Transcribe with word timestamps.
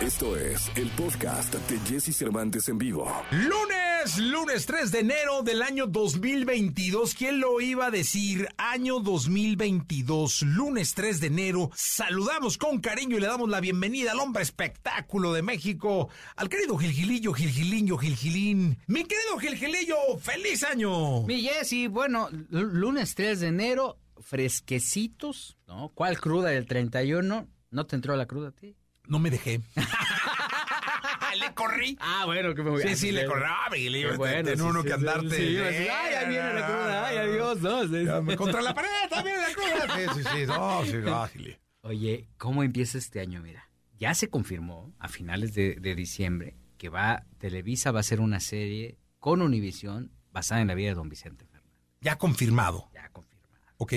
Esto 0.00 0.36
es 0.36 0.70
el 0.76 0.88
podcast 0.90 1.52
de 1.52 1.78
Jesse 1.80 2.16
Cervantes 2.16 2.68
en 2.68 2.78
vivo. 2.78 3.12
Lunes, 3.32 4.16
lunes 4.18 4.64
3 4.64 4.92
de 4.92 5.00
enero 5.00 5.42
del 5.42 5.60
año 5.60 5.88
2022. 5.88 7.14
¿Quién 7.14 7.40
lo 7.40 7.60
iba 7.60 7.86
a 7.86 7.90
decir? 7.90 8.46
Año 8.58 9.00
2022, 9.00 10.42
lunes 10.42 10.94
3 10.94 11.20
de 11.20 11.26
enero. 11.26 11.72
Saludamos 11.74 12.58
con 12.58 12.78
cariño 12.78 13.16
y 13.16 13.20
le 13.20 13.26
damos 13.26 13.48
la 13.48 13.60
bienvenida 13.60 14.12
al 14.12 14.20
hombre 14.20 14.44
espectáculo 14.44 15.32
de 15.32 15.42
México, 15.42 16.08
al 16.36 16.48
querido 16.48 16.78
Gilgilillo, 16.78 17.32
Gilgiliño, 17.32 17.98
Gilgilín. 17.98 18.78
Mi 18.86 19.02
querido 19.02 19.36
Gilgilillo, 19.38 19.96
feliz 20.20 20.62
año. 20.62 21.22
Mi 21.22 21.42
Jessy, 21.42 21.88
bueno, 21.88 22.28
lunes 22.50 23.16
3 23.16 23.40
de 23.40 23.48
enero, 23.48 23.98
fresquecitos, 24.20 25.58
¿no? 25.66 25.90
¿Cuál 25.92 26.20
cruda 26.20 26.50
del 26.50 26.66
31? 26.66 27.48
¿No 27.70 27.86
te 27.86 27.96
entró 27.96 28.14
la 28.14 28.26
cruda 28.26 28.50
a 28.50 28.52
ti? 28.52 28.77
No 29.08 29.18
me 29.18 29.30
dejé. 29.30 29.60
le 31.38 31.54
corrí. 31.54 31.96
Ah, 32.00 32.24
bueno, 32.26 32.54
que 32.54 32.62
me 32.62 32.78
Sí, 32.82 32.96
sí, 32.96 33.12
le 33.12 33.26
corrí. 33.26 33.42
Ah, 33.46 33.68
Gilgilillo, 33.70 34.16
Bueno, 34.16 34.42
tiene 34.42 34.56
sí, 34.56 34.62
uno 34.62 34.82
que 34.82 34.92
andarte. 34.92 35.36
sí, 35.36 35.42
iba 35.42 35.66
ay, 35.66 36.14
ahí 36.14 36.28
viene 36.28 36.54
la 36.54 36.66
cruda, 36.66 37.06
ay, 37.06 37.16
adiós, 37.18 37.60
no, 37.60 37.82
sí, 37.82 38.06
sí. 38.28 38.36
Contra 38.36 38.60
la 38.62 38.74
pared, 38.74 38.88
también 39.10 39.36
la 39.40 39.52
cruda. 39.52 39.96
Sí, 40.14 40.20
sí, 40.22 40.28
sí. 40.34 40.46
No, 40.46 41.26
sí. 41.28 41.56
Oye, 41.82 42.28
¿cómo 42.38 42.62
empieza 42.62 42.98
este 42.98 43.20
año? 43.20 43.40
Mira, 43.42 43.70
ya 43.98 44.14
se 44.14 44.28
confirmó 44.28 44.92
a 44.98 45.08
finales 45.08 45.54
de, 45.54 45.76
de 45.76 45.94
diciembre 45.94 46.56
que 46.76 46.88
va, 46.88 47.24
Televisa 47.38 47.92
va 47.92 47.98
a 47.98 48.00
hacer 48.00 48.20
una 48.20 48.40
serie 48.40 48.98
con 49.18 49.42
Univisión 49.42 50.12
basada 50.32 50.60
en 50.60 50.68
la 50.68 50.74
vida 50.74 50.88
de 50.90 50.94
don 50.94 51.08
Vicente 51.08 51.44
Fernández. 51.46 51.80
Ya 52.00 52.16
confirmado. 52.18 52.90
Ya 52.94 53.08
confirmada. 53.10 53.58
¿Ok? 53.78 53.92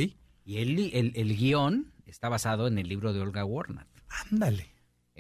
Y 0.46 0.58
el, 0.58 0.76
li- 0.76 0.92
el, 0.94 1.12
el 1.16 1.36
guion 1.38 1.94
está 2.06 2.30
basado 2.30 2.68
en 2.68 2.78
el 2.78 2.88
libro 2.88 3.14
de 3.14 3.20
Olga 3.22 3.46
Warnat. 3.46 3.88
Ándale. 4.32 4.71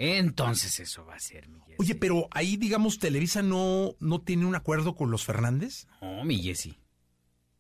Entonces 0.04 0.80
eso 0.80 1.06
va 1.06 1.14
a 1.16 1.20
ser, 1.20 1.48
mi. 1.48 1.60
Oye, 1.78 1.94
pero 1.96 2.28
ahí, 2.32 2.58
digamos, 2.58 2.98
Televisa 2.98 3.44
no, 3.44 3.96
no 4.00 4.20
tiene 4.22 4.46
un 4.48 4.56
acuerdo 4.56 4.96
con 4.96 5.12
los 5.12 5.24
Fernández. 5.26 5.86
No, 6.02 6.24
mi 6.24 6.42
Jessy. 6.42 6.80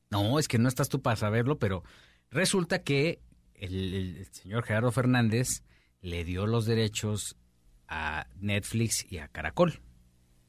No, 0.09 0.39
es 0.39 0.47
que 0.47 0.57
no 0.57 0.67
estás 0.67 0.89
tú 0.89 1.01
para 1.03 1.15
saberlo, 1.15 1.59
pero 1.59 1.83
resulta 2.31 2.81
que 2.81 3.21
el- 3.53 3.93
el 3.93 4.25
señor 4.31 4.63
Gerardo 4.63 4.91
Fernández 4.91 5.63
le 6.01 6.23
dio 6.25 6.47
los 6.47 6.65
derechos 6.65 7.37
a 7.87 8.25
Netflix 8.39 9.05
y 9.11 9.19
a 9.19 9.27
Caracol. 9.27 9.79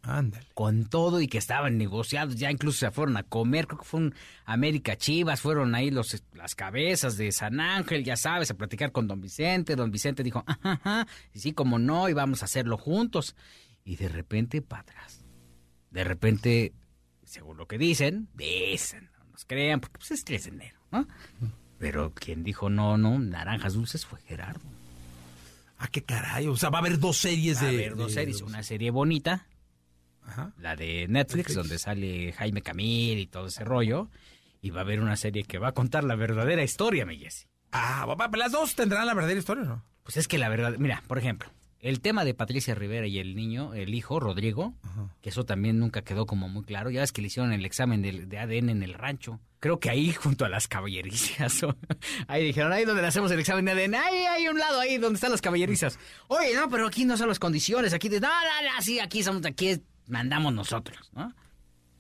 Ándale. 0.05 0.45
Con 0.55 0.87
todo 0.87 1.21
y 1.21 1.29
que 1.29 1.39
estaban 1.39 1.79
negociados, 1.79 2.35
ya 2.37 2.51
incluso 2.51 2.81
se 2.81 2.91
fueron 2.91 3.17
a 3.17 3.23
comer, 3.23 3.69
creo 3.69 3.79
que 3.79 3.85
fue 3.85 4.01
un 4.01 4.15
América 4.45 4.97
Chivas, 4.97 5.41
fueron 5.41 5.75
ahí 5.77 5.91
los, 5.93 6.23
las 6.35 6.57
cabezas 6.57 7.17
de 7.17 7.31
San 7.31 7.61
Ángel, 7.61 8.03
ya 8.05 8.17
sabes, 8.17 8.51
a 8.51 8.55
platicar 8.55 8.91
con 8.91 9.07
don 9.07 9.21
Vicente. 9.21 9.77
Don 9.77 9.93
Vicente 9.93 10.25
dijo, 10.25 10.43
ajá, 10.47 10.73
ajá, 10.83 11.07
y 11.33 11.39
sí, 11.39 11.53
como 11.53 11.79
no, 11.79 12.09
y 12.09 12.15
vamos 12.15 12.43
a 12.43 12.47
hacerlo 12.47 12.79
juntos. 12.79 13.37
Y 13.85 13.95
de 13.97 14.09
repente, 14.09 14.61
para 14.61 14.83
atrás. 14.83 15.21
De 15.93 16.03
repente, 16.05 16.73
según 17.25 17.57
lo 17.57 17.69
que 17.69 17.79
dicen, 17.79 18.29
dicen, 18.35 19.09
no 19.19 19.25
nos 19.31 19.45
crean, 19.45 19.79
porque 19.81 19.99
pues 19.99 20.11
es 20.11 20.25
3 20.25 20.43
de 20.45 20.51
enero, 20.51 20.81
¿no? 20.91 21.07
Pero 21.79 22.13
quien 22.13 22.43
dijo 22.45 22.71
no, 22.71 22.97
no, 22.97 23.19
naranjas 23.21 23.75
dulces 23.75 24.05
fue 24.07 24.21
Gerardo. 24.23 24.61
Ah, 25.79 25.89
qué 25.91 26.03
caray. 26.03 26.47
O 26.47 26.57
sea, 26.57 26.71
va 26.71 26.79
a 26.79 26.81
haber 26.81 26.99
dos 27.01 27.19
series 27.19 27.59
Va 27.59 27.63
a 27.63 27.71
de. 27.71 27.75
haber 27.75 27.97
dos 27.97 28.09
de- 28.09 28.15
series, 28.15 28.39
de- 28.39 28.45
una 28.45 28.63
serie 28.63 28.91
bonita, 28.91 29.47
Ajá. 30.27 30.53
la 30.59 30.77
de 30.77 31.07
Netflix, 31.09 31.11
Netflix. 31.49 31.55
donde 31.55 31.79
sale 31.79 32.33
Jaime 32.33 32.63
Camil 32.63 33.19
y 33.19 33.27
todo 33.27 33.47
ese 33.49 33.65
rollo. 33.65 34.09
Y 34.61 34.71
va 34.71 34.81
a 34.81 34.85
haber 34.85 35.01
una 35.01 35.17
serie 35.17 35.43
que 35.45 35.59
va 35.59 35.69
a 35.69 35.73
contar 35.73 36.05
la 36.05 36.15
verdadera 36.15 36.63
historia, 36.63 37.05
mi 37.05 37.19
Jessy. 37.19 37.47
Ah, 37.73 38.07
va- 38.07 38.31
las 38.37 38.53
dos 38.53 38.75
tendrán 38.75 39.07
la 39.07 39.15
verdadera 39.15 39.39
historia, 39.41 39.65
¿no? 39.65 39.85
Pues 40.05 40.17
es 40.17 40.29
que 40.29 40.39
la 40.39 40.49
verdad, 40.49 40.75
mira, 40.79 41.03
por 41.09 41.19
ejemplo, 41.19 41.49
el 41.81 42.01
tema 42.01 42.25
de 42.25 42.33
Patricia 42.35 42.75
Rivera 42.77 43.09
y 43.09 43.19
el 43.19 43.35
niño, 43.35 43.75
el 43.75 43.93
hijo, 43.95 44.21
Rodrigo, 44.21 44.75
que 45.21 45.31
eso 45.31 45.45
también 45.45 45.81
nunca 45.81 46.03
quedó 46.03 46.27
como 46.27 46.49
muy 46.49 46.63
claro. 46.63 46.91
Ya 46.91 47.01
ves 47.01 47.11
que 47.11 47.23
le 47.23 47.27
hicieron 47.27 47.53
el 47.53 47.65
examen 47.65 48.03
de, 48.03 48.27
de 48.27 48.39
ADN 48.39 48.69
en 48.71 48.83
el 48.85 48.95
rancho. 48.95 49.41
Creo 49.59 49.81
que 49.81 49.91
ahí 49.91 50.13
junto 50.13 50.45
a 50.45 50.49
las 50.49 50.69
caballerizas. 50.69 51.63
ahí 52.29 52.45
dijeron, 52.45 52.73
ahí 52.73 52.85
donde 52.85 53.03
le 53.03 53.09
hacemos 53.09 53.31
el 53.33 53.41
examen 53.41 53.65
de 53.65 53.73
ADN, 53.73 53.95
ahí 53.97 54.17
hay 54.27 54.47
un 54.49 54.59
lado 54.61 54.79
ahí 54.79 54.99
donde 54.99 55.17
están 55.17 55.33
las 55.33 55.41
caballerizas. 55.41 55.99
Oye, 56.29 56.55
no, 56.55 56.69
pero 56.69 56.87
aquí 56.87 57.05
no 57.05 57.17
son 57.17 57.27
las 57.29 57.41
condiciones, 57.41 57.93
aquí 57.93 58.09
de, 58.09 58.21
no, 58.21 58.29
no, 58.29 58.35
no, 58.77 58.83
sí, 58.83 59.01
aquí 59.01 59.23
somos, 59.25 59.45
aquí 59.45 59.81
mandamos 60.13 60.53
nosotros, 60.53 61.11
¿no? 61.15 61.35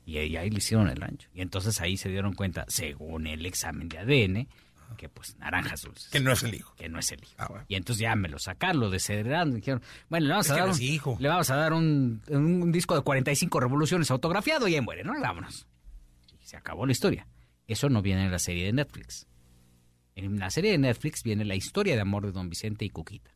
Y 0.04 0.18
ahí, 0.18 0.36
ahí 0.36 0.50
le 0.50 0.58
hicieron 0.58 0.88
el 0.88 0.96
rancho. 0.96 1.28
Y 1.34 1.40
entonces 1.40 1.80
ahí 1.80 1.96
se 1.96 2.08
dieron 2.08 2.34
cuenta, 2.34 2.64
según 2.68 3.26
el 3.26 3.46
examen 3.46 3.88
de 3.88 3.98
ADN, 3.98 4.48
que 4.96 5.08
pues 5.08 5.36
naranjas 5.38 5.82
dulces 5.82 6.10
Que 6.10 6.20
no 6.20 6.32
es 6.32 6.42
el 6.42 6.54
hijo. 6.54 6.74
que 6.76 6.88
no 6.90 6.98
es 6.98 7.10
el 7.12 7.22
hijo. 7.22 7.32
Ah, 7.38 7.46
bueno. 7.48 7.64
Y 7.66 7.76
entonces 7.76 8.02
ya 8.02 8.14
me 8.14 8.28
lo 8.28 8.38
sacaron, 8.38 8.80
lo 8.80 8.90
desheredaron. 8.90 9.54
Dijeron, 9.54 9.80
bueno, 10.10 10.26
le 10.26 10.32
vamos, 10.32 10.46
Es 10.46 10.52
a 10.52 10.56
dar, 10.56 10.68
un, 10.68 10.82
hijo. 10.82 11.16
le 11.18 11.28
vamos 11.28 11.50
a 11.50 11.56
dar 11.56 11.72
un, 11.72 12.22
un 12.28 12.70
disco 12.72 12.94
de 12.94 13.00
45 13.00 13.58
revoluciones 13.58 14.10
autografiado 14.10 14.68
y 14.68 14.74
ahí 14.74 14.80
muere, 14.82 15.02
¿no? 15.02 15.18
Vámonos. 15.18 15.66
Y 16.42 16.46
se 16.46 16.56
acabó 16.58 16.84
la 16.84 16.92
historia. 16.92 17.26
Eso 17.66 17.88
no 17.88 18.02
viene 18.02 18.24
en 18.26 18.30
la 18.30 18.38
serie 18.38 18.66
de 18.66 18.72
Netflix. 18.74 19.26
En 20.14 20.38
la 20.38 20.50
serie 20.50 20.72
de 20.72 20.78
Netflix 20.78 21.22
viene 21.22 21.44
la 21.46 21.54
historia 21.54 21.94
de 21.94 22.02
amor 22.02 22.26
de 22.26 22.32
Don 22.32 22.50
Vicente 22.50 22.84
y 22.84 22.90
Cuquita. 22.90 23.30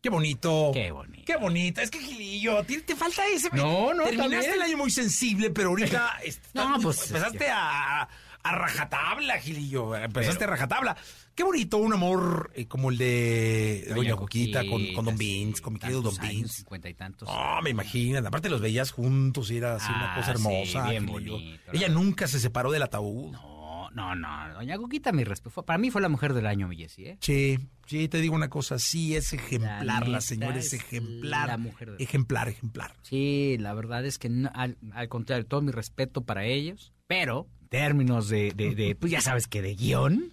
Qué 0.00 0.10
bonito. 0.10 0.70
Qué 0.72 0.92
bonito. 0.92 1.22
Qué 1.26 1.36
bonito. 1.36 1.80
Es 1.80 1.90
que, 1.90 1.98
Gilillo, 1.98 2.62
te, 2.64 2.80
te 2.82 2.94
falta 2.94 3.22
ese. 3.26 3.48
No, 3.52 3.92
no, 3.94 4.04
Terminaste 4.04 4.30
también. 4.32 4.52
el 4.54 4.62
año 4.62 4.76
muy 4.76 4.90
sensible, 4.90 5.50
pero 5.50 5.70
ahorita. 5.70 6.18
No, 6.54 6.78
pues, 6.80 7.06
Empezaste 7.10 7.44
es 7.46 7.50
a, 7.52 8.02
a 8.42 8.52
rajatabla, 8.52 9.38
Gilillo. 9.40 9.96
Empezaste 9.96 10.44
a 10.44 10.46
rajatabla. 10.46 10.96
Qué 11.34 11.42
bonito 11.44 11.78
un 11.78 11.92
amor 11.92 12.50
eh, 12.54 12.66
como 12.66 12.90
el 12.90 12.98
de 12.98 13.92
Doña 13.94 14.16
Coquita 14.16 14.66
con, 14.66 14.84
con 14.92 15.04
Don 15.04 15.16
Vince, 15.16 15.62
con 15.62 15.72
mi 15.74 15.78
querido 15.80 16.02
Don 16.02 16.16
Vince. 16.16 16.58
Cincuenta 16.58 16.88
y 16.88 16.94
tantos. 16.94 17.28
No, 17.28 17.60
me 17.62 17.70
imagino. 17.70 18.18
Aparte 18.26 18.48
los 18.48 18.60
veías 18.60 18.90
juntos 18.92 19.50
y 19.50 19.56
era 19.58 19.76
así 19.76 19.90
una 19.90 20.12
Ah, 20.14 20.16
cosa 20.16 20.26
sí, 20.26 20.30
hermosa. 20.32 20.90
bien 20.90 21.08
Gilillo. 21.08 21.32
bonito, 21.34 21.62
Ella 21.72 21.88
la 21.88 21.94
nunca 21.94 22.26
se 22.28 22.38
separó 22.40 22.70
del 22.72 22.82
ataúd. 22.82 23.32
No, 23.32 23.57
no, 23.90 24.14
no. 24.14 24.54
Doña 24.54 24.76
Cuquita, 24.78 25.12
mi 25.12 25.24
respeto. 25.24 25.62
Para 25.62 25.78
mí 25.78 25.90
fue 25.90 26.00
la 26.00 26.08
mujer 26.08 26.34
del 26.34 26.46
año, 26.46 26.68
mi 26.68 26.76
Jessy, 26.76 27.04
¿eh? 27.06 27.18
Sí, 27.20 27.58
sí, 27.86 28.08
te 28.08 28.20
digo 28.20 28.34
una 28.34 28.48
cosa, 28.48 28.78
sí 28.78 29.14
es 29.16 29.32
ejemplar, 29.32 30.08
la, 30.08 30.20
señora 30.20 30.56
es 30.58 30.66
es 30.66 30.74
ejemplar. 30.74 31.48
la 31.48 31.58
mujer 31.58 31.96
Ejemplar, 31.98 32.48
ejemplar. 32.48 32.94
Sí, 33.02 33.56
la 33.58 33.74
verdad 33.74 34.04
es 34.06 34.18
que 34.18 34.28
no- 34.28 34.50
al, 34.54 34.76
al 34.92 35.08
contrario, 35.08 35.46
todo 35.46 35.62
mi 35.62 35.72
respeto 35.72 36.22
para 36.22 36.44
ellos, 36.44 36.92
pero 37.06 37.46
términos 37.68 38.28
de, 38.28 38.52
de, 38.54 38.74
de, 38.74 38.94
pues 39.00 39.12
ya 39.12 39.20
sabes 39.20 39.46
que 39.46 39.62
de 39.62 39.74
guion, 39.74 40.32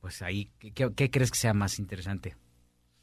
pues 0.00 0.22
ahí, 0.22 0.50
¿qué, 0.58 1.10
crees 1.10 1.30
que 1.30 1.38
sea 1.38 1.54
más 1.54 1.78
interesante? 1.78 2.36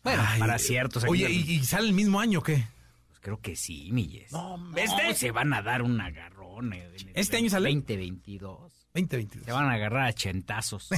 Bueno, 0.04 0.24
Ay, 0.26 0.40
para 0.40 0.58
ciertos... 0.58 1.04
Oye, 1.08 1.30
¿y, 1.30 1.52
y 1.54 1.64
sale 1.66 1.88
el 1.88 1.94
mismo 1.94 2.20
año 2.20 2.40
o 2.40 2.44
qué? 2.44 2.64
pues 3.08 3.20
creo 3.20 3.40
que 3.42 3.56
sí, 3.56 3.90
mi 3.92 4.08
Jess. 4.08 4.32
No, 4.32 4.58
No, 4.58 4.78
¿este? 4.78 5.14
se 5.16 5.32
van 5.32 5.52
a 5.54 5.62
dar 5.62 5.82
un 5.82 6.00
agarrón. 6.00 6.74
en 6.74 6.82
el 6.82 7.12
¿Este 7.14 7.38
año 7.38 7.50
sale? 7.50 7.70
2022. 7.74 8.77
2022. 9.06 9.46
Se 9.46 9.52
van 9.52 9.66
a 9.66 9.74
agarrar 9.74 10.08
a 10.08 10.14
chentazos. 10.14 10.90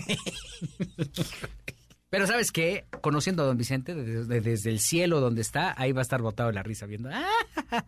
Pero 2.10 2.26
¿sabes 2.26 2.52
qué? 2.52 2.86
Conociendo 3.02 3.44
a 3.44 3.46
don 3.46 3.58
Vicente 3.58 3.94
desde, 3.94 4.42
desde 4.42 4.70
el 4.72 4.80
cielo 4.80 5.20
donde 5.20 5.42
está, 5.42 5.76
ahí 5.80 5.92
va 5.92 6.02
a 6.02 6.04
estar 6.04 6.22
botado 6.22 6.52
la 6.52 6.64
risa 6.64 6.86
viendo... 6.88 7.10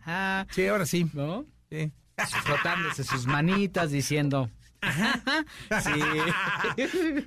"Ah, 0.06 0.46
Sí, 0.50 0.66
ahora 0.68 0.86
sí. 0.86 1.10
¿No? 1.12 1.44
Sí. 1.70 1.90
frotándose 2.44 3.02
sus 3.02 3.26
manitas 3.26 3.90
diciendo. 3.90 4.48
sí. 5.82 5.90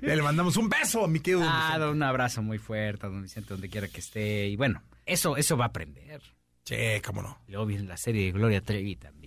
Le 0.00 0.22
mandamos 0.22 0.56
un 0.56 0.68
beso 0.70 1.04
a 1.04 1.08
mi 1.08 1.20
querido. 1.20 1.40
don 1.40 1.48
Ah, 1.50 1.88
un 1.90 2.02
abrazo 2.02 2.40
muy 2.42 2.56
fuerte 2.58 3.06
a 3.06 3.10
don 3.10 3.22
Vicente 3.22 3.50
donde 3.50 3.68
quiera 3.68 3.88
que 3.88 4.00
esté. 4.00 4.46
Y 4.48 4.56
bueno, 4.56 4.82
eso, 5.04 5.36
eso 5.36 5.56
va 5.58 5.66
a 5.66 5.68
aprender. 5.68 6.22
Sí, 6.64 6.76
cómo 7.04 7.20
no. 7.22 7.38
Y 7.46 7.52
luego 7.52 7.66
viene 7.66 7.84
la 7.84 7.96
serie 7.98 8.24
de 8.26 8.32
Gloria 8.32 8.60
Trevi 8.62 8.96
también. 8.96 9.25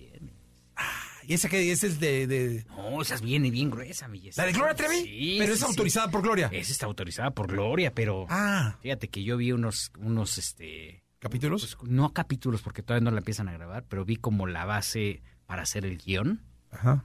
¿Y 1.26 1.34
esa 1.34 1.48
que 1.48 1.70
ese 1.72 1.86
es 1.86 2.00
de, 2.00 2.26
de- 2.26 2.64
No, 2.68 3.02
esa 3.02 3.16
viene 3.18 3.50
bien 3.50 3.70
gruesa, 3.70 4.08
mi. 4.08 4.30
¿La 4.36 4.44
de 4.46 4.52
Gloria 4.52 4.74
Trevi? 4.74 4.94
Sí. 5.02 5.36
Pero 5.38 5.52
es 5.52 5.58
sí. 5.60 5.64
autorizada 5.64 6.08
por 6.10 6.22
Gloria. 6.22 6.48
Esa 6.52 6.72
está 6.72 6.86
autorizada 6.86 7.30
por 7.30 7.46
Gloria, 7.48 7.92
pero 7.94 8.26
Ah, 8.28 8.76
fíjate 8.82 9.08
que 9.08 9.22
yo 9.24 9.36
vi 9.36 9.52
unos, 9.52 9.92
unos, 9.98 10.38
este, 10.38 11.02
¿capítulos? 11.18 11.76
pues, 11.78 11.90
no 11.90 12.12
capítulos 12.12 12.62
porque 12.62 12.82
todavía 12.82 13.04
no 13.04 13.10
la 13.10 13.18
empiezan 13.18 13.48
a 13.48 13.52
grabar, 13.52 13.84
pero 13.88 14.04
vi 14.04 14.16
como 14.16 14.46
la 14.46 14.64
base 14.64 15.22
para 15.46 15.62
hacer 15.62 15.84
el 15.86 15.98
guion. 15.98 16.40
Ajá. 16.72 17.04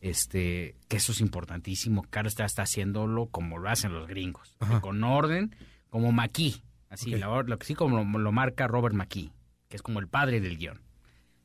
este, 0.00 0.74
que 0.88 0.96
eso 0.96 1.12
es 1.12 1.20
importantísimo. 1.20 2.02
Caro 2.10 2.26
está, 2.28 2.44
está 2.44 2.62
haciéndolo 2.62 3.26
como 3.26 3.58
lo 3.58 3.68
hacen 3.68 3.92
los 3.92 4.08
gringos, 4.08 4.56
con 4.80 5.04
orden, 5.04 5.54
como 5.90 6.10
McKee, 6.12 6.62
así, 6.90 7.10
la 7.10 7.28
or- 7.30 7.48
lo 7.48 7.58
que 7.58 7.66
sí 7.66 7.74
como 7.74 8.02
lo, 8.02 8.18
lo 8.18 8.32
marca 8.32 8.66
Robert 8.66 8.94
McKee, 8.96 9.30
que 9.68 9.76
es 9.76 9.82
como 9.82 10.00
el 10.00 10.08
padre 10.08 10.40
del 10.40 10.58
guion. 10.58 10.80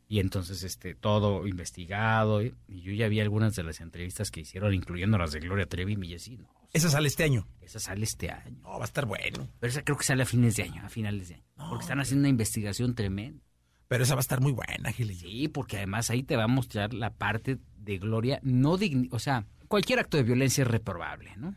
Y 0.10 0.20
entonces, 0.22 0.64
este, 0.64 0.96
todo 0.96 1.46
investigado, 1.48 2.42
y, 2.42 2.54
y 2.68 2.82
yo 2.82 2.94
ya 2.94 3.08
vi 3.10 3.20
algunas 3.20 3.56
de 3.56 3.64
las 3.64 3.82
entrevistas 3.82 4.32
que 4.32 4.40
hicieron, 4.42 4.74
incluyendo 4.74 5.18
las 5.18 5.32
de 5.34 5.40
Gloria 5.42 5.66
Trevi, 5.66 5.98
y 6.02 6.08
yo 6.08 6.20
sí, 6.20 6.38
no, 6.38 6.50
Esa 6.74 6.90
sale 6.90 7.08
este 7.10 7.24
año. 7.26 7.46
esa 7.62 7.80
sale 7.80 8.04
este 8.06 8.32
año. 8.32 8.58
No, 8.62 8.70
va 8.78 8.84
a 8.84 8.86
estar 8.86 9.06
bueno. 9.06 9.48
Pero 9.60 9.70
esa 9.70 9.82
creo 9.84 9.98
que 9.98 10.06
sale 10.06 10.24
a 10.24 10.26
fines 10.26 10.56
de 10.56 10.64
año, 10.64 10.82
a 10.86 10.90
finales 10.90 11.28
de 11.30 11.36
año. 11.36 11.44
porque 11.70 11.84
están 11.84 12.00
haciendo 12.00 12.22
una 12.22 12.30
investigación 12.30 12.96
tremenda. 12.96 13.44
Pero 13.90 14.04
esa 14.04 14.16
va 14.16 14.20
a 14.20 14.22
estar 14.22 14.42
muy 14.42 14.52
buena, 14.52 14.92
Gilillo. 14.92 15.28
Sí, 15.30 15.48
porque 15.50 15.78
además 15.78 16.10
ahí 16.10 16.24
te 16.24 16.36
va 16.36 16.44
a 16.44 16.48
mostrar 16.48 16.94
la 16.94 17.14
parte 17.14 17.58
de 17.78 17.98
Gloria 17.98 18.40
no 18.44 18.78
digni, 18.78 19.08
o 19.12 19.20
sea, 19.20 19.46
cualquier 19.68 20.00
acto 20.00 20.18
de 20.18 20.24
violencia 20.24 20.64
es 20.64 20.68
reprobable, 20.68 21.36
¿no? 21.38 21.56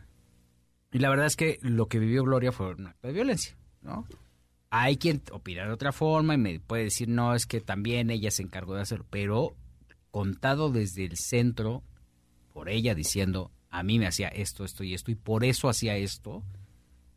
Y 0.93 0.99
la 0.99 1.09
verdad 1.11 1.27
es 1.27 1.37
que 1.37 1.59
lo 1.63 1.87
que 1.87 1.99
vivió 2.01 2.23
Gloria 2.25 2.51
fue 2.53 2.75
un 2.75 2.87
acto 2.89 3.07
de 3.09 3.15
violencia, 3.15 3.57
¿no? 3.83 4.07
Hay 4.71 4.99
quien 4.99 5.21
opina 5.33 5.67
de 5.67 5.73
otra 5.73 5.91
forma 5.91 6.35
y 6.35 6.39
me 6.39 6.61
puede 6.61 6.85
decir, 6.85 7.09
no, 7.09 7.35
es 7.35 7.45
que 7.45 7.61
también 7.61 8.09
ella 8.11 8.31
se 8.31 8.43
encargó 8.43 8.77
de 8.77 8.83
hacerlo, 8.83 9.05
pero 9.11 9.57
contado 10.13 10.71
desde 10.71 11.05
el 11.05 11.17
centro, 11.17 11.83
por 12.53 12.69
ella 12.69 12.95
diciendo, 12.95 13.51
a 13.69 13.83
mí 13.83 13.99
me 13.99 14.07
hacía 14.07 14.29
esto, 14.29 14.65
esto 14.65 14.85
y 14.85 14.95
esto, 14.95 15.11
y 15.11 15.17
por 15.17 15.45
eso 15.45 15.69
hacía 15.69 15.97
esto, 15.97 16.45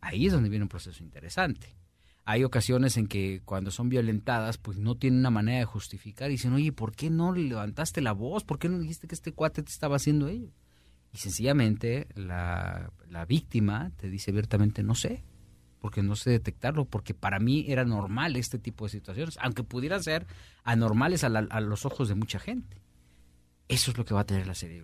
ahí 0.01 0.25
es 0.25 0.33
donde 0.33 0.49
viene 0.49 0.63
un 0.63 0.69
proceso 0.69 1.03
interesante. 1.03 1.75
Hay 2.25 2.43
ocasiones 2.43 2.97
en 2.97 3.07
que 3.07 3.41
cuando 3.45 3.69
son 3.69 3.89
violentadas, 3.89 4.57
pues 4.57 4.77
no 4.77 4.95
tienen 4.95 5.19
una 5.19 5.29
manera 5.29 5.59
de 5.59 5.65
justificar 5.65 6.29
y 6.29 6.33
dicen, 6.33 6.53
oye, 6.53 6.71
¿por 6.71 6.95
qué 6.95 7.09
no 7.09 7.33
levantaste 7.33 8.01
la 8.01 8.13
voz? 8.13 8.43
¿Por 8.43 8.59
qué 8.59 8.69
no 8.69 8.79
dijiste 8.79 9.07
que 9.07 9.15
este 9.15 9.33
cuate 9.33 9.61
te 9.61 9.71
estaba 9.71 9.97
haciendo 9.97 10.27
ello? 10.27 10.49
Y 11.11 11.17
sencillamente 11.17 12.07
la, 12.15 12.91
la 13.09 13.25
víctima 13.25 13.91
te 13.97 14.09
dice 14.09 14.31
abiertamente, 14.31 14.83
no 14.83 14.95
sé, 14.95 15.23
porque 15.83 16.01
no 16.01 16.15
sé 16.15 16.29
detectarlo, 16.29 16.85
porque 16.85 17.13
para 17.13 17.39
mí 17.39 17.65
era 17.67 17.83
normal 17.83 18.37
este 18.37 18.57
tipo 18.57 18.85
de 18.85 18.89
situaciones, 18.89 19.37
aunque 19.41 19.65
pudieran 19.65 20.01
ser 20.01 20.25
anormales 20.63 21.25
a, 21.25 21.29
los 21.29 21.85
ojos 21.85 22.07
de 22.07 22.15
mucha 22.15 22.39
gente. 22.39 22.81
Eso 23.67 23.91
es 23.91 23.97
lo 23.97 24.05
que 24.05 24.13
va 24.13 24.21
a 24.21 24.25
tener 24.25 24.47
la 24.47 24.55
serie. 24.55 24.81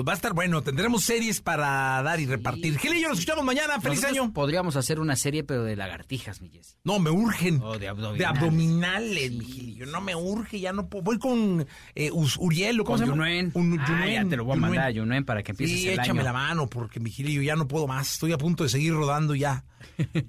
Pues 0.00 0.08
va 0.08 0.12
a 0.12 0.16
estar 0.16 0.32
bueno, 0.32 0.62
tendremos 0.62 1.04
series 1.04 1.42
para 1.42 2.02
dar 2.02 2.20
y 2.20 2.24
repartir. 2.26 2.78
Gil 2.78 2.94
y 2.94 3.02
yo 3.02 3.10
nos 3.10 3.18
escuchamos 3.18 3.44
mañana, 3.44 3.80
feliz 3.82 4.00
Nosotros 4.00 4.18
año. 4.24 4.32
Podríamos 4.32 4.76
hacer 4.76 4.98
una 4.98 5.14
serie, 5.14 5.44
pero 5.44 5.62
de 5.64 5.76
lagartijas, 5.76 6.40
mi 6.40 6.48
Jessy. 6.48 6.76
No, 6.84 6.98
me 7.00 7.10
urgen. 7.10 7.60
O 7.62 7.74
de 7.74 7.80
De 7.80 7.88
abdominales. 7.88 8.26
abdominales, 8.26 9.32
mi. 9.32 9.78
No 9.86 10.00
me 10.00 10.14
urge, 10.16 10.58
ya 10.58 10.72
no 10.72 10.88
puedo. 10.88 11.04
Voy 11.04 11.18
con 11.18 11.66
eh, 11.94 12.10
Uriel, 12.12 12.80
¿o 12.80 12.84
¿cómo 12.84 12.96
Con? 12.98 13.08
Yunuen. 13.08 13.50
Un- 13.52 13.78
Ah, 13.78 13.86
Yunuen, 13.88 14.24
ya 14.24 14.28
te 14.30 14.36
lo 14.38 14.44
voy 14.44 14.52
a 14.52 14.54
Yunuen. 14.56 14.70
mandar 14.70 14.86
a 14.86 14.90
Yunuen 14.90 15.24
para 15.26 15.42
que 15.42 15.52
empieces 15.52 15.78
Sí, 15.80 15.88
el 15.88 16.00
échame 16.00 16.20
año. 16.20 16.22
la 16.22 16.32
mano, 16.32 16.66
porque 16.66 16.98
mi 16.98 17.10
Gilillo 17.10 17.42
ya 17.42 17.54
no 17.56 17.68
puedo 17.68 17.86
más. 17.86 18.14
Estoy 18.14 18.32
a 18.32 18.38
punto 18.38 18.64
de 18.64 18.70
seguir 18.70 18.94
rodando 18.94 19.34
ya. 19.34 19.64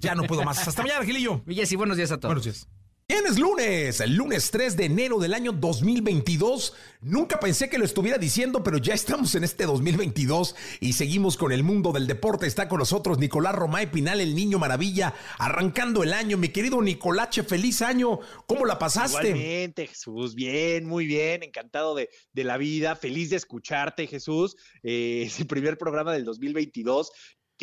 Ya 0.00 0.14
no 0.14 0.24
puedo 0.24 0.42
más. 0.44 0.68
Hasta 0.68 0.82
mañana, 0.82 1.02
Gilillo. 1.02 1.40
Mi 1.46 1.54
Jessy, 1.54 1.76
buenos 1.76 1.96
días 1.96 2.12
a 2.12 2.18
todos. 2.20 2.28
Buenos 2.34 2.44
días. 2.44 2.68
Bien, 3.08 3.26
es 3.26 3.38
lunes, 3.38 4.00
el 4.00 4.14
lunes 4.14 4.50
3 4.50 4.76
de 4.76 4.84
enero 4.84 5.18
del 5.18 5.34
año 5.34 5.52
2022. 5.52 6.72
Nunca 7.02 7.38
pensé 7.40 7.68
que 7.68 7.76
lo 7.76 7.84
estuviera 7.84 8.16
diciendo, 8.16 8.62
pero 8.62 8.78
ya 8.78 8.94
estamos 8.94 9.34
en 9.34 9.44
este 9.44 9.66
2022 9.66 10.54
y 10.80 10.94
seguimos 10.94 11.36
con 11.36 11.52
el 11.52 11.62
mundo 11.62 11.92
del 11.92 12.06
deporte. 12.06 12.46
Está 12.46 12.68
con 12.68 12.78
nosotros 12.78 13.18
Nicolás 13.18 13.54
Romay 13.54 13.90
Pinal, 13.90 14.20
el 14.20 14.34
niño 14.34 14.58
maravilla, 14.58 15.14
arrancando 15.38 16.02
el 16.02 16.14
año. 16.14 16.38
Mi 16.38 16.50
querido 16.50 16.80
Nicolache, 16.80 17.42
feliz 17.42 17.82
año. 17.82 18.20
¿Cómo 18.46 18.64
la 18.64 18.78
pasaste? 18.78 19.28
Igualmente, 19.28 19.88
Jesús, 19.88 20.34
bien, 20.34 20.86
muy 20.86 21.06
bien, 21.06 21.42
encantado 21.42 21.94
de, 21.94 22.08
de 22.32 22.44
la 22.44 22.56
vida, 22.56 22.96
feliz 22.96 23.30
de 23.30 23.36
escucharte, 23.36 24.06
Jesús. 24.06 24.56
Eh, 24.82 25.24
es 25.26 25.38
el 25.40 25.46
primer 25.46 25.76
programa 25.76 26.12
del 26.12 26.24
2022. 26.24 27.10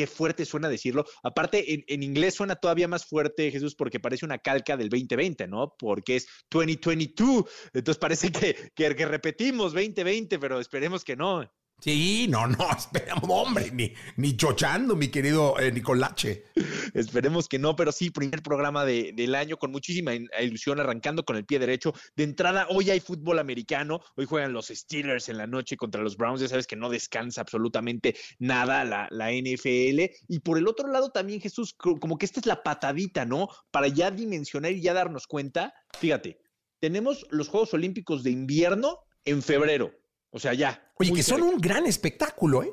Qué 0.00 0.06
fuerte 0.06 0.46
suena 0.46 0.70
decirlo. 0.70 1.04
Aparte, 1.22 1.84
en, 1.86 2.02
inglés 2.02 2.32
suena 2.32 2.56
todavía 2.56 2.88
más 2.88 3.04
fuerte, 3.04 3.50
Jesús, 3.50 3.74
porque 3.74 4.00
parece 4.00 4.24
una 4.24 4.38
calca 4.38 4.78
del 4.78 4.88
2020, 4.88 5.46
¿no? 5.46 5.74
Porque 5.78 6.16
es 6.16 6.26
2022. 6.50 7.44
Entonces 7.74 7.98
parece 7.98 8.32
que, 8.32 8.72
que, 8.74 8.96
que 8.96 9.04
repetimos 9.04 9.74
2020, 9.74 10.38
pero 10.38 10.58
esperemos 10.58 11.04
que 11.04 11.16
no. 11.16 11.46
Sí, 11.80 12.26
no, 12.28 12.46
no, 12.46 12.68
esperamos, 12.76 13.24
hombre, 13.28 13.70
ni, 13.72 13.92
ni 14.16 14.36
chochando, 14.36 14.94
mi 14.96 15.08
querido 15.08 15.58
eh, 15.58 15.72
Nicolache. 15.72 16.44
Esperemos 16.94 17.48
que 17.48 17.58
no, 17.58 17.74
pero 17.74 17.90
sí, 17.90 18.10
primer 18.10 18.42
programa 18.42 18.84
de- 18.84 19.12
del 19.14 19.34
año 19.34 19.56
con 19.56 19.70
muchísima 19.70 20.12
ilusión, 20.14 20.78
arrancando 20.78 21.24
con 21.24 21.36
el 21.36 21.44
pie 21.46 21.58
derecho. 21.58 21.94
De 22.16 22.24
entrada, 22.24 22.66
hoy 22.68 22.90
hay 22.90 23.00
fútbol 23.00 23.38
americano, 23.38 24.00
hoy 24.16 24.26
juegan 24.26 24.52
los 24.52 24.66
Steelers 24.68 25.28
en 25.30 25.38
la 25.38 25.46
noche 25.46 25.76
contra 25.76 26.02
los 26.02 26.16
Browns, 26.16 26.40
ya 26.40 26.48
sabes 26.48 26.66
que 26.66 26.76
no 26.76 26.90
descansa 26.90 27.40
absolutamente 27.40 28.14
nada 28.38 28.84
la, 28.84 29.08
la 29.10 29.30
NFL. 29.32 30.00
Y 30.28 30.40
por 30.40 30.58
el 30.58 30.68
otro 30.68 30.88
lado 30.88 31.10
también, 31.10 31.40
Jesús, 31.40 31.72
co- 31.72 31.98
como 31.98 32.18
que 32.18 32.26
esta 32.26 32.40
es 32.40 32.46
la 32.46 32.62
patadita, 32.62 33.24
¿no? 33.24 33.48
Para 33.70 33.88
ya 33.88 34.10
dimensionar 34.10 34.72
y 34.72 34.82
ya 34.82 34.92
darnos 34.92 35.26
cuenta, 35.26 35.72
fíjate, 35.98 36.38
tenemos 36.78 37.26
los 37.30 37.48
Juegos 37.48 37.72
Olímpicos 37.74 38.22
de 38.22 38.30
invierno 38.30 38.98
en 39.24 39.42
febrero, 39.42 39.92
o 40.30 40.38
sea, 40.38 40.54
ya. 40.54 40.92
Oye, 40.98 41.12
que 41.12 41.22
son 41.22 41.42
un 41.42 41.60
gran 41.60 41.86
espectáculo, 41.86 42.62
¿eh? 42.62 42.72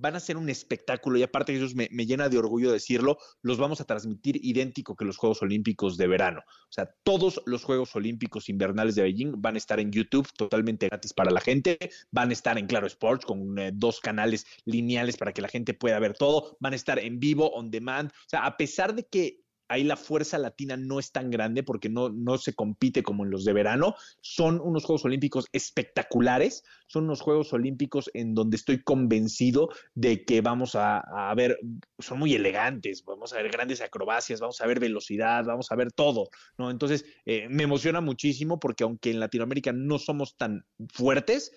van 0.00 0.16
a 0.16 0.20
ser 0.20 0.36
un 0.36 0.48
espectáculo 0.48 1.18
y 1.18 1.22
aparte 1.22 1.52
Jesús 1.52 1.74
me, 1.74 1.88
me 1.92 2.06
llena 2.06 2.28
de 2.28 2.38
orgullo 2.38 2.72
decirlo, 2.72 3.18
los 3.42 3.58
vamos 3.58 3.80
a 3.80 3.84
transmitir 3.84 4.40
idéntico 4.42 4.96
que 4.96 5.04
los 5.04 5.18
Juegos 5.18 5.42
Olímpicos 5.42 5.96
de 5.96 6.06
verano. 6.06 6.40
O 6.46 6.72
sea, 6.72 6.90
todos 7.02 7.42
los 7.44 7.64
Juegos 7.64 7.94
Olímpicos 7.94 8.48
invernales 8.48 8.94
de 8.94 9.02
Beijing 9.02 9.34
van 9.42 9.56
a 9.56 9.58
estar 9.58 9.78
en 9.78 9.92
YouTube 9.92 10.28
totalmente 10.36 10.88
gratis 10.88 11.12
para 11.12 11.30
la 11.30 11.40
gente, 11.40 11.78
van 12.10 12.30
a 12.30 12.32
estar 12.32 12.56
en 12.58 12.66
Claro 12.66 12.86
Sports 12.86 13.26
con 13.26 13.58
eh, 13.58 13.72
dos 13.74 14.00
canales 14.00 14.46
lineales 14.64 15.16
para 15.16 15.32
que 15.32 15.42
la 15.42 15.48
gente 15.48 15.74
pueda 15.74 15.98
ver 15.98 16.14
todo, 16.16 16.56
van 16.60 16.72
a 16.72 16.76
estar 16.76 16.98
en 16.98 17.20
vivo, 17.20 17.50
on 17.50 17.70
demand. 17.70 18.10
O 18.10 18.28
sea, 18.28 18.46
a 18.46 18.56
pesar 18.56 18.94
de 18.94 19.06
que 19.06 19.44
ahí 19.70 19.84
la 19.84 19.96
fuerza 19.96 20.36
latina 20.36 20.76
no 20.76 20.98
es 20.98 21.12
tan 21.12 21.30
grande 21.30 21.62
porque 21.62 21.88
no, 21.88 22.10
no 22.10 22.38
se 22.38 22.54
compite 22.54 23.04
como 23.04 23.24
en 23.24 23.30
los 23.30 23.44
de 23.44 23.52
verano. 23.52 23.94
Son 24.20 24.60
unos 24.60 24.84
Juegos 24.84 25.04
Olímpicos 25.04 25.46
espectaculares, 25.52 26.64
son 26.88 27.04
unos 27.04 27.20
Juegos 27.20 27.52
Olímpicos 27.52 28.10
en 28.12 28.34
donde 28.34 28.56
estoy 28.56 28.82
convencido 28.82 29.70
de 29.94 30.24
que 30.24 30.40
vamos 30.40 30.74
a, 30.74 30.98
a 30.98 31.32
ver, 31.36 31.56
son 32.00 32.18
muy 32.18 32.34
elegantes, 32.34 33.04
vamos 33.04 33.32
a 33.32 33.36
ver 33.36 33.52
grandes 33.52 33.80
acrobacias, 33.80 34.40
vamos 34.40 34.60
a 34.60 34.66
ver 34.66 34.80
velocidad, 34.80 35.44
vamos 35.44 35.70
a 35.70 35.76
ver 35.76 35.92
todo, 35.92 36.30
¿no? 36.58 36.68
Entonces, 36.72 37.04
eh, 37.24 37.46
me 37.48 37.62
emociona 37.62 38.00
muchísimo 38.00 38.58
porque 38.58 38.82
aunque 38.82 39.12
en 39.12 39.20
Latinoamérica 39.20 39.72
no 39.72 40.00
somos 40.00 40.36
tan 40.36 40.66
fuertes, 40.92 41.52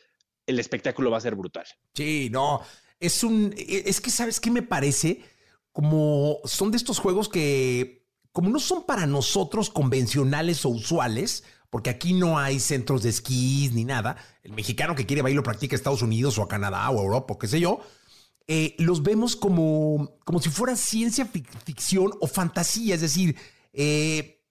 el 0.46 0.60
espectáculo 0.60 1.10
va 1.10 1.18
a 1.18 1.22
ser 1.22 1.36
brutal. 1.36 1.66
Sí, 1.96 2.30
no, 2.32 2.62
es 3.00 3.24
un, 3.24 3.56
es 3.58 4.00
que 4.02 4.12
sabes 4.12 4.40
qué 4.40 4.52
me 4.52 4.62
parece, 4.62 5.24
como 5.72 6.42
son 6.46 6.70
de 6.70 6.78
estos 6.78 7.00
juegos 7.00 7.28
que, 7.28 8.03
como 8.34 8.50
no 8.50 8.60
son 8.60 8.86
para 8.86 9.06
nosotros 9.06 9.70
convencionales 9.70 10.66
o 10.66 10.70
usuales, 10.70 11.46
porque 11.70 11.90
aquí 11.90 12.14
no 12.14 12.38
hay 12.38 12.60
centros 12.60 13.02
de 13.04 13.10
esquís 13.10 13.72
ni 13.72 13.86
nada, 13.86 14.18
el 14.44 14.52
mexicano 14.52 14.96
que 14.96 15.06
quiere 15.06 15.22
va 15.22 15.32
y 15.32 15.34
lo 15.34 15.44
practica 15.44 15.76
a 15.76 15.78
Estados 15.78 16.02
Unidos 16.02 16.38
o 16.38 16.44
a 16.44 16.48
Canadá 16.50 16.90
o 16.90 17.00
a 17.00 17.04
Europa 17.04 17.34
o 17.34 17.40
qué 17.40 17.48
sé 17.48 17.60
yo, 17.60 17.80
eh, 18.48 18.76
los 18.78 19.02
vemos 19.02 19.36
como, 19.38 20.18
como 20.26 20.40
si 20.42 20.50
fuera 20.50 20.76
ciencia 20.76 21.32
fic- 21.32 21.48
ficción 21.64 22.12
o 22.20 22.28
fantasía, 22.28 22.96
es 22.96 23.02
decir, 23.02 23.38
eh, 23.72 24.42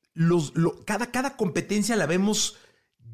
cada, 0.87 1.11
cada 1.11 1.37
competencia 1.37 1.94
la 1.96 2.06
vemos 2.06 2.56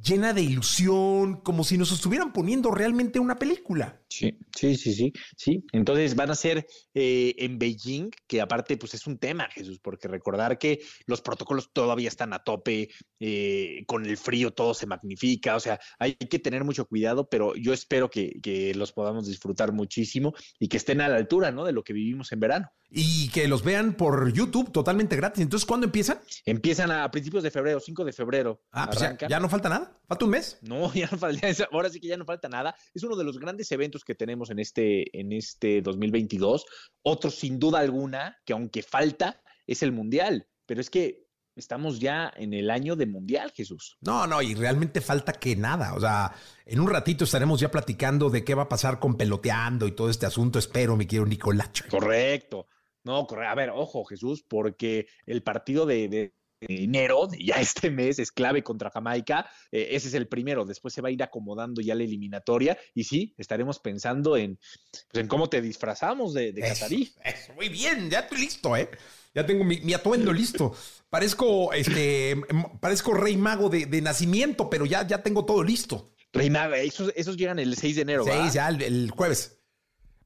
llena 0.03 0.33
de 0.33 0.43
ilusión, 0.43 1.41
como 1.41 1.65
si 1.65 1.77
nos 1.77 1.91
estuvieran 1.93 2.33
poniendo 2.33 2.71
realmente 2.71 3.19
una 3.19 3.39
película. 3.39 4.01
Sí, 4.09 4.39
sí, 4.57 4.77
sí, 4.77 4.93
sí, 4.95 5.13
sí. 5.37 5.65
Entonces 5.73 6.17
van 6.17 6.31
a 6.31 6.35
ser 6.35 6.67
eh, 6.95 7.35
en 7.39 7.59
Beijing, 7.59 8.11
que 8.27 8.41
aparte 8.41 8.77
pues 8.77 8.95
es 8.95 9.07
un 9.07 9.19
tema, 9.19 9.49
Jesús, 9.51 9.79
porque 9.81 10.09
recordar 10.09 10.59
que 10.59 10.81
los 11.07 11.21
protocolos 11.21 11.71
todavía 11.73 12.09
están 12.09 12.33
a 12.33 12.43
tope, 12.43 12.89
eh, 13.21 13.85
con 13.87 14.07
el 14.07 14.17
frío 14.17 14.53
todo 14.53 14.73
se 14.73 14.87
magnifica, 14.87 15.57
o 15.57 15.61
sea, 15.61 15.79
hay 15.99 16.15
que 16.15 16.39
tener 16.39 16.65
mucho 16.65 16.87
cuidado, 16.87 17.29
pero 17.29 17.55
yo 17.55 17.73
espero 17.73 18.09
que, 18.09 18.41
que 18.43 18.75
los 18.75 18.93
podamos 18.93 19.27
disfrutar 19.27 19.73
muchísimo 19.73 20.35
y 20.59 20.69
que 20.69 20.79
estén 20.79 21.01
a 21.01 21.09
la 21.09 21.17
altura, 21.17 21.51
¿no? 21.51 21.65
De 21.65 21.73
lo 21.73 21.85
que 21.85 21.93
vivimos 21.93 22.33
en 22.33 22.41
verano. 22.41 22.73
Y 22.91 23.29
que 23.29 23.49
los 23.49 23.63
vean 23.63 23.95
por 23.95 24.33
YouTube 24.33 24.73
totalmente 24.73 25.15
gratis. 25.15 25.43
Entonces, 25.43 25.67
¿cuándo 25.67 25.85
empiezan? 25.85 26.21
Empiezan 26.47 26.91
a 26.91 27.11
principios 27.11 27.43
de 27.43 27.51
febrero, 27.51 27.81
5 27.81 28.05
de 28.05 28.13
febrero. 28.15 28.63
Ah, 28.73 28.87
pues 28.87 29.01
ya, 29.01 29.29
ya 29.29 29.39
no 29.41 29.51
falta 29.51 29.69
nada. 29.69 30.01
Falta 30.07 30.25
un 30.25 30.31
mes. 30.31 30.59
No, 30.63 30.93
ya 30.95 31.07
no 31.13 31.19
falta, 31.19 31.49
ahora 31.71 31.91
sí 31.91 32.01
que 32.01 32.09
ya 32.09 32.17
no 32.17 32.25
falta 32.25 32.49
nada. 32.49 32.75
Es 32.95 33.03
uno 33.03 33.15
de 33.15 33.25
los 33.25 33.39
grandes 33.39 33.71
eventos 33.73 33.98
que 34.05 34.15
tenemos 34.15 34.51
en 34.51 34.59
este, 34.59 35.19
en 35.19 35.33
este 35.33 35.83
2022. 35.83 36.65
Otro, 37.03 37.31
sin 37.31 37.59
duda 37.59 37.81
alguna, 37.81 38.39
que 38.45 38.53
aunque 38.53 38.83
falta, 38.83 39.43
es 39.67 39.83
el 39.83 39.93
Mundial. 39.93 40.47
Pero 40.67 40.81
es 40.81 40.91
que 40.91 41.27
estamos 41.57 41.99
ya 41.99 42.33
en 42.37 42.55
el 42.55 42.71
año 42.71 42.95
de 42.95 43.07
Mundial, 43.07 43.51
Jesús. 43.55 43.97
No, 44.01 44.27
no, 44.27 44.41
y 44.43 44.55
realmente 44.55 45.01
falta 45.01 45.33
que 45.33 45.57
nada. 45.57 45.95
O 45.95 46.01
sea, 46.01 46.33
en 46.65 46.79
un 46.81 46.89
ratito 46.89 47.25
estaremos 47.25 47.59
ya 47.61 47.71
platicando 47.71 48.31
de 48.31 48.45
qué 48.45 48.55
va 48.55 48.63
a 48.65 48.69
pasar 48.69 49.01
con 49.01 49.17
peloteando 49.17 49.87
y 49.87 49.93
todo 49.93 50.09
este 50.11 50.27
asunto. 50.27 50.59
Espero, 50.59 50.97
mi 50.97 51.07
querido 51.07 51.27
Nicolacho. 51.27 51.85
Correcto. 51.91 52.69
No, 53.05 53.27
corre- 53.27 53.47
a 53.47 53.55
ver, 53.55 53.71
ojo, 53.71 54.05
Jesús, 54.05 54.45
porque 54.47 55.07
el 55.25 55.43
partido 55.43 55.87
de, 55.87 56.09
de 56.09 56.35
enero, 56.61 57.27
de 57.27 57.45
ya 57.45 57.57
este 57.61 57.91
mes, 57.91 58.19
es 58.19 58.33
clave 58.33 58.63
contra 58.63 58.91
Jamaica. 58.91 59.49
Eh, 59.71 59.89
ese 59.93 60.09
es 60.09 60.15
el 60.15 60.29
primero. 60.29 60.65
Después 60.65 60.95
se 60.95 61.01
va 61.01 61.09
a 61.09 61.13
ir 61.13 61.23
acomodando 61.23 61.81
ya 61.81 61.95
la 61.95 62.05
eliminatoria. 62.05 62.79
Y 62.95 63.05
sí, 63.05 63.35
estaremos 63.39 63.79
pensando 63.79 64.37
en, 64.37 64.59
pues, 64.91 65.23
en 65.23 65.29
cómo 65.29 65.49
te 65.49 65.61
disfrazamos 65.61 66.35
de, 66.35 66.53
de 66.53 66.61
Eso, 66.63 66.75
catarí. 66.75 67.13
eso, 67.25 67.53
muy 67.55 67.69
bien, 67.69 68.11
ya 68.11 68.21
estoy 68.21 68.39
listo, 68.39 68.77
¿eh? 68.77 68.89
Ya 69.35 69.47
tengo 69.47 69.65
mi, 69.65 69.79
mi 69.81 69.95
atuendo 69.95 70.33
listo. 70.33 70.75
Parezco, 71.11 71.73
este, 71.73 72.37
parezco 72.81 73.15
rey 73.15 73.37
mago 73.37 73.69
de, 73.69 73.87
de 73.87 74.01
nacimiento, 74.03 74.69
pero 74.69 74.85
ya, 74.87 75.07
ya 75.07 75.23
tengo 75.23 75.45
todo 75.45 75.63
listo. 75.63 76.15
Reina, 76.33 76.69
esos, 76.77 77.13
esos 77.17 77.37
llegan 77.37 77.59
el 77.59 77.77
6 77.77 77.97
de 77.97 78.03
enero. 78.03 78.25
Sí, 78.25 78.31
¿va? 78.31 78.51
ya 78.51 78.69
el, 78.69 78.83
el 78.83 79.11
jueves. 79.11 79.58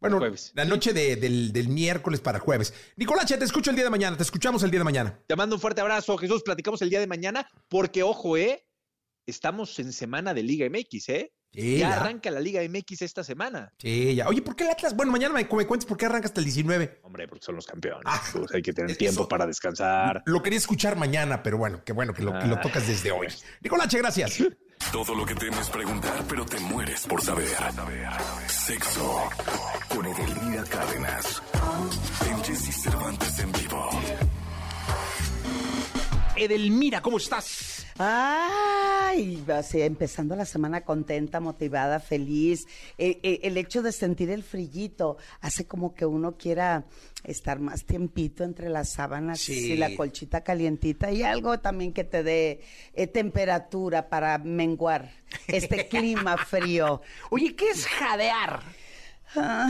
Bueno, 0.03 0.19
Jueves. 0.19 0.53
la 0.55 0.65
noche 0.67 0.93
de- 0.93 1.17
del, 1.17 1.53
del 1.53 1.69
miércoles 1.69 2.21
para 2.21 2.39
jueves. 2.39 2.75
Nicolache, 2.97 3.39
te 3.39 3.45
escucho 3.47 3.71
el 3.71 3.77
día 3.77 3.85
de 3.85 3.91
mañana, 3.91 4.17
te 4.19 4.23
escuchamos 4.25 4.63
el 4.63 4.71
día 4.71 4.81
de 4.81 4.85
mañana. 4.85 5.19
Te 5.27 5.35
mando 5.37 5.57
un 5.57 5.61
fuerte 5.63 5.81
abrazo, 5.81 6.19
Jesús. 6.19 6.43
Platicamos 6.43 6.83
el 6.83 6.91
día 6.91 7.01
de 7.01 7.07
mañana, 7.07 7.49
porque 7.69 8.03
ojo, 8.03 8.37
¿eh? 8.37 8.67
Estamos 9.27 9.79
en 9.79 9.93
semana 9.93 10.35
de 10.35 10.43
Liga 10.43 10.69
MX, 10.69 11.09
¿eh? 11.09 11.33
Sí, 11.55 11.79
ya, 11.79 11.91
ya. 11.91 11.97
arranca 12.01 12.31
la 12.31 12.41
Liga 12.41 12.63
MX 12.67 13.03
esta 13.03 13.23
semana. 13.23 13.73
Sí, 13.79 14.15
ya. 14.15 14.27
Oye, 14.27 14.41
¿por 14.43 14.57
qué 14.57 14.65
el 14.65 14.71
Atlas? 14.71 14.97
Bueno, 14.97 15.13
mañana 15.13 15.35
me, 15.35 15.45
me 15.45 15.67
cuentes 15.67 15.85
por 15.87 15.97
qué 15.99 16.07
arranca 16.07 16.27
hasta 16.27 16.41
el 16.41 16.47
19. 16.47 17.01
Hombre, 17.03 17.29
porque 17.29 17.45
son 17.45 17.55
los 17.57 17.67
campeones. 17.67 18.03
Ah, 18.07 18.21
pues 18.33 18.53
hay 18.55 18.63
que 18.63 18.73
tener 18.73 18.91
eso- 18.91 18.99
tiempo 18.99 19.29
para 19.29 19.47
descansar. 19.47 20.23
Lo 20.27 20.43
quería 20.43 20.59
escuchar 20.59 20.97
mañana, 20.97 21.43
pero 21.43 21.59
bueno, 21.59 21.83
qué 21.85 21.93
bueno 21.93 22.15
que 22.15 22.23
lo, 22.23 22.33
que 22.39 22.47
lo 22.47 22.57
Ah. 22.57 22.61
tocas 22.63 22.87
desde 22.89 23.13
hoy. 23.13 23.29
Nicolache, 23.61 23.99
gracias. 23.99 24.39
Todo 24.91 25.15
lo 25.15 25.25
que 25.27 25.35
temes 25.35 25.69
preguntar, 25.71 26.25
pero 26.29 26.45
te 26.47 26.59
mueres 26.59 27.07
por 27.07 27.23
saber. 27.23 27.47
Sexo 28.49 29.21
con 29.95 30.07
Edelmira 30.07 30.65
Cárdenas. 30.65 31.43
En 32.29 32.45
Jesse 32.45 32.83
Cervantes 32.83 33.39
en 33.39 33.53
vivo. 33.53 33.89
Edelmira, 36.37 37.01
¿cómo 37.03 37.19
estás? 37.19 37.87
Ay, 37.99 39.45
así, 39.55 39.83
empezando 39.83 40.35
la 40.35 40.47
semana 40.47 40.81
contenta, 40.83 41.41
motivada, 41.41 42.01
feliz. 42.01 42.67
Eh, 42.97 43.21
eh, 43.23 43.41
el 43.43 43.57
hecho 43.59 43.83
de 43.83 43.93
sentir 43.93 44.31
el 44.31 44.43
frillito 44.43 45.19
hace 45.41 45.67
como 45.67 45.95
que 45.95 46.07
uno 46.07 46.37
quiera 46.39 46.85
estar 47.23 47.61
más 47.61 47.85
tiempito 47.85 48.45
entre 48.45 48.71
las 48.71 48.93
sábanas 48.93 49.41
Sí. 49.41 49.73
y 49.73 49.77
la 49.77 49.95
colchita 49.95 50.43
calientita 50.43 51.13
y 51.13 51.23
algo 51.23 51.61
también 51.61 51.93
que 51.93 52.05
te 52.05 52.23
dé 52.23 52.63
eh, 52.95 53.07
temperatura 53.07 54.09
para 54.09 54.39
menguar 54.39 55.13
este 55.47 55.87
clima 55.89 56.37
frío. 56.39 57.03
Oye, 57.31 57.55
¿qué 57.55 57.71
es 57.71 57.87
jadear? 57.87 58.61
Ah. 59.37 59.69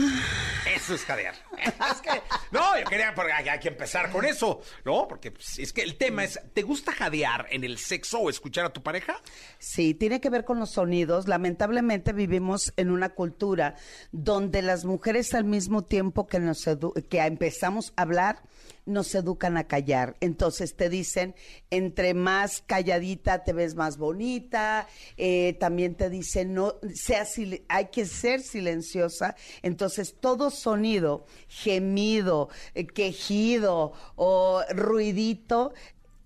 Eso 0.75 0.95
es 0.95 1.03
jadear. 1.05 1.35
Es 1.91 2.01
que, 2.01 2.09
no, 2.51 2.77
yo 2.79 2.85
quería, 2.85 3.13
porque 3.15 3.31
hay, 3.31 3.47
hay 3.47 3.59
que 3.59 3.67
empezar 3.69 4.09
con 4.11 4.25
eso, 4.25 4.61
¿no? 4.85 5.07
Porque 5.07 5.31
pues, 5.31 5.59
es 5.59 5.71
que 5.71 5.81
el 5.81 5.95
tema 5.97 6.23
es, 6.23 6.39
¿te 6.53 6.61
gusta 6.63 6.91
jadear 6.91 7.47
en 7.49 7.63
el 7.63 7.77
sexo 7.77 8.19
o 8.19 8.29
escuchar 8.29 8.65
a 8.65 8.73
tu 8.73 8.81
pareja? 8.83 9.15
Sí, 9.59 9.93
tiene 9.93 10.19
que 10.19 10.29
ver 10.29 10.43
con 10.45 10.59
los 10.59 10.71
sonidos. 10.71 11.27
Lamentablemente 11.27 12.11
vivimos 12.13 12.73
en 12.77 12.91
una 12.91 13.09
cultura 13.09 13.75
donde 14.11 14.61
las 14.61 14.85
mujeres 14.85 15.33
al 15.33 15.45
mismo 15.45 15.83
tiempo 15.83 16.27
que 16.27 16.39
nos 16.39 16.65
edu- 16.67 16.93
que 17.07 17.19
empezamos 17.19 17.93
a 17.95 18.01
hablar, 18.03 18.41
nos 18.85 19.13
educan 19.15 19.57
a 19.57 19.65
callar. 19.65 20.15
Entonces 20.19 20.75
te 20.75 20.89
dicen, 20.89 21.35
entre 21.69 22.13
más 22.13 22.61
calladita 22.61 23.43
te 23.43 23.53
ves 23.53 23.75
más 23.75 23.97
bonita. 23.97 24.87
Eh, 25.17 25.57
también 25.59 25.95
te 25.95 26.09
dicen, 26.09 26.53
no, 26.53 26.75
sea 26.93 27.25
hay 27.69 27.85
que 27.87 28.05
ser 28.05 28.41
silenciosa. 28.41 29.35
Entonces 29.61 30.15
todo 30.19 30.49
sonido, 30.49 31.25
gemido, 31.47 32.49
eh, 32.73 32.85
quejido 32.85 33.93
o 34.15 34.61
ruidito 34.69 35.73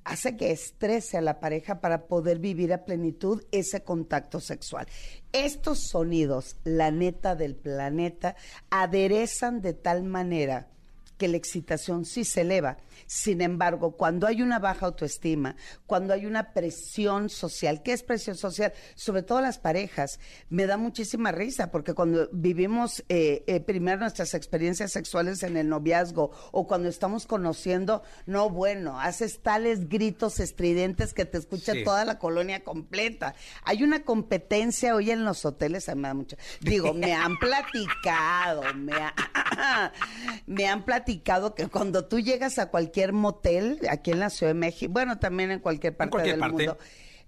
hace 0.03 0.37
que 0.37 0.51
estrese 0.51 1.17
a 1.17 1.21
la 1.21 1.41
pareja 1.41 1.81
para 1.81 2.07
poder 2.07 2.39
vivir 2.39 2.71
a 2.71 2.85
plenitud 2.85 3.43
ese 3.51 3.83
contacto 3.83 4.39
sexual. 4.39 4.87
Estos 5.33 5.89
sonidos, 5.89 6.55
la 6.63 6.91
neta 6.91 7.35
del 7.35 7.55
planeta, 7.55 8.37
aderezan 8.69 9.61
de 9.61 9.73
tal 9.73 10.03
manera 10.03 10.69
que 11.17 11.27
la 11.27 11.37
excitación 11.37 12.05
sí 12.05 12.23
se 12.23 12.41
eleva. 12.41 12.77
Sin 13.05 13.41
embargo, 13.41 13.91
cuando 13.97 14.27
hay 14.27 14.41
una 14.41 14.59
baja 14.59 14.85
autoestima, 14.87 15.55
cuando 15.85 16.13
hay 16.13 16.25
una 16.25 16.53
presión 16.53 17.29
social, 17.29 17.81
¿qué 17.83 17.93
es 17.93 18.03
presión 18.03 18.35
social? 18.35 18.73
Sobre 18.95 19.23
todo 19.23 19.41
las 19.41 19.57
parejas, 19.59 20.19
me 20.49 20.65
da 20.65 20.77
muchísima 20.77 21.31
risa 21.31 21.71
porque 21.71 21.93
cuando 21.93 22.27
vivimos 22.31 23.03
eh, 23.09 23.43
eh, 23.47 23.59
primero 23.59 23.99
nuestras 23.99 24.33
experiencias 24.33 24.91
sexuales 24.91 25.43
en 25.43 25.57
el 25.57 25.69
noviazgo 25.69 26.31
o 26.51 26.67
cuando 26.67 26.89
estamos 26.89 27.25
conociendo, 27.27 28.03
no, 28.25 28.49
bueno, 28.49 28.99
haces 28.99 29.39
tales 29.41 29.89
gritos 29.89 30.39
estridentes 30.39 31.13
que 31.13 31.25
te 31.25 31.37
escucha 31.37 31.73
Sí. 31.73 31.83
toda 31.83 32.05
la 32.05 32.17
colonia 32.19 32.63
completa. 32.63 33.33
Hay 33.63 33.83
una 33.83 34.03
competencia 34.03 34.95
hoy 34.95 35.11
en 35.11 35.25
los 35.25 35.45
hoteles, 35.45 35.87
me 35.95 36.07
da 36.07 36.13
mucho. 36.13 36.37
Digo, 36.61 36.93
me 36.93 37.13
han 37.13 37.37
platicado, 37.39 38.61
me, 38.75 38.93
ha- 38.93 39.91
me 40.45 40.67
han 40.67 40.83
platicado 40.83 41.06
que 41.55 41.67
cuando 41.67 42.05
tú 42.05 42.19
llegas 42.19 42.59
a 42.59 42.69
cualquier 42.69 43.13
motel 43.13 43.79
aquí 43.89 44.11
en 44.11 44.19
la 44.19 44.29
Ciudad 44.29 44.51
de 44.51 44.59
México, 44.59 44.91
bueno, 44.91 45.19
también 45.19 45.51
en 45.51 45.59
cualquier 45.59 45.95
parte 45.95 46.11
cualquier 46.11 46.35
del 46.35 46.39
parte. 46.39 46.55
mundo, 46.55 46.77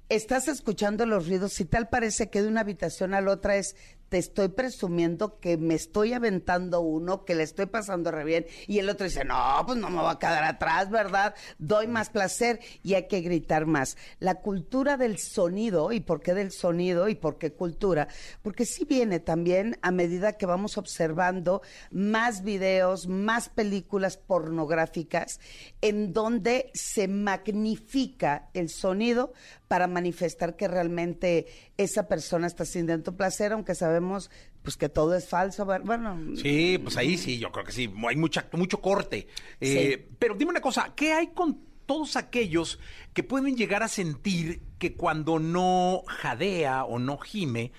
estás 0.09 0.47
escuchando 0.47 1.05
los 1.05 1.27
ruidos 1.27 1.59
y 1.59 1.65
tal 1.65 1.87
parece 1.87 2.29
que 2.29 2.41
de 2.41 2.47
una 2.47 2.61
habitación 2.61 3.13
a 3.13 3.21
la 3.21 3.31
otra 3.31 3.55
es 3.55 3.75
te 4.09 4.17
estoy 4.17 4.49
presumiendo 4.49 5.39
que 5.39 5.57
me 5.57 5.75
estoy 5.75 6.13
aventando 6.13 6.81
uno, 6.81 7.25
que 7.25 7.35
le 7.35 7.43
estoy 7.43 7.67
pasando 7.67 8.11
re 8.11 8.23
bien, 8.23 8.45
y 8.67 8.79
el 8.79 8.89
otro 8.89 9.05
dice, 9.05 9.23
no, 9.23 9.63
pues 9.65 9.77
no 9.77 9.89
me 9.89 10.01
va 10.01 10.11
a 10.11 10.19
quedar 10.19 10.43
atrás, 10.43 10.89
¿verdad? 10.89 11.35
Doy 11.57 11.87
más 11.87 12.09
placer 12.09 12.59
y 12.83 12.95
hay 12.95 13.07
que 13.07 13.21
gritar 13.21 13.65
más. 13.65 13.97
La 14.19 14.35
cultura 14.35 14.97
del 14.97 15.17
sonido, 15.19 15.91
¿y 15.91 15.99
por 15.99 16.21
qué 16.21 16.33
del 16.33 16.51
sonido 16.51 17.09
y 17.09 17.15
por 17.15 17.37
qué 17.37 17.53
cultura? 17.53 18.07
Porque 18.41 18.65
sí 18.65 18.85
viene 18.85 19.19
también 19.19 19.77
a 19.81 19.91
medida 19.91 20.37
que 20.37 20.45
vamos 20.45 20.77
observando 20.77 21.61
más 21.91 22.43
videos, 22.43 23.07
más 23.07 23.49
películas 23.49 24.17
pornográficas, 24.17 25.39
en 25.81 26.13
donde 26.13 26.71
se 26.73 27.07
magnifica 27.07 28.49
el 28.53 28.69
sonido 28.69 29.33
para 29.69 29.87
manifestar 29.87 30.55
que 30.57 30.67
realmente 30.67 31.45
esa 31.77 32.07
persona 32.07 32.47
está 32.47 32.65
sintiendo 32.65 33.15
placer, 33.15 33.53
aunque 33.53 33.75
sabemos 33.75 34.31
pues 34.63 34.75
que 34.75 34.89
todo 34.89 35.15
es 35.15 35.29
falso. 35.29 35.63
Bueno, 35.63 36.19
Sí, 36.35 36.79
pues 36.81 36.97
ahí 36.97 37.17
sí, 37.17 37.37
yo 37.37 37.51
creo 37.51 37.63
que 37.63 37.71
sí, 37.71 37.89
hay 38.07 38.15
mucha, 38.15 38.49
mucho 38.53 38.81
corte. 38.81 39.27
Eh, 39.61 40.09
Pero 40.17 40.33
dime 40.33 40.49
una 40.49 40.59
cosa, 40.59 40.91
¿qué 40.95 41.13
hay 41.13 41.27
con 41.27 41.59
todos 41.85 42.15
aquellos 42.15 42.79
que 43.13 43.21
pueden 43.21 43.55
llegar 43.55 43.83
a 43.83 43.87
sentir 43.87 44.61
que 44.79 44.95
cuando 44.95 45.37
no 45.37 46.01
jadea 46.07 46.83
o 46.83 46.97
no 46.97 47.19
gime, 47.19 47.71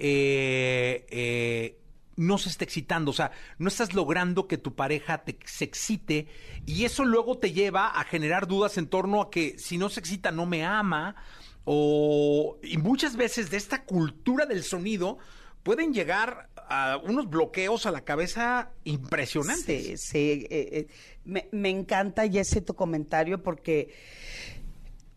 eh, 0.00 1.06
eh, 1.08 1.78
no 2.18 2.36
se 2.36 2.50
está 2.50 2.64
excitando? 2.64 3.12
O 3.12 3.14
sea, 3.14 3.30
no 3.58 3.68
estás 3.68 3.94
logrando 3.94 4.46
que 4.46 4.58
tu 4.58 4.74
pareja 4.74 5.24
te, 5.24 5.38
se 5.46 5.64
excite 5.64 6.26
y 6.66 6.84
eso 6.84 7.04
luego 7.04 7.38
te 7.38 7.52
lleva 7.52 7.88
a 7.88 8.04
generar 8.04 8.46
dudas 8.46 8.76
en 8.76 8.88
torno 8.88 9.22
a 9.22 9.30
que 9.30 9.58
si 9.58 9.78
no 9.78 9.88
se 9.88 10.00
excita 10.00 10.30
no 10.30 10.44
me 10.44 10.64
ama. 10.64 11.16
O, 11.64 12.58
y 12.62 12.78
muchas 12.78 13.16
veces 13.16 13.50
de 13.50 13.56
esta 13.56 13.84
cultura 13.84 14.46
del 14.46 14.62
sonido 14.62 15.18
pueden 15.62 15.92
llegar 15.92 16.48
a 16.56 16.98
unos 17.04 17.28
bloqueos 17.28 17.86
a 17.86 17.90
la 17.90 18.02
cabeza 18.02 18.72
impresionantes. 18.84 19.84
Sí, 19.84 19.96
sí. 19.96 20.46
eh, 20.50 20.68
eh, 20.72 20.86
me, 21.24 21.48
me 21.52 21.68
encanta, 21.68 22.28
Jesse, 22.28 22.64
tu 22.64 22.74
comentario 22.74 23.42
porque 23.42 23.94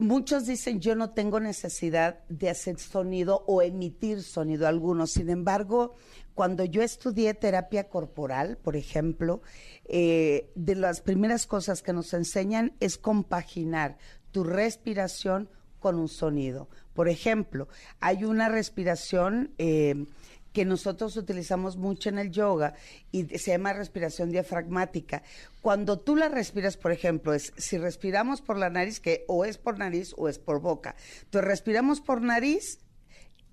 muchos 0.02 0.48
dicen 0.48 0.82
yo 0.82 0.96
no 0.96 1.12
tengo 1.12 1.40
necesidad 1.40 2.20
de 2.28 2.50
hacer 2.50 2.80
sonido 2.80 3.44
o 3.48 3.62
emitir 3.62 4.24
sonido 4.24 4.68
alguno. 4.68 5.08
Sin 5.08 5.30
embargo, 5.30 5.96
cuando 6.42 6.66
yo 6.66 6.82
estudié 6.82 7.36
terapia 7.36 7.88
corporal, 7.88 8.58
por 8.58 8.76
ejemplo, 8.76 9.44
eh, 9.86 10.50
de 10.56 10.74
las 10.74 11.02
primeras 11.02 11.46
cosas 11.46 11.84
que 11.84 11.94
nos 11.94 12.16
enseñan 12.16 12.74
es 12.80 12.98
compaginar 12.98 14.00
tu 14.32 14.44
respiración 14.44 15.52
con 15.78 16.00
un 16.00 16.08
sonido. 16.08 16.68
Por 16.96 17.10
ejemplo, 17.10 17.68
hay 18.00 18.24
una 18.24 18.50
respiración 18.50 19.54
eh, 19.60 20.08
que 20.52 20.66
nosotros 20.66 21.16
utilizamos 21.16 21.78
mucho 21.78 22.10
en 22.10 22.18
el 22.18 22.32
yoga 22.32 22.74
y 23.12 23.26
se 23.38 23.52
llama 23.52 23.74
respiración 23.74 24.32
diafragmática. 24.32 25.22
Cuando 25.62 26.00
tú 26.00 26.16
la 26.16 26.28
respiras, 26.28 26.76
por 26.76 26.92
ejemplo, 26.92 27.36
es 27.36 27.54
si 27.56 27.78
respiramos 27.78 28.42
por 28.42 28.58
la 28.58 28.72
nariz, 28.72 29.00
que 29.00 29.26
o 29.28 29.46
es 29.46 29.60
por 29.60 29.78
nariz 29.78 30.16
o 30.18 30.28
es 30.28 30.40
por 30.40 30.60
boca. 30.60 30.96
Entonces 31.22 31.48
respiramos 31.48 32.02
por 32.02 32.24
nariz, 32.24 32.80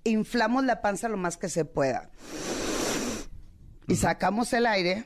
inflamos 0.03 0.63
la 0.63 0.81
panza 0.81 1.07
lo 1.07 1.17
más 1.17 1.37
que 1.37 1.49
se 1.49 1.65
pueda. 1.65 2.09
Y 3.89 3.95
sacamos 3.95 4.53
el 4.53 4.65
aire. 4.65 5.03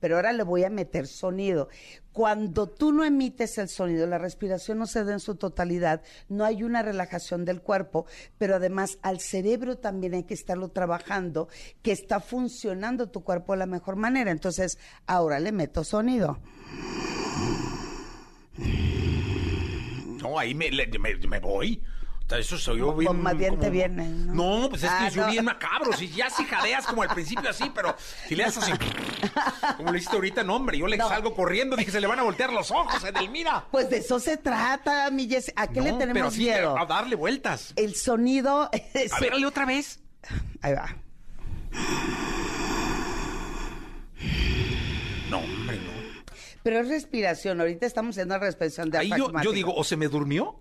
Pero 0.00 0.16
ahora 0.16 0.32
le 0.32 0.42
voy 0.42 0.64
a 0.64 0.70
meter 0.70 1.06
sonido. 1.06 1.68
Cuando 2.12 2.68
tú 2.68 2.92
no 2.92 3.04
emites 3.04 3.58
el 3.58 3.68
sonido, 3.68 4.06
la 4.06 4.18
respiración 4.18 4.78
no 4.78 4.86
se 4.86 5.02
da 5.02 5.14
en 5.14 5.20
su 5.20 5.34
totalidad, 5.34 6.02
no 6.28 6.44
hay 6.44 6.62
una 6.62 6.82
relajación 6.82 7.44
del 7.44 7.60
cuerpo, 7.60 8.06
pero 8.38 8.56
además 8.56 8.98
al 9.02 9.18
cerebro 9.18 9.78
también 9.78 10.14
hay 10.14 10.24
que 10.24 10.34
estarlo 10.34 10.68
trabajando, 10.68 11.48
que 11.82 11.90
está 11.90 12.20
funcionando 12.20 13.08
tu 13.08 13.24
cuerpo 13.24 13.54
de 13.54 13.60
la 13.60 13.66
mejor 13.66 13.96
manera. 13.96 14.30
Entonces, 14.30 14.78
ahora 15.06 15.40
le 15.40 15.50
meto 15.52 15.82
sonido. 15.82 16.38
No, 20.22 20.38
ahí 20.38 20.54
me, 20.54 20.70
voy. 21.40 21.82
Eso 22.30 22.58
soy 22.58 22.78
yo 22.78 22.92
bien. 22.94 23.22
más 23.22 23.36
bien 23.36 23.50
como- 23.56 23.70
te 23.70 23.88
¿no? 23.88 24.62
No, 24.62 24.68
pues 24.68 24.82
es 24.82 24.90
que 24.90 24.96
Ah, 24.96 25.10
soy 25.10 25.20
no. 25.20 25.30
bien 25.30 25.44
macabro. 25.44 25.92
Si 25.92 26.08
ya 26.08 26.28
si 26.30 26.44
jadeas 26.44 26.84
como 26.86 27.02
al 27.02 27.10
principio 27.10 27.48
así, 27.48 27.70
pero 27.72 27.94
si 28.26 28.34
le 28.34 28.44
haces 28.44 28.64
así. 28.64 28.72
Como 29.76 29.92
le 29.92 29.98
hiciste 29.98 30.16
ahorita, 30.16 30.42
no, 30.42 30.56
hombre. 30.56 30.76
Yo 30.78 30.86
le 30.88 30.96
No. 30.96 31.08
salgo 31.08 31.32
corriendo, 31.34 31.76
dije, 31.76 31.92
se 31.92 32.00
le 32.00 32.06
van 32.08 32.18
a 32.18 32.22
voltear 32.24 32.52
los 32.52 32.70
ojos, 32.72 33.04
Edelmira. 33.04 33.66
Pues 33.70 33.88
de 33.88 33.98
eso 33.98 34.18
se 34.18 34.36
trata, 34.36 35.08
mi 35.10 35.28
Jessy. 35.28 35.52
¿A 35.54 35.68
qué 35.68 35.80
le 35.80 35.92
No, 35.92 35.98
pero 35.98 36.10
tenemos 36.12 36.32
así, 36.32 36.42
miedo? 36.42 36.76
A 36.76 36.86
darle 36.86 37.14
vueltas. 37.14 37.72
El 37.76 37.94
sonido. 37.94 38.62
A 38.64 38.70
ver, 39.20 39.30
dale 39.30 39.46
otra 39.46 39.64
vez. 39.66 40.00
Ahí 40.62 40.72
va. 40.74 40.96
No, 45.30 45.38
hombre, 45.38 45.76
no. 45.76 46.24
Pero 46.62 46.80
es 46.80 46.88
respiración. 46.88 47.60
Ahorita 47.60 47.86
estamos 47.86 48.14
haciendo 48.14 48.38
respiración 48.38 48.94
Ahí 48.96 49.10
yo, 49.16 49.30
yo 49.42 49.52
digo, 49.52 49.74
o 49.74 49.84
se 49.84 49.96
me 49.96 50.08
durmió, 50.08 50.58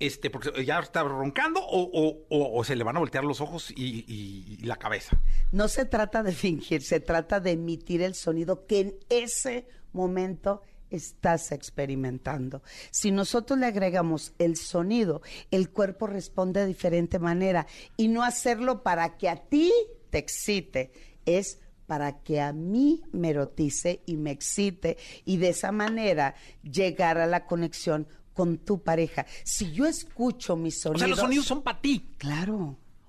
este, 0.00 0.30
porque 0.30 0.64
ya 0.64 0.78
está 0.80 1.02
roncando, 1.02 1.60
o, 1.60 1.82
o- 2.28 2.58
o- 2.58 2.64
se 2.64 2.76
le 2.76 2.84
van 2.84 2.96
a 2.96 3.00
voltear 3.00 3.24
los 3.24 3.40
ojos 3.40 3.70
y, 3.70 4.04
y- 4.06 4.58
y 4.60 4.64
la 4.66 4.76
cabeza. 4.76 5.20
No 5.52 5.68
se 5.68 5.84
trata 5.84 6.22
de 6.22 6.32
fingir, 6.32 6.82
se 6.82 7.00
trata 7.00 7.40
de 7.40 7.52
emitir 7.52 8.02
el 8.02 8.14
sonido 8.14 8.66
que 8.66 8.80
en 8.80 8.94
ese 9.08 9.66
momento 9.92 10.62
estás 10.90 11.50
experimentando. 11.52 12.62
Si 12.90 13.10
nosotros 13.10 13.58
le 13.58 13.66
agregamos 13.66 14.32
el 14.38 14.56
sonido, 14.56 15.22
el 15.50 15.70
cuerpo 15.70 16.06
responde 16.06 16.60
de 16.60 16.66
diferente 16.66 17.18
manera 17.18 17.66
y 17.96 18.08
no 18.08 18.22
hacerlo 18.22 18.82
para 18.82 19.16
que 19.16 19.28
a 19.28 19.36
ti 19.36 19.72
te 20.10 20.18
excite, 20.18 20.92
es 21.26 21.60
para 21.86 22.22
que 22.22 22.40
a 22.40 22.52
mí 22.52 23.02
me 23.12 23.30
erotice 23.30 24.02
y 24.06 24.16
me 24.16 24.30
excite 24.30 24.96
y 25.24 25.36
de 25.38 25.50
esa 25.50 25.70
manera 25.72 26.34
llegar 26.62 27.18
a 27.18 27.26
la 27.26 27.46
conexión 27.46 28.06
con 28.34 28.58
tu 28.58 28.82
pareja. 28.82 29.24
Si 29.44 29.72
yo 29.72 29.86
escucho 29.86 30.56
mis 30.56 30.76
O 30.80 30.82
sonidos... 30.90 31.00
sea, 31.00 31.08
los 31.08 31.18
sonidos 31.20 31.46
son 31.46 31.62
para 31.62 31.80
ti. 31.80 32.10
Claro, 32.18 32.56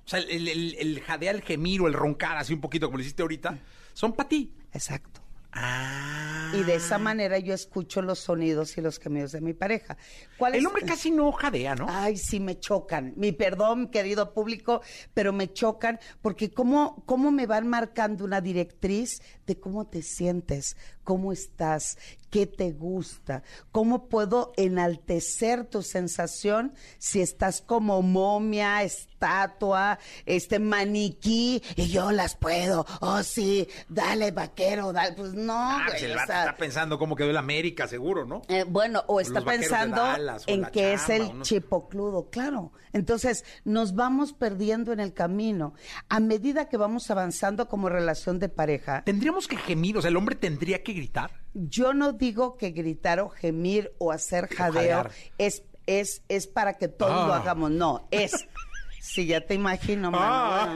O 0.06 0.08
sea, 0.08 0.20
el, 0.20 0.48
el, 0.48 0.76
el 0.80 1.02
jadear, 1.02 1.36
el 1.36 1.42
gemir 1.42 1.82
o 1.82 1.88
el 1.88 1.94
roncar, 1.94 2.38
así 2.38 2.54
un 2.54 2.62
poquito 2.62 2.86
como 2.88 2.98
lo 2.98 3.04
hiciste 3.04 3.22
ahorita, 3.24 3.58
son 3.94 4.14
para 4.14 4.30
ti. 4.30 4.54
exacto. 4.72 5.22
Ah. 5.58 6.52
Y 6.54 6.64
de 6.64 6.76
esa 6.76 6.98
manera 6.98 7.40
yo 7.40 7.54
escucho 7.54 8.02
los 8.02 8.20
sonidos 8.20 8.78
y 8.78 8.82
los 8.82 9.00
gemidos 9.00 9.32
de 9.32 9.40
mi 9.40 9.54
pareja. 9.54 9.96
¿Cuál 10.38 10.54
El 10.56 10.60
es- 10.60 10.66
hombre 10.68 10.84
casi 10.84 11.12
no 11.12 11.32
jadea, 11.32 11.76
¿no? 11.76 11.86
Ay, 11.90 12.18
sí, 12.18 12.42
me 12.42 12.60
chocan. 12.60 13.14
Mi 13.16 13.32
perdón, 13.32 13.88
querido 13.88 14.34
público, 14.34 14.82
pero 15.14 15.32
me 15.32 15.54
chocan 15.54 15.98
porque 16.22 16.52
cómo, 16.52 17.04
cómo 17.06 17.32
me 17.32 17.46
van 17.48 17.68
marcando 17.70 18.26
una 18.26 18.42
directriz 18.42 19.22
de 19.48 19.58
cómo 19.58 19.88
te 19.88 20.02
sientes, 20.02 20.76
cómo 21.06 21.32
estás, 21.32 21.98
qué 22.30 22.46
te 22.46 22.74
gusta, 22.74 23.44
cómo 23.72 24.10
puedo 24.10 24.52
enaltecer 24.58 25.64
tu 25.66 25.82
sensación 25.84 26.74
si 26.98 27.22
estás 27.22 27.62
como 27.62 28.02
momia, 28.02 28.84
estatua, 28.84 30.00
este 30.26 30.60
maniquí, 30.60 31.64
y 31.78 31.88
yo 31.88 32.12
las 32.12 32.36
puedo. 32.36 32.86
Oh, 33.00 33.24
sí, 33.24 33.70
dale, 33.88 34.32
vaquero, 34.32 34.92
dale. 34.92 35.16
Pues 35.16 35.34
no, 35.34 35.54
Ah, 35.56 35.84
güey, 35.86 35.92
pues 35.92 36.04
el 36.04 36.12
o 36.12 36.16
vato 36.16 36.28
sea, 36.28 36.40
está 36.42 36.58
pensando 36.58 37.00
cómo 37.00 37.16
quedó 37.16 37.30
el 37.30 37.38
América, 37.38 37.88
seguro, 37.88 38.26
¿no? 38.26 38.42
eh, 38.50 38.66
bueno, 38.68 39.04
o 39.08 39.22
está 39.22 39.40
los 39.40 39.46
pensando 39.46 40.02
Dallas, 40.02 40.44
o 40.46 40.52
en 40.52 40.66
que 40.66 40.94
es 40.94 41.08
el 41.10 41.42
chipocludo, 41.44 42.30
claro. 42.30 42.74
Entonces, 42.92 43.44
nos 43.66 43.94
vamos 43.94 44.34
perdiendo 44.34 44.92
en 44.94 45.00
el 45.00 45.14
camino. 45.14 45.74
A 46.10 46.20
medida 46.20 46.70
que 46.70 46.78
vamos 46.78 47.12
avanzando 47.12 47.68
como 47.68 47.88
relación 47.90 48.40
de 48.40 48.50
pareja, 48.50 49.04
Tendríamos 49.06 49.48
que 49.48 49.58
gemir, 49.58 49.98
o 49.98 50.02
sea, 50.02 50.10
el 50.10 50.18
hombre 50.18 50.36
tendría 50.36 50.82
que 50.84 50.94
gritar. 50.96 51.32
yo 51.54 51.94
no 51.94 52.12
digo 52.14 52.58
que 52.58 52.72
gritar 52.72 53.20
o 53.20 53.30
gemir 53.30 53.94
o 54.00 54.12
hacer 54.12 54.48
jadeo 54.48 54.74
jadear. 55.04 55.12
es, 55.38 55.64
es, 55.86 56.22
es 56.30 56.48
para 56.48 56.74
que 56.78 56.88
todos 56.88 57.28
lo 57.28 57.34
Ah. 57.34 57.38
hagamos. 57.38 57.72
No, 57.72 58.08
es. 58.12 58.32
Si 59.00 59.28
ya 59.28 59.40
te 59.42 59.54
imagino. 59.54 60.10
Ah. 60.16 60.74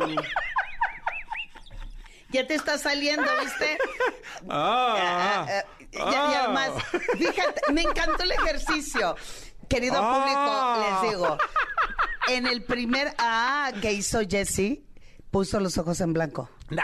Ya 2.31 2.45
te 2.45 2.53
está 2.55 2.77
saliendo, 2.77 3.25
¿viste? 3.41 3.77
Ah, 4.49 4.95
Ah, 4.97 5.45
ah, 5.49 5.63
y- 5.91 5.97
y 5.97 6.01
además, 6.35 6.69
fíjate, 7.17 7.73
me 7.73 7.81
encantó 7.81 8.23
el 8.23 8.31
ejercicio. 8.31 9.15
Querido 9.67 9.95
Ah. 9.99 10.13
público, 10.13 11.01
les 11.03 11.11
digo, 11.11 11.37
en 12.29 12.47
el 12.47 12.63
primer 12.63 13.13
A 13.17 13.71
que 13.81 13.91
hizo 13.93 14.19
Jesse, 14.29 14.79
puso 15.31 15.59
los 15.59 15.77
ojos 15.77 15.99
en 16.01 16.13
blanco. 16.13 16.49
Nah, 16.69 16.83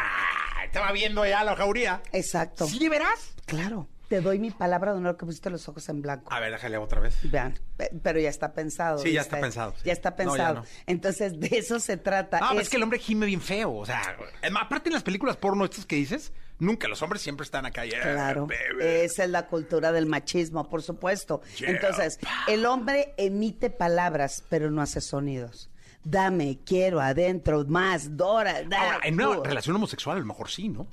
estaba 0.66 0.92
viendo 0.92 1.26
ya 1.26 1.44
la 1.44 1.56
jauría. 1.56 2.02
Exacto. 2.12 2.68
¿Sí 2.68 2.80
de 2.80 2.90
veras? 2.90 3.34
Claro. 3.46 3.88
Te 4.10 4.22
doy 4.22 4.38
mi 4.38 4.52
palabra 4.52 4.92
de 4.92 5.00
honor 5.00 5.18
que 5.18 5.26
pusiste 5.26 5.50
los 5.50 5.68
ojos 5.68 5.90
en 5.90 6.04
blanco. 6.04 6.32
A 6.32 6.40
ver, 6.40 6.52
déjale 6.52 6.78
otra 6.78 7.00
vez. 7.00 7.18
Vean, 7.24 7.58
pe- 7.76 7.90
pero 8.04 8.20
ya 8.20 8.30
está 8.30 8.54
pensado. 8.54 9.00
Sí, 9.00 9.12
ya 9.12 9.22
está 9.22 9.40
pensado, 9.42 9.74
sí. 9.78 9.82
Ya 9.86 9.94
está 9.94 10.12
No, 10.12 10.16
ya 10.18 10.24
pensado. 10.26 10.56
no. 10.62 10.66
Entonces, 10.86 11.40
de 11.40 11.48
eso 11.58 11.80
se 11.80 11.98
trata. 11.98 12.38
Ah, 12.40 12.52
Es- 12.54 12.62
es 12.64 12.70
que 12.70 12.78
el 12.78 12.84
hombre 12.84 13.00
gime 13.00 13.26
bien 13.26 13.42
feo. 13.42 13.74
O 13.74 13.86
sea, 13.86 14.16
aparte 14.62 14.90
en 14.90 14.94
las 14.94 15.02
películas 15.02 15.38
porno 15.38 15.66
estas 15.66 15.88
que 15.88 15.96
dices, 15.96 16.34
nunca 16.60 16.88
los 16.88 17.02
hombres 17.02 17.24
siempre 17.24 17.46
están 17.46 17.66
acá. 17.66 17.84
yeah, 17.84 18.00
Claro, 18.04 18.46
baby. 18.46 18.84
esa 18.86 19.24
es 19.24 19.30
la 19.32 19.48
cultura 19.48 19.92
del 19.92 20.06
machismo, 20.06 20.70
por 20.70 20.84
supuesto. 20.84 21.42
Yeah. 21.58 21.72
Entonces, 21.72 22.20
el 22.48 22.68
hombre 22.68 23.16
emite 23.18 23.72
palabras, 23.72 24.44
pero 24.50 24.70
no 24.70 24.84
hace 24.84 25.02
sonidos. 25.02 25.72
Dame, 26.08 26.60
quiero, 26.64 27.02
adentro, 27.02 27.66
más, 27.66 28.16
Dora, 28.16 28.64
da, 28.64 28.80
Ahora, 28.80 29.00
en 29.04 29.16
una 29.20 29.44
relación 29.44 29.76
homosexual 29.76 30.18
a 30.18 30.20
lo 30.20 30.28
mejor 30.28 30.50
sí, 30.50 30.70
¿no? 30.70 30.88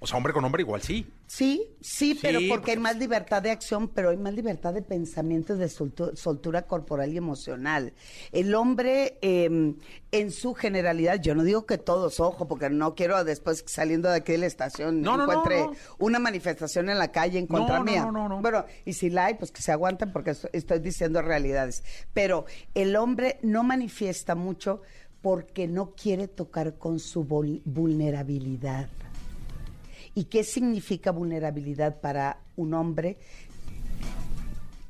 O 0.00 0.06
sea, 0.06 0.16
hombre 0.16 0.32
con 0.32 0.44
hombre 0.44 0.62
igual 0.62 0.80
sí. 0.80 1.06
Sí, 1.26 1.66
sí, 1.80 2.16
pero 2.22 2.38
porque, 2.38 2.48
porque- 2.48 2.70
hay 2.70 2.76
más 2.78 2.96
libertad 2.98 3.42
de 3.42 3.50
acción, 3.50 3.88
pero 3.88 4.10
hay 4.10 4.16
más 4.16 4.32
libertad 4.32 4.72
de 4.72 4.80
pensamiento 4.80 5.56
de 5.56 5.66
soltu- 5.66 6.14
soltura 6.14 6.62
corporal 6.62 7.12
y 7.12 7.16
emocional. 7.16 7.92
El 8.30 8.54
hombre, 8.54 9.18
eh, 9.22 9.74
en 10.12 10.30
su 10.30 10.54
generalidad, 10.54 11.20
yo 11.20 11.34
no 11.34 11.42
digo 11.42 11.66
que 11.66 11.78
todos, 11.78 12.20
ojo, 12.20 12.46
porque 12.46 12.70
no 12.70 12.94
quiero 12.94 13.24
después 13.24 13.64
saliendo 13.66 14.08
de 14.08 14.18
aquí 14.18 14.32
de 14.32 14.38
la 14.38 14.46
estación 14.46 15.02
No, 15.02 15.20
encuentre 15.20 15.62
no. 15.62 15.72
una 15.98 16.20
manifestación 16.20 16.88
en 16.90 16.98
la 16.98 17.10
calle 17.10 17.40
en 17.40 17.48
contra 17.48 17.82
mía. 17.82 18.04
no, 18.04 18.12
no, 18.12 18.28
no. 18.28 18.40
Bueno, 18.40 18.64
y 18.84 18.92
si 18.92 19.10
la 19.10 19.26
hay, 19.26 19.34
pues 19.34 19.50
que 19.50 19.62
se 19.62 19.72
aguanten 19.72 20.12
porque 20.12 20.30
esto- 20.30 20.48
estoy 20.52 20.78
diciendo 20.78 21.22
realidades. 21.22 21.82
Pero 22.14 22.44
el 22.74 22.94
hombre 22.94 23.40
no 23.42 23.64
manifiesta 23.64 24.36
mucho 24.36 24.80
porque 25.22 25.66
no 25.66 25.94
quiere 25.96 26.28
tocar 26.28 26.78
con 26.78 27.00
su 27.00 27.26
vul- 27.26 27.62
vulnerabilidad. 27.64 28.88
¿Y 30.18 30.24
qué 30.24 30.42
significa 30.42 31.12
vulnerabilidad 31.12 32.00
para 32.00 32.40
un 32.56 32.74
hombre? 32.74 33.18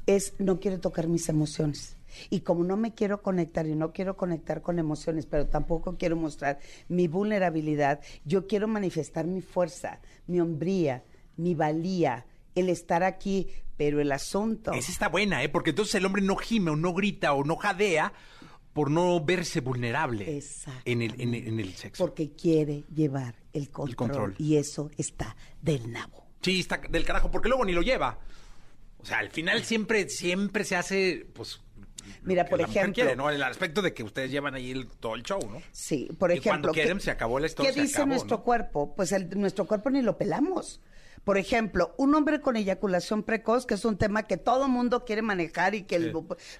Es 0.07 0.33
no 0.38 0.59
quiere 0.59 0.79
tocar 0.79 1.07
mis 1.07 1.29
emociones. 1.29 1.99
Y 2.31 2.41
como 2.41 2.64
no 2.64 2.79
me 2.79 2.95
quiero 2.95 3.21
conectar 3.21 3.67
y 3.67 3.75
no 3.75 3.93
quiero 3.93 4.17
conectar 4.17 4.62
con 4.62 4.79
emociones, 4.79 5.27
pero 5.27 5.47
tampoco 5.47 5.99
quiero 5.99 6.17
mostrar 6.17 6.61
mi 6.88 7.09
vulnerabilidad, 7.09 8.01
yo 8.25 8.47
quiero 8.47 8.69
manifestar 8.69 9.27
mi 9.27 9.43
fuerza, 9.43 10.01
mi 10.27 10.41
hombría, 10.41 11.05
mi 11.37 11.55
valía, 11.55 12.25
el 12.55 12.71
estar 12.71 13.03
aquí, 13.03 13.49
pero 13.77 14.01
el 14.01 14.12
asunto... 14.12 14.73
Esa 14.73 14.91
está 14.91 15.11
buena, 15.11 15.45
¿eh? 15.45 15.51
Porque 15.51 15.71
entonces 15.71 15.95
el 15.97 16.07
hombre 16.07 16.23
no 16.23 16.37
gime 16.37 16.71
o 16.71 16.77
no 16.77 16.95
grita 16.95 17.35
o 17.35 17.45
no 17.45 17.57
jadea 17.57 18.14
por 18.79 18.93
no 18.93 19.19
verse 19.25 19.61
vulnerable 19.61 20.37
Exacto. 20.37 20.83
en 20.85 21.03
el, 21.03 21.21
en, 21.21 21.35
el- 21.35 21.49
en 21.49 21.59
el 21.59 21.75
sexo. 21.75 22.05
Porque 22.05 22.31
quiere 22.37 22.85
llevar 22.95 23.35
el 23.53 23.71
control, 23.71 23.97
control. 23.97 24.35
Y 24.38 24.55
eso 24.55 24.88
está 24.97 25.35
del 25.61 25.91
nabo. 25.91 26.29
Sí, 26.43 26.61
está 26.61 26.77
del 26.88 27.05
carajo, 27.05 27.29
porque 27.29 27.49
luego 27.49 27.64
ni 27.64 27.73
lo 27.73 27.83
lleva. 27.83 28.21
O 28.99 29.05
sea, 29.05 29.19
al 29.19 29.31
final 29.31 29.64
siempre, 29.64 30.09
siempre 30.09 30.62
se 30.62 30.77
hace, 30.77 31.27
pues. 31.35 31.61
Mira, 32.23 32.45
por 32.45 32.61
la 32.61 32.69
mujer 32.69 32.83
ejemplo- 32.85 32.95
quiere, 32.95 33.17
¿no? 33.17 33.29
En 33.29 33.35
el 33.35 33.43
aspecto 33.43 33.83
de 33.83 33.93
que 33.93 34.05
ustedes 34.05 34.31
llevan 34.31 34.55
ahí 34.55 34.71
el- 34.71 34.87
todo 34.87 35.17
el 35.17 35.25
show, 35.25 35.41
¿no? 35.51 35.61
Sí, 35.73 36.09
por 36.17 36.31
Y 36.31 36.38
cuando 36.38 36.69
ejemplo. 36.69 36.73
quieren, 36.73 36.99
¿qué- 36.99 37.03
se 37.05 37.11
acabó 37.11 37.41
la 37.41 37.47
historia, 37.49 37.73
¿Qué 37.73 37.81
dice 37.83 37.97
acabó, 37.97 38.11
nuestro 38.11 38.37
¿no? 38.37 38.45
cuerpo? 38.45 38.95
Pues 38.95 39.11
el- 39.11 39.29
nuestro 39.41 39.67
cuerpo 39.67 39.91
ni 39.91 40.03
lo 40.03 40.17
pelamos. 40.17 40.81
Por 41.29 41.37
ejemplo, 41.37 41.95
un 41.99 42.14
hombre 42.14 42.41
con 42.41 42.57
eyaculación 42.57 43.23
precoz, 43.23 43.67
que 43.67 43.75
es 43.75 43.85
un 43.85 43.99
tema 43.99 44.23
que 44.23 44.38
todo 44.38 44.67
mundo 44.67 45.05
quiere 45.05 45.21
manejar 45.21 45.75
y 45.75 45.83
que, 45.83 45.97
el- 45.97 46.05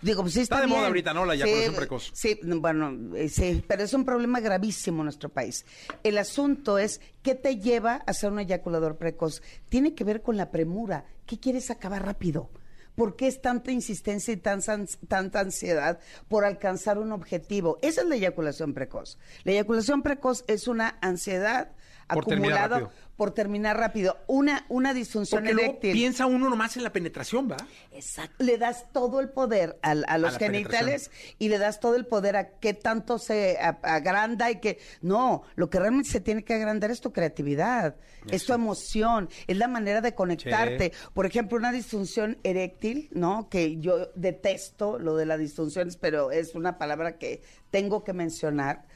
digo, 0.03 0.21
pues 0.21 0.35
sí 0.35 0.41
está, 0.41 0.57
Está 0.57 0.61
de 0.61 0.67
moda 0.67 0.89
ahorita, 0.89 1.15
¿no? 1.15 1.25
La 1.25 1.37
eyaculación 1.37 1.71
Sí, 1.73 1.77
precoz. 1.79 2.11
Sí, 2.13 2.41
bueno, 2.45 3.17
eh, 3.17 3.31
sí, 3.31 3.65
pero 3.67 3.83
es 3.83 3.95
un 3.95 4.05
problema 4.05 4.41
gravísimo 4.41 4.99
en 5.01 5.05
nuestro 5.05 5.31
país. 5.31 5.65
El 6.05 6.19
asunto 6.19 6.77
es, 6.77 7.01
¿qué 7.23 7.35
te 7.35 7.57
lleva 7.57 8.03
a 8.07 8.13
ser 8.13 8.31
un 8.31 8.41
eyaculador 8.41 8.99
precoz? 8.99 9.41
Tiene 9.71 9.95
que 9.95 10.05
ver 10.05 10.21
con 10.21 10.37
la 10.37 10.51
premura. 10.51 11.07
¿Qué 11.25 11.41
quieres 11.41 11.71
acabar 11.71 12.05
rápido? 12.05 12.51
¿Por 12.95 13.17
qué 13.17 13.27
es 13.27 13.41
tanta 13.41 13.73
insistencia 13.73 14.35
y 14.35 14.37
tan, 14.37 14.61
tanta 15.09 15.41
ansiedad 15.41 15.99
por 16.29 16.45
alcanzar 16.45 16.99
un 16.99 17.13
objetivo? 17.13 17.79
Esa 17.81 18.03
es 18.03 18.07
la 18.07 18.17
eyaculación 18.17 18.75
precoz. 18.75 19.17
La 19.45 19.53
eyaculación 19.53 20.03
precoz 20.03 20.45
es 20.47 20.69
una 20.69 20.99
ansiedad 21.01 21.71
Por 22.09 22.25
acumulada. 22.25 22.91
Por 23.19 23.33
terminar 23.33 23.77
rápido. 23.77 24.17
Una, 24.29 24.65
una 24.69 24.95
disfunción 24.95 25.41
Porque 25.41 25.53
luego 25.53 25.71
eréctil. 25.71 25.93
piensa 25.93 26.27
uno 26.27 26.49
nomás 26.49 26.77
en 26.77 26.85
la 26.85 26.93
penetración, 26.93 27.51
¿va? 27.51 27.57
Exacto. 27.91 28.45
Le 28.45 28.59
das 28.59 28.93
todo 28.93 29.19
el 29.19 29.29
poder 29.29 29.77
a, 29.83 30.19
los 30.19 30.39
genitales 30.39 31.11
y 31.37 31.49
le 31.49 31.59
das 31.59 31.81
todo 31.81 31.97
el 31.97 32.07
poder 32.07 32.37
a 32.37 32.51
qué 32.61 32.75
tanto 32.75 33.19
se 33.19 33.59
agranda 33.59 34.53
y 34.53 34.61
que... 34.61 34.79
No, 35.03 35.43
lo 35.57 35.69
que 35.69 35.81
realmente 35.81 36.09
se 36.09 36.21
tiene 36.21 36.45
que 36.45 36.55
agrandar 36.55 36.93
es 36.93 37.01
tu 37.01 37.13
creatividad, 37.13 37.97
es 38.31 38.47
tu 38.47 38.53
emoción, 38.53 39.29
es 39.49 39.57
la 39.57 39.67
manera 39.67 40.01
de 40.01 40.15
conectarte. 40.15 40.93
Por 41.13 41.27
ejemplo, 41.27 41.59
una 41.59 41.73
disfunción 41.73 42.39
eréctil, 42.45 43.09
¿no? 43.11 43.49
Que 43.49 43.79
yo 43.81 44.13
detesto 44.15 45.01
lo 45.01 45.17
de 45.17 45.27
las 45.27 45.41
disfunciones, 45.41 45.97
pero 45.97 46.31
es 46.31 46.55
una 46.55 46.79
palabra 46.79 47.19
que 47.19 47.43
tengo 47.73 48.05
que 48.05 48.13
mencionar, 48.13 48.87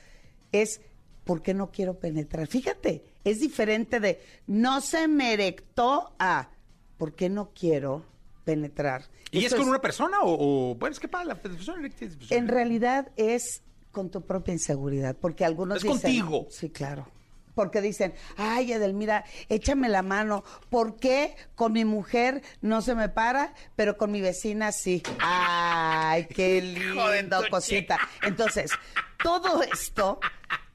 es... 0.52 0.80
¿Por 1.24 1.40
qué 1.40 1.54
no 1.54 1.70
quiero 1.70 2.00
penetrar? 2.00 2.48
Fíjate, 2.48 3.11
es 3.24 3.40
diferente 3.40 4.00
de 4.00 4.20
no 4.46 4.80
se 4.80 5.08
me 5.08 5.32
erectó 5.32 6.14
a 6.18 6.48
¿por 6.98 7.14
qué 7.14 7.28
no 7.28 7.50
quiero 7.54 8.04
penetrar? 8.44 9.04
¿Y 9.30 9.44
es 9.44 9.54
con 9.54 9.68
una 9.68 9.80
persona 9.80 10.20
o, 10.22 10.70
o- 10.70 10.74
bueno, 10.74 10.92
es 10.92 11.00
que 11.00 11.08
para 11.08 11.24
la 11.24 11.34
es- 11.34 11.40
pues, 12.16 12.30
En 12.32 12.48
realidad 12.48 13.10
es 13.16 13.62
con 13.90 14.10
tu 14.10 14.22
propia 14.26 14.52
inseguridad, 14.52 15.16
porque 15.20 15.44
algunos 15.44 15.78
Es 15.78 15.82
dicen... 15.84 16.00
contigo. 16.00 16.46
Sí, 16.50 16.70
claro. 16.70 17.06
Porque 17.54 17.82
dicen, 17.82 18.14
ay, 18.38 18.72
Edelmira, 18.72 19.24
échame 19.50 19.90
la 19.90 20.00
mano. 20.02 20.42
¿Por 20.70 20.96
qué 20.96 21.36
con 21.54 21.72
mi 21.74 21.84
mujer 21.84 22.42
no 22.62 22.80
se 22.80 22.94
me 22.94 23.10
para, 23.10 23.52
pero 23.76 23.98
con 23.98 24.10
mi 24.10 24.22
vecina 24.22 24.72
sí? 24.72 25.02
Ay, 25.20 26.26
qué 26.26 26.62
lindo, 27.12 27.42
cosita. 27.50 27.98
Entonces, 28.22 28.70
todo 29.22 29.62
esto 29.62 30.18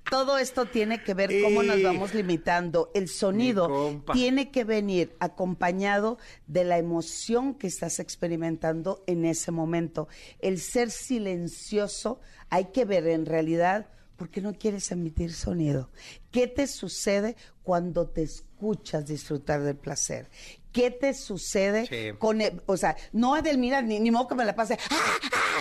todo 0.09 0.37
esto 0.37 0.65
tiene 0.65 1.03
que 1.03 1.13
ver 1.13 1.31
cómo 1.41 1.63
nos 1.63 1.81
vamos 1.81 2.13
limitando. 2.13 2.91
El 2.93 3.07
sonido 3.07 4.01
tiene 4.13 4.51
que 4.51 4.63
venir 4.63 5.15
acompañado 5.19 6.17
de 6.47 6.63
la 6.63 6.77
emoción 6.77 7.55
que 7.55 7.67
estás 7.67 7.99
experimentando 7.99 9.03
en 9.07 9.25
ese 9.25 9.51
momento. 9.51 10.07
El 10.39 10.59
ser 10.59 10.91
silencioso, 10.91 12.19
hay 12.49 12.65
que 12.65 12.85
ver 12.85 13.07
en 13.07 13.25
realidad 13.25 13.87
por 14.15 14.29
qué 14.29 14.41
no 14.41 14.53
quieres 14.53 14.91
emitir 14.91 15.33
sonido. 15.33 15.89
¿Qué 16.31 16.47
te 16.47 16.67
sucede 16.67 17.35
cuando 17.63 18.07
te 18.07 18.23
escuchas 18.23 19.05
disfrutar 19.05 19.61
del 19.61 19.75
placer? 19.75 20.29
¿Qué 20.71 20.91
te 20.91 21.13
sucede 21.13 22.15
con, 22.17 22.41
el, 22.41 22.61
o 22.65 22.77
sea, 22.77 22.95
no 23.11 23.37
Edelmira, 23.37 23.81
ni, 23.81 23.99
ni 23.99 24.11
modo 24.11 24.27
que 24.27 24.35
me 24.35 24.45
la 24.45 24.55
pase, 24.55 24.77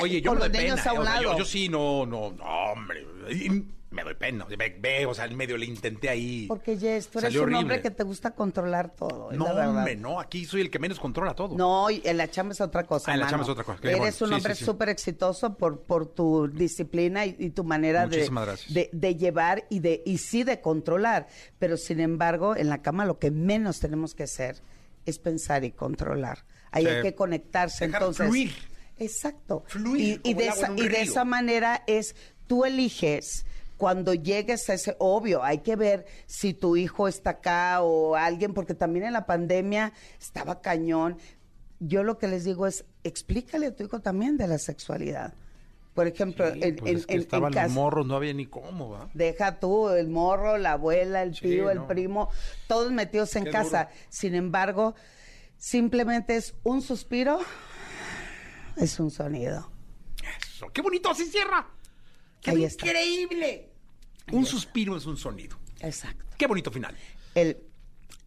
Oye, 0.01 0.21
yo 0.21 0.31
con 0.31 0.41
los 0.41 0.51
niños 0.51 0.87
a 0.87 0.93
un 0.93 1.05
lado. 1.05 1.39
Yo, 1.39 1.45
sí, 1.45 1.69
no, 1.69 2.05
no, 2.05 2.33
no, 2.33 2.45
hombre 2.45 3.05
me 3.91 4.03
doy 4.03 4.15
pena. 4.15 4.47
Ve, 4.79 5.07
o 5.07 5.15
sea, 5.15 5.27
en 5.27 5.37
medio 5.37 5.57
le 5.57 5.67
intenté 5.67 6.09
ahí. 6.09 6.47
Porque, 6.49 6.77
Jess, 6.77 7.09
tú 7.09 7.19
eres 7.19 7.37
un 7.37 7.55
hombre 7.55 7.81
que 7.81 7.91
te 7.91 8.03
gusta 8.03 8.33
controlar 8.33 8.95
todo. 8.95 9.31
No, 9.33 9.47
hombre, 9.47 9.97
no. 9.97 10.21
Aquí 10.21 10.45
soy 10.45 10.61
el 10.63 10.71
que 10.71 10.79
menos 10.79 10.99
controla 10.99 11.35
todo. 11.35 11.57
No, 11.57 11.91
y 11.91 12.03
en 12.05 12.17
la 12.17 12.29
chamba 12.29 12.53
es 12.53 12.61
otra 12.61 12.85
cosa. 12.85 13.11
Ah, 13.11 13.15
en 13.15 13.21
la 13.21 13.29
chamba 13.29 13.45
es 13.45 13.51
otra 13.51 13.65
cosa. 13.65 13.79
Eres 13.83 14.21
un 14.23 14.33
hombre 14.33 14.55
súper 14.55 14.89
exitoso 14.89 15.57
por, 15.57 15.81
por 15.83 16.07
tu 16.07 16.49
disciplina 16.49 17.25
y, 17.27 17.51
tu 17.51 17.65
manera 17.65 18.07
de, 18.07 18.29
de, 18.69 18.91
de, 18.93 19.17
llevar 19.17 19.65
y, 19.71 19.81
de, 19.81 20.03
y 20.05 20.19
sí 20.19 20.43
de 20.43 20.61
controlar. 20.61 21.29
Pero, 21.59 21.77
sin 21.77 22.01
embargo, 22.01 22.57
en 22.57 22.69
la 22.69 22.83
cama 22.83 23.05
lo 23.07 23.19
que 23.19 23.31
menos 23.31 23.81
tenemos 23.81 24.15
que 24.15 24.25
hacer 24.25 24.61
es 25.07 25.19
pensar 25.19 25.65
y 25.65 25.71
controlar. 25.71 26.45
Ahí 26.73 26.87
hay 26.87 27.03
que 27.03 27.15
conectarse. 27.15 27.87
Dejar 27.87 28.03
entonces. 28.03 28.27
Fluir. 28.27 28.53
Exacto. 28.99 29.65
Fluir. 29.67 30.21
Y, 30.25 30.35
de 30.35 30.49
esa, 30.49 30.73
y 30.77 30.89
de 30.89 31.03
esa 31.03 31.25
manera 31.25 31.83
es, 31.87 32.17
tú 32.47 32.65
eliges 32.65 33.47
cuando 33.77 34.15
llegues 34.15 34.69
a 34.71 34.75
ese, 34.75 34.97
obvio, 34.99 35.43
hay 35.43 35.59
que 35.59 35.77
ver 35.77 36.07
si 36.27 36.55
tu 36.55 36.77
hijo 36.77 37.09
está 37.09 37.31
acá 37.31 37.83
o 37.83 38.17
alguien, 38.17 38.55
porque 38.55 38.75
también 38.75 39.07
en 39.07 39.13
la 39.13 39.27
pandemia 39.27 39.93
estaba 40.19 40.61
cañón. 40.61 41.19
Yo 41.79 42.03
lo 42.03 42.19
que 42.19 42.29
les 42.29 42.45
digo 42.45 42.67
es, 42.67 42.87
explícale 43.05 43.67
a 43.67 43.77
tu 43.77 43.85
hijo 43.85 44.01
también 44.01 44.37
de 44.37 44.49
la 44.49 44.59
sexualidad. 44.59 45.35
Por 45.97 46.07
ejemplo, 46.07 46.47
en, 46.47 46.77
pues 46.77 46.95
es 46.95 47.07
que 47.07 47.17
estaban 47.17 47.55
los 47.55 47.71
morros, 47.71 48.07
no 48.07 48.17
había 48.17 48.35
ni 48.35 48.45
cómo, 48.45 48.91
¿va? 48.91 49.09
Deja 49.15 49.59
tú, 49.59 49.89
el 49.89 50.09
morro, 50.09 50.59
la 50.59 50.73
abuela, 50.73 51.23
el 51.23 51.39
tío, 51.39 51.71
el 51.71 51.85
primo, 51.85 52.29
todos 52.69 52.93
metidos 52.93 53.35
en 53.37 53.51
casa. 53.51 53.89
Sin 54.11 54.35
embargo, 54.35 54.95
simplemente 55.57 56.37
es 56.37 56.55
un 56.65 56.83
suspiro, 56.83 57.39
es 58.77 59.01
un 59.01 59.11
sonido. 59.11 59.71
Eso, 60.43 60.69
qué 60.71 60.83
bonito, 60.83 61.11
así 61.11 61.25
cierra. 61.27 61.67
¡Qué 62.43 62.53
increíble! 62.53 63.66
Un 64.33 64.47
suspiro 64.47 64.97
es 64.97 65.07
un 65.07 65.17
sonido. 65.17 65.59
Exacto. 65.81 66.25
Qué 66.37 66.47
bonito 66.47 66.71
final. 66.71 66.97
El 67.35 67.59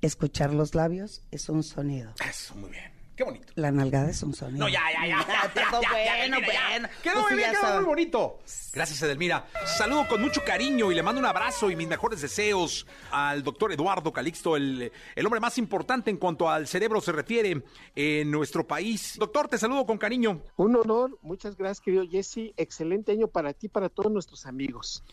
escuchar 0.01 0.53
los 0.53 0.75
labios 0.75 1.23
es 1.31 1.49
un 1.49 1.63
sonido. 1.63 2.13
Eso, 2.27 2.55
muy 2.55 2.69
bien. 2.71 2.99
Qué 3.19 3.25
bonito. 3.25 3.51
La 3.55 3.69
nalgada 3.69 4.09
es 4.09 4.23
un 4.23 4.33
sonido. 4.33 4.59
No, 4.59 4.69
ya, 4.69 4.79
ya, 4.93 5.05
ya. 5.05 5.17
bueno, 5.91 6.38
bueno. 6.39 6.88
Quedó 7.03 7.21
muy 7.23 7.35
bien, 7.35 7.51
quedó 7.51 7.75
muy 7.75 7.85
bonito. 7.85 8.39
Gracias, 8.71 9.01
Edelmira. 9.01 9.45
Saludo 9.65 10.07
con 10.07 10.21
mucho 10.21 10.41
cariño 10.45 10.89
y 10.89 10.95
le 10.95 11.03
mando 11.03 11.19
un 11.19 11.25
abrazo 11.25 11.69
y 11.69 11.75
mis 11.75 11.89
mejores 11.89 12.21
deseos 12.21 12.88
al 13.12 13.43
doctor 13.43 13.73
Eduardo 13.73 14.13
Calixto, 14.13 14.55
el, 14.55 14.89
el 15.13 15.25
hombre 15.25 15.41
más 15.41 15.57
importante 15.57 16.09
en 16.09 16.15
cuanto 16.15 16.49
al 16.49 16.65
cerebro 16.65 17.01
se 17.01 17.12
refiere 17.12 17.62
en 17.93 18.31
nuestro 18.31 18.65
país. 18.65 19.15
Doctor, 19.19 19.49
te 19.49 19.57
saludo 19.57 19.85
con 19.85 19.97
cariño. 19.97 20.41
Un 20.55 20.77
honor. 20.77 21.19
Muchas 21.21 21.57
gracias, 21.57 21.81
querido 21.81 22.07
Jesse. 22.09 22.53
Excelente 22.55 23.12
año 23.12 23.27
para 23.27 23.51
ti 23.51 23.65
y 23.65 23.69
para 23.69 23.89
todos 23.89 24.13
nuestros 24.13 24.45
amigos. 24.45 25.03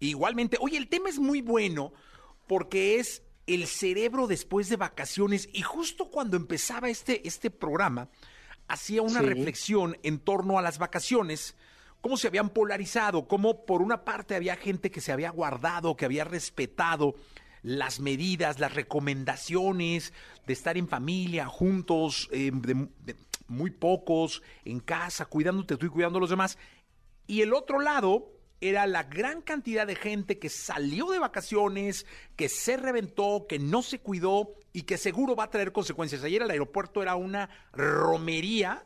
Igualmente. 0.00 0.56
Oye, 0.60 0.76
el 0.76 0.88
tema 0.88 1.08
es 1.08 1.18
muy 1.18 1.42
bueno 1.42 1.92
porque 2.46 2.98
es 2.98 3.22
el 3.46 3.66
cerebro 3.66 4.26
después 4.26 4.68
de 4.68 4.76
vacaciones 4.76 5.48
y 5.52 5.62
justo 5.62 6.10
cuando 6.10 6.36
empezaba 6.36 6.90
este, 6.90 7.26
este 7.26 7.50
programa, 7.50 8.08
hacía 8.68 9.02
una 9.02 9.22
reflexión 9.22 9.96
en 10.02 10.18
torno 10.18 10.58
a 10.58 10.62
las 10.62 10.78
vacaciones, 10.78 11.56
cómo 12.02 12.16
se 12.18 12.28
habían 12.28 12.50
polarizado, 12.50 13.26
cómo 13.26 13.64
por 13.64 13.80
una 13.80 14.04
parte 14.04 14.36
había 14.36 14.56
gente 14.56 14.90
que 14.90 15.00
se 15.00 15.12
había 15.12 15.30
guardado, 15.30 15.96
que 15.96 16.04
había 16.04 16.24
respetado 16.24 17.14
las 17.62 18.00
medidas, 18.00 18.60
las 18.60 18.74
recomendaciones 18.74 20.12
de 20.46 20.52
estar 20.52 20.76
en 20.76 20.86
familia, 20.86 21.46
juntos, 21.46 22.28
eh, 22.32 22.52
muy 23.48 23.70
pocos, 23.70 24.42
en 24.64 24.80
casa, 24.80 25.24
cuidándote 25.24 25.76
tú 25.76 25.86
y 25.86 25.90
cuidando 25.90 26.18
a 26.18 26.20
los 26.20 26.30
demás. 26.30 26.58
Y 27.26 27.40
el 27.40 27.54
otro 27.54 27.80
lado, 27.80 28.30
era 28.60 28.86
la 28.86 29.04
gran 29.04 29.42
cantidad 29.42 29.86
de 29.86 29.94
gente 29.94 30.38
que 30.38 30.48
salió 30.48 31.10
de 31.10 31.18
vacaciones, 31.18 32.06
que 32.36 32.48
se 32.48 32.76
reventó, 32.76 33.46
que 33.48 33.58
no 33.58 33.82
se 33.82 34.00
cuidó 34.00 34.54
y 34.72 34.82
que 34.82 34.98
seguro 34.98 35.36
va 35.36 35.44
a 35.44 35.50
traer 35.50 35.72
consecuencias. 35.72 36.24
Ayer 36.24 36.42
el 36.42 36.50
aeropuerto 36.50 37.02
era 37.02 37.14
una 37.16 37.48
romería. 37.72 38.84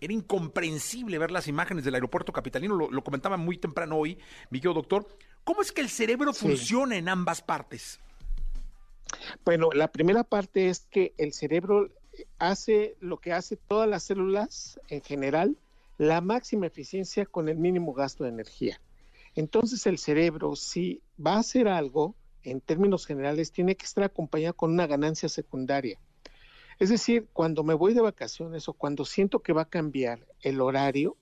Era 0.00 0.12
incomprensible 0.12 1.18
ver 1.18 1.30
las 1.30 1.46
imágenes 1.46 1.84
del 1.84 1.94
aeropuerto 1.94 2.32
capitalino, 2.32 2.74
lo, 2.74 3.04
comentaba 3.04 3.36
muy 3.36 3.56
temprano 3.56 3.96
hoy, 3.96 4.18
mi 4.50 4.58
querido 4.58 4.74
doctor. 4.74 5.06
¿Cómo 5.44 5.62
es 5.62 5.70
que 5.70 5.80
el 5.80 5.88
cerebro 5.88 6.34
funciona 6.34 6.96
en 6.96 7.08
ambas 7.08 7.40
partes? 7.40 8.00
Bueno, 9.44 9.70
la 9.72 9.92
primera 9.92 10.24
parte 10.24 10.68
es 10.68 10.80
que 10.90 11.14
el 11.16 11.32
cerebro 11.32 11.90
hace 12.38 12.96
lo 13.00 13.18
que 13.18 13.32
hace 13.32 13.56
todas 13.56 13.88
las 13.88 14.02
células 14.02 14.80
en 14.88 15.00
general, 15.00 15.56
la 15.96 16.20
máxima 16.20 16.66
eficiencia 16.66 17.24
con 17.24 17.48
el 17.48 17.56
mínimo 17.56 17.94
gasto 17.94 18.24
de 18.24 18.30
energía. 18.30 18.80
Entonces 19.34 19.86
el 19.86 19.98
cerebro, 19.98 20.56
si 20.56 21.02
va 21.24 21.34
a 21.34 21.40
hacer 21.40 21.68
algo, 21.68 22.14
en 22.42 22.60
términos 22.60 23.06
generales, 23.06 23.52
tiene 23.52 23.76
que 23.76 23.86
estar 23.86 24.04
acompañado 24.04 24.54
con 24.54 24.72
una 24.72 24.86
ganancia 24.86 25.28
secundaria. 25.28 25.98
Es 26.78 26.90
decir, 26.90 27.28
cuando 27.32 27.64
me 27.64 27.74
voy 27.74 27.94
de 27.94 28.00
vacaciones 28.00 28.68
o 28.68 28.72
cuando 28.72 29.04
siento 29.04 29.40
que 29.40 29.52
va 29.52 29.62
a 29.62 29.68
cambiar 29.68 30.26
el 30.40 30.60
horario, 30.60 31.16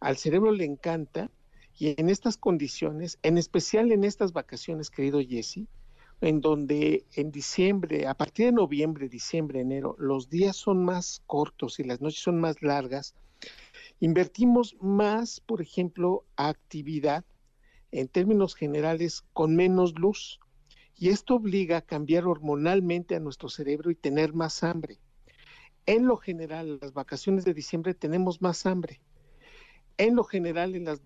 al 0.00 0.16
cerebro 0.16 0.50
le 0.50 0.64
encanta 0.64 1.30
y 1.78 1.98
en 1.98 2.08
estas 2.08 2.36
condiciones, 2.36 3.18
en 3.22 3.38
especial 3.38 3.92
en 3.92 4.04
estas 4.04 4.32
vacaciones, 4.32 4.90
querido 4.90 5.20
Jesse, 5.20 5.66
en 6.20 6.40
donde 6.40 7.04
en 7.14 7.32
diciembre, 7.32 8.06
a 8.06 8.14
partir 8.14 8.46
de 8.46 8.52
noviembre, 8.52 9.08
diciembre, 9.08 9.60
enero, 9.60 9.96
los 9.98 10.28
días 10.28 10.56
son 10.56 10.84
más 10.84 11.22
cortos 11.26 11.80
y 11.80 11.84
las 11.84 12.00
noches 12.00 12.20
son 12.20 12.38
más 12.40 12.62
largas, 12.62 13.14
invertimos 14.00 14.76
más, 14.80 15.40
por 15.40 15.62
ejemplo, 15.62 16.24
actividad 16.36 17.24
en 17.92 18.08
términos 18.08 18.54
generales 18.54 19.22
con 19.32 19.54
menos 19.54 19.98
luz. 19.98 20.40
Y 20.96 21.10
esto 21.10 21.36
obliga 21.36 21.78
a 21.78 21.82
cambiar 21.82 22.26
hormonalmente 22.26 23.14
a 23.14 23.20
nuestro 23.20 23.48
cerebro 23.48 23.90
y 23.90 23.94
tener 23.94 24.34
más 24.34 24.62
hambre. 24.62 24.98
En 25.86 26.06
lo 26.06 26.16
general, 26.16 26.78
las 26.80 26.92
vacaciones 26.92 27.44
de 27.44 27.54
diciembre 27.54 27.94
tenemos 27.94 28.40
más 28.40 28.66
hambre. 28.66 29.00
En 29.98 30.16
lo 30.16 30.24
general, 30.24 30.74
en 30.74 30.84
las, 30.84 31.02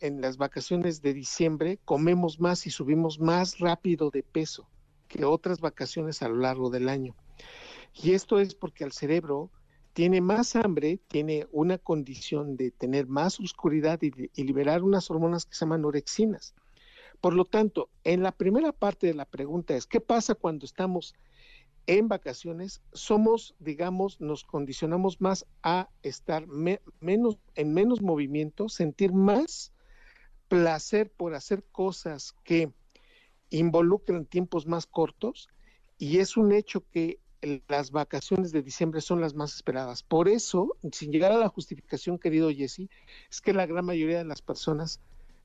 en 0.00 0.20
las 0.20 0.36
vacaciones 0.36 1.02
de 1.02 1.14
diciembre 1.14 1.78
comemos 1.84 2.38
más 2.38 2.66
y 2.66 2.70
subimos 2.70 3.18
más 3.18 3.58
rápido 3.58 4.10
de 4.10 4.22
peso 4.22 4.68
que 5.08 5.24
otras 5.24 5.60
vacaciones 5.60 6.22
a 6.22 6.28
lo 6.28 6.36
largo 6.36 6.70
del 6.70 6.88
año. 6.88 7.16
Y 7.94 8.12
esto 8.12 8.38
es 8.38 8.54
porque 8.54 8.84
al 8.84 8.92
cerebro 8.92 9.50
tiene 10.00 10.22
más 10.22 10.56
hambre, 10.56 10.98
tiene 11.08 11.46
una 11.52 11.76
condición 11.76 12.56
de 12.56 12.70
tener 12.70 13.06
más 13.06 13.38
oscuridad 13.38 14.00
y, 14.00 14.10
liberar 14.42 14.82
unas 14.82 15.10
hormonas 15.10 15.44
que 15.44 15.52
se 15.52 15.66
llaman 15.66 15.84
orexinas. 15.84 16.54
Por 17.20 17.34
lo 17.34 17.44
tanto, 17.44 17.90
en 18.02 18.22
la 18.22 18.32
primera 18.32 18.72
parte 18.72 19.08
de 19.08 19.12
la 19.12 19.26
pregunta 19.26 19.76
es, 19.76 19.86
¿qué 19.86 20.00
pasa 20.00 20.34
cuando 20.34 20.64
estamos 20.64 21.14
en 21.86 22.08
vacaciones? 22.08 22.80
Somos, 22.94 23.54
digamos, 23.58 24.18
nos 24.22 24.42
condicionamos 24.44 25.20
más 25.20 25.44
a 25.62 25.90
estar 26.02 26.46
menos, 26.46 27.36
en 27.54 27.74
menos 27.74 28.00
movimiento, 28.00 28.70
sentir 28.70 29.12
más 29.12 29.74
placer 30.48 31.10
por 31.10 31.34
hacer 31.34 31.62
cosas 31.72 32.34
que 32.42 32.72
involucran 33.50 34.24
tiempos 34.24 34.66
más 34.66 34.86
cortos 34.86 35.50
y 35.98 36.20
es 36.20 36.38
un 36.38 36.52
hecho 36.52 36.86
que 36.90 37.18
las 37.68 37.90
vacaciones 37.90 38.52
de 38.52 38.62
diciembre 38.62 39.00
son 39.00 39.20
las 39.20 39.34
más 39.34 39.54
esperadas. 39.54 40.02
Por 40.02 40.28
eso, 40.28 40.76
sin 40.92 41.10
llegar 41.10 41.32
a 41.32 41.38
la 41.38 41.48
justificación, 41.48 42.18
querido 42.18 42.50
Jesse, 42.50 42.88
es 43.30 43.40
que 43.40 43.52
la 43.52 43.66
gran 43.66 43.84
mayoría 43.84 44.18
de 44.18 44.24
las 44.24 44.42
personas 44.42 45.00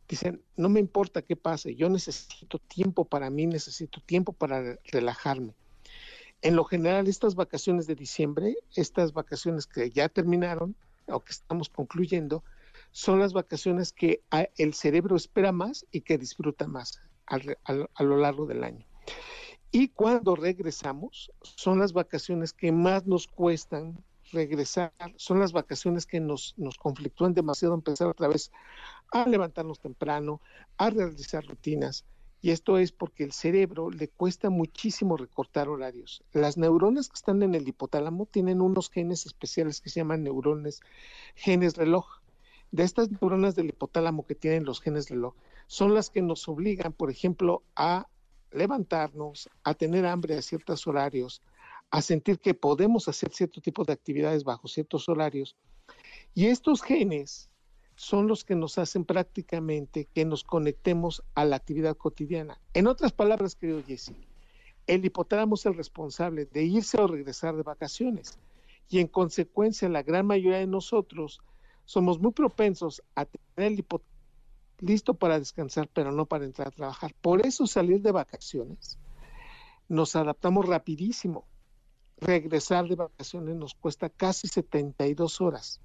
dicen, 0.07 0.41
no 0.55 0.69
me 0.69 0.79
importa 0.79 1.21
qué 1.21 1.35
pase, 1.35 1.75
yo 1.75 1.89
necesito 1.89 2.59
tiempo 2.59 3.05
para 3.05 3.29
mí, 3.29 3.47
necesito 3.47 4.01
tiempo 4.01 4.33
para 4.33 4.77
relajarme. 4.85 5.55
En 6.41 6.55
lo 6.55 6.63
general, 6.65 7.07
estas 7.07 7.33
vacaciones 7.35 7.87
de 7.87 7.95
diciembre, 7.95 8.55
estas 8.75 9.13
vacaciones 9.13 9.65
que 9.65 9.89
ya 9.89 10.09
terminaron 10.09 10.75
o 11.07 11.21
que 11.21 11.31
estamos 11.31 11.69
concluyendo, 11.69 12.43
son 12.91 13.19
las 13.19 13.33
vacaciones 13.33 13.93
que 13.93 14.21
el 14.57 14.73
cerebro 14.73 15.15
espera 15.15 15.51
más 15.51 15.85
y 15.91 16.01
que 16.01 16.17
disfruta 16.17 16.67
más 16.67 17.01
a 17.25 18.03
lo 18.03 18.17
largo 18.17 18.45
del 18.45 18.63
año. 18.63 18.85
Y 19.77 19.89
cuando 19.89 20.37
regresamos, 20.37 21.33
son 21.41 21.79
las 21.79 21.91
vacaciones 21.91 22.53
que 22.53 22.71
más 22.71 23.05
nos 23.07 23.27
cuestan 23.27 24.01
regresar, 24.31 24.93
son 25.17 25.41
las 25.41 25.51
vacaciones 25.51 26.05
que 26.05 26.21
nos, 26.21 26.53
nos 26.55 26.77
conflictúan 26.77 27.33
demasiado 27.33 27.73
empezar 27.73 28.07
otra 28.07 28.29
vez 28.29 28.53
a 29.11 29.27
levantarnos 29.27 29.81
temprano, 29.81 30.39
a 30.77 30.91
realizar 30.91 31.45
rutinas. 31.45 32.05
Y 32.41 32.51
esto 32.51 32.77
es 32.77 32.93
porque 32.93 33.25
el 33.25 33.33
cerebro 33.33 33.89
le 33.89 34.07
cuesta 34.07 34.49
muchísimo 34.49 35.17
recortar 35.17 35.67
horarios. 35.67 36.23
Las 36.31 36.55
neuronas 36.55 37.09
que 37.09 37.15
están 37.15 37.43
en 37.43 37.53
el 37.53 37.67
hipotálamo 37.67 38.27
tienen 38.27 38.61
unos 38.61 38.89
genes 38.89 39.25
especiales 39.25 39.81
que 39.81 39.89
se 39.89 39.99
llaman 39.99 40.23
neurones, 40.23 40.79
genes 41.35 41.75
reloj. 41.75 42.21
De 42.71 42.83
estas 42.83 43.11
neuronas 43.11 43.55
del 43.55 43.67
hipotálamo 43.67 44.25
que 44.25 44.35
tienen 44.35 44.63
los 44.63 44.79
genes 44.79 45.09
reloj, 45.09 45.35
son 45.67 45.93
las 45.93 46.09
que 46.09 46.21
nos 46.21 46.47
obligan, 46.47 46.93
por 46.93 47.11
ejemplo, 47.11 47.61
a 47.75 48.07
levantarnos, 48.55 49.49
a 49.63 49.73
tener 49.73 50.05
hambre 50.05 50.37
a 50.37 50.41
ciertos 50.41 50.85
horarios, 50.87 51.41
a 51.91 52.01
sentir 52.01 52.39
que 52.39 52.53
podemos 52.53 53.07
hacer 53.07 53.31
cierto 53.31 53.61
tipo 53.61 53.83
de 53.83 53.93
actividades 53.93 54.43
bajo 54.43 54.67
ciertos 54.67 55.07
horarios. 55.07 55.55
Y 56.33 56.47
estos 56.47 56.81
genes 56.81 57.49
son 57.95 58.27
los 58.27 58.43
que 58.43 58.55
nos 58.55 58.77
hacen 58.77 59.05
prácticamente 59.05 60.07
que 60.13 60.25
nos 60.25 60.43
conectemos 60.43 61.23
a 61.33 61.45
la 61.45 61.55
actividad 61.55 61.95
cotidiana. 61.95 62.59
En 62.73 62.87
otras 62.87 63.13
palabras, 63.13 63.55
querido 63.55 63.81
Jesse, 63.85 64.13
el 64.87 65.05
hipotálamo 65.05 65.55
es 65.55 65.65
el 65.65 65.75
responsable 65.75 66.45
de 66.45 66.63
irse 66.63 66.99
o 66.99 67.07
regresar 67.07 67.55
de 67.55 67.63
vacaciones 67.63 68.37
y 68.89 68.99
en 68.99 69.07
consecuencia 69.07 69.89
la 69.89 70.03
gran 70.03 70.25
mayoría 70.25 70.59
de 70.59 70.67
nosotros 70.67 71.41
somos 71.85 72.19
muy 72.19 72.31
propensos 72.31 73.01
a 73.15 73.25
tener 73.25 73.71
el 73.71 73.79
hipotálamo 73.79 74.14
listo 74.79 75.13
para 75.13 75.39
descansar, 75.39 75.89
pero 75.93 76.11
no 76.11 76.25
para 76.25 76.45
entrar 76.45 76.67
a 76.67 76.71
trabajar. 76.71 77.13
Por 77.21 77.45
eso 77.45 77.67
salir 77.67 78.01
de 78.01 78.11
vacaciones 78.11 78.97
nos 79.87 80.15
adaptamos 80.15 80.65
rapidísimo. 80.67 81.45
Regresar 82.17 82.87
de 82.87 82.95
vacaciones 82.95 83.55
nos 83.55 83.73
cuesta 83.75 84.09
casi 84.09 84.47
72 84.47 85.41
horas. 85.41 85.81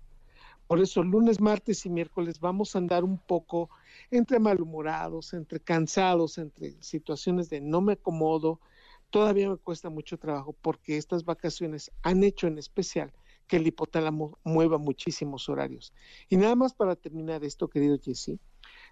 Por 0.66 0.78
eso 0.78 1.02
lunes, 1.02 1.40
martes 1.40 1.84
y 1.84 1.90
miércoles 1.90 2.38
vamos 2.38 2.74
a 2.74 2.78
andar 2.78 3.02
un 3.02 3.18
poco 3.18 3.70
entre 4.12 4.38
malhumorados, 4.38 5.34
entre 5.34 5.58
cansados, 5.58 6.38
entre 6.38 6.80
situaciones 6.80 7.50
de 7.50 7.60
no 7.60 7.80
me 7.80 7.94
acomodo. 7.94 8.60
Todavía 9.10 9.50
me 9.50 9.56
cuesta 9.56 9.90
mucho 9.90 10.16
trabajo 10.16 10.54
porque 10.62 10.96
estas 10.96 11.24
vacaciones 11.24 11.90
han 12.02 12.22
hecho 12.22 12.46
en 12.46 12.58
especial 12.58 13.12
que 13.48 13.56
el 13.56 13.66
hipotálamo 13.66 14.38
mueva 14.44 14.78
muchísimos 14.78 15.48
horarios. 15.48 15.92
Y 16.28 16.36
nada 16.36 16.54
más 16.54 16.72
para 16.72 16.94
terminar 16.94 17.42
esto, 17.42 17.66
querido 17.66 17.98
Jesse, 18.00 18.38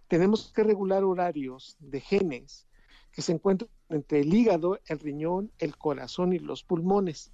tenemos 0.08 0.52
que 0.52 0.64
regular 0.64 1.04
horarios 1.04 1.76
de 1.78 2.00
genes 2.00 2.66
que 3.12 3.22
se 3.22 3.32
encuentran 3.32 3.70
entre 3.90 4.20
el 4.20 4.32
hígado, 4.32 4.80
el 4.86 4.98
riñón, 4.98 5.52
el 5.58 5.76
corazón 5.76 6.32
y 6.32 6.38
los 6.38 6.62
pulmones. 6.62 7.32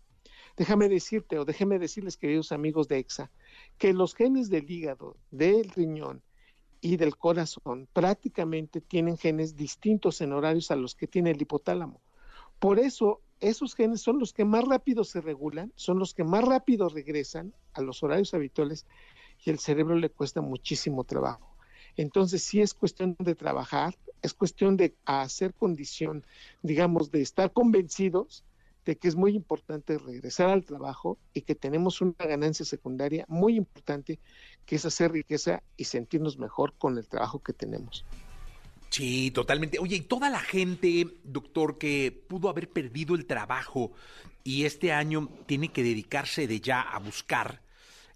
Déjame 0.56 0.88
decirte 0.88 1.38
o 1.38 1.44
déjeme 1.44 1.78
decirles, 1.78 2.16
queridos 2.16 2.52
amigos 2.52 2.88
de 2.88 2.98
EXA, 2.98 3.30
que 3.78 3.92
los 3.92 4.14
genes 4.14 4.50
del 4.50 4.70
hígado, 4.70 5.16
del 5.30 5.70
riñón 5.70 6.22
y 6.80 6.96
del 6.96 7.16
corazón 7.16 7.88
prácticamente 7.92 8.80
tienen 8.80 9.16
genes 9.16 9.56
distintos 9.56 10.20
en 10.20 10.32
horarios 10.32 10.70
a 10.70 10.76
los 10.76 10.94
que 10.94 11.06
tiene 11.06 11.30
el 11.30 11.40
hipotálamo. 11.40 12.00
Por 12.58 12.78
eso, 12.78 13.20
esos 13.40 13.74
genes 13.74 14.00
son 14.00 14.18
los 14.18 14.32
que 14.32 14.44
más 14.44 14.64
rápido 14.64 15.04
se 15.04 15.20
regulan, 15.20 15.72
son 15.76 15.98
los 15.98 16.14
que 16.14 16.24
más 16.24 16.44
rápido 16.44 16.88
regresan 16.88 17.54
a 17.72 17.82
los 17.82 18.02
horarios 18.02 18.32
habituales 18.34 18.86
y 19.44 19.50
el 19.50 19.58
cerebro 19.58 19.96
le 19.96 20.10
cuesta 20.10 20.40
muchísimo 20.40 21.04
trabajo. 21.04 21.53
Entonces, 21.96 22.42
sí 22.42 22.60
es 22.60 22.74
cuestión 22.74 23.16
de 23.18 23.34
trabajar, 23.34 23.94
es 24.22 24.34
cuestión 24.34 24.76
de 24.76 24.94
hacer 25.04 25.54
condición, 25.54 26.24
digamos, 26.62 27.10
de 27.10 27.22
estar 27.22 27.52
convencidos 27.52 28.44
de 28.84 28.96
que 28.96 29.08
es 29.08 29.16
muy 29.16 29.34
importante 29.34 29.98
regresar 29.98 30.50
al 30.50 30.64
trabajo 30.64 31.18
y 31.32 31.42
que 31.42 31.54
tenemos 31.54 32.00
una 32.00 32.14
ganancia 32.18 32.66
secundaria 32.66 33.24
muy 33.28 33.56
importante, 33.56 34.18
que 34.66 34.76
es 34.76 34.84
hacer 34.84 35.12
riqueza 35.12 35.62
y 35.76 35.84
sentirnos 35.84 36.38
mejor 36.38 36.74
con 36.76 36.98
el 36.98 37.08
trabajo 37.08 37.38
que 37.38 37.52
tenemos. 37.52 38.04
Sí, 38.90 39.30
totalmente. 39.32 39.78
Oye, 39.78 39.96
y 39.96 40.00
toda 40.02 40.30
la 40.30 40.38
gente, 40.38 41.16
doctor, 41.24 41.78
que 41.78 42.12
pudo 42.28 42.48
haber 42.48 42.68
perdido 42.68 43.14
el 43.14 43.26
trabajo 43.26 43.92
y 44.44 44.66
este 44.66 44.92
año 44.92 45.28
tiene 45.46 45.68
que 45.68 45.82
dedicarse 45.82 46.46
de 46.46 46.60
ya 46.60 46.80
a 46.80 46.98
buscar 46.98 47.60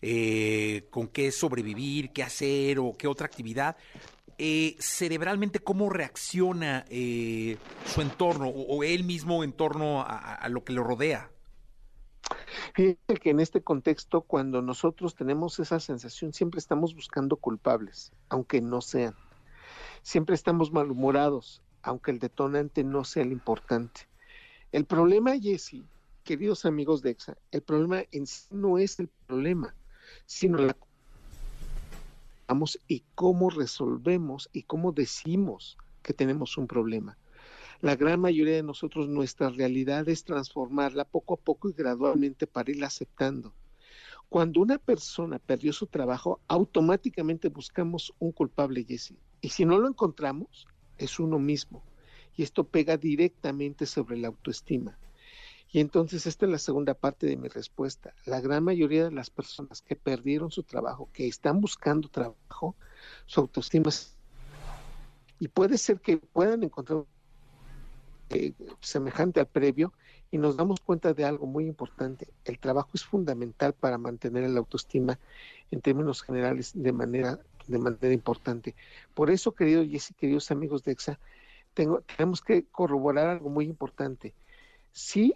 eh, 0.00 0.86
con 0.90 1.08
qué 1.08 1.32
sobrevivir, 1.32 2.12
qué 2.12 2.22
hacer 2.22 2.78
o 2.78 2.96
qué 2.96 3.08
otra 3.08 3.26
actividad, 3.26 3.76
eh, 4.40 4.76
cerebralmente 4.78 5.58
cómo 5.58 5.90
reacciona 5.90 6.84
eh, 6.88 7.56
su 7.84 8.00
entorno 8.00 8.48
o, 8.48 8.84
él 8.84 9.02
mismo 9.02 9.42
en 9.42 9.52
torno 9.52 10.02
a, 10.06 10.48
lo 10.48 10.62
que 10.62 10.72
lo 10.72 10.84
rodea. 10.84 11.28
Fíjate 12.74 13.16
que 13.16 13.30
en 13.30 13.40
este 13.40 13.62
contexto, 13.62 14.20
cuando 14.20 14.62
nosotros 14.62 15.16
tenemos 15.16 15.58
esa 15.58 15.80
sensación, 15.80 16.32
siempre 16.32 16.58
estamos 16.58 16.94
buscando 16.94 17.34
culpables, 17.36 18.12
aunque 18.28 18.60
no 18.60 18.80
sean. 18.80 19.16
Siempre 20.02 20.36
estamos 20.36 20.70
malhumorados, 20.70 21.60
aunque 21.82 22.12
el 22.12 22.20
detonante 22.20 22.84
no 22.84 23.02
sea 23.02 23.24
el 23.24 23.32
importante. 23.32 24.02
El 24.70 24.84
problema, 24.84 25.36
Jesse, 25.36 25.82
queridos 26.22 26.64
amigos 26.64 27.02
de 27.02 27.10
EXA, 27.10 27.36
el 27.50 27.62
problema 27.62 28.04
en 28.12 28.26
sí 28.28 28.46
no 28.52 28.78
es 28.78 29.00
el 29.00 29.08
problema, 29.26 29.74
sino 30.26 30.58
la 30.58 30.76
y 32.86 33.02
cómo 33.14 33.50
resolvemos 33.50 34.48
y 34.52 34.62
cómo 34.62 34.92
decimos 34.92 35.76
que 36.02 36.14
tenemos 36.14 36.56
un 36.56 36.66
problema. 36.66 37.18
La 37.80 37.94
gran 37.94 38.20
mayoría 38.20 38.56
de 38.56 38.62
nosotros, 38.62 39.08
nuestra 39.08 39.50
realidad 39.50 40.08
es 40.08 40.24
transformarla 40.24 41.04
poco 41.04 41.34
a 41.34 41.36
poco 41.36 41.68
y 41.68 41.74
gradualmente 41.74 42.46
para 42.46 42.70
irla 42.70 42.86
aceptando. 42.86 43.52
Cuando 44.28 44.60
una 44.60 44.78
persona 44.78 45.38
perdió 45.38 45.72
su 45.72 45.86
trabajo, 45.86 46.40
automáticamente 46.48 47.48
buscamos 47.48 48.12
un 48.18 48.32
culpable, 48.32 48.84
Jesse. 48.84 49.14
Y 49.40 49.50
si 49.50 49.64
no 49.64 49.78
lo 49.78 49.88
encontramos, 49.88 50.66
es 50.96 51.20
uno 51.20 51.38
mismo. 51.38 51.84
Y 52.36 52.42
esto 52.42 52.64
pega 52.64 52.96
directamente 52.96 53.86
sobre 53.86 54.16
la 54.16 54.28
autoestima. 54.28 54.98
Y 55.70 55.80
entonces 55.80 56.26
esta 56.26 56.46
es 56.46 56.52
la 56.52 56.58
segunda 56.58 56.94
parte 56.94 57.26
de 57.26 57.36
mi 57.36 57.48
respuesta. 57.48 58.14
La 58.24 58.40
gran 58.40 58.64
mayoría 58.64 59.04
de 59.04 59.12
las 59.12 59.28
personas 59.28 59.82
que 59.82 59.96
perdieron 59.96 60.50
su 60.50 60.62
trabajo, 60.62 61.10
que 61.12 61.28
están 61.28 61.60
buscando 61.60 62.08
trabajo, 62.08 62.74
su 63.26 63.40
autoestima 63.40 63.88
es... 63.90 64.16
y 65.38 65.48
puede 65.48 65.76
ser 65.76 66.00
que 66.00 66.16
puedan 66.16 66.62
encontrar 66.62 67.04
eh, 68.30 68.52
semejante 68.80 69.40
al 69.40 69.46
previo 69.46 69.92
y 70.30 70.38
nos 70.38 70.56
damos 70.56 70.80
cuenta 70.80 71.12
de 71.12 71.24
algo 71.24 71.46
muy 71.46 71.66
importante. 71.66 72.28
El 72.44 72.58
trabajo 72.58 72.90
es 72.94 73.04
fundamental 73.04 73.74
para 73.74 73.98
mantener 73.98 74.48
la 74.48 74.60
autoestima 74.60 75.18
en 75.70 75.82
términos 75.82 76.22
generales 76.22 76.72
de 76.74 76.92
manera, 76.92 77.40
de 77.66 77.78
manera 77.78 78.12
importante. 78.12 78.74
Por 79.12 79.30
eso, 79.30 79.52
querido 79.52 79.84
Jesse, 79.84 80.14
queridos 80.16 80.50
amigos 80.50 80.82
de 80.82 80.92
EXA, 80.92 81.18
tengo, 81.74 82.00
tenemos 82.00 82.40
que 82.40 82.64
corroborar 82.64 83.28
algo 83.28 83.50
muy 83.50 83.66
importante. 83.66 84.34
Sí 84.92 85.34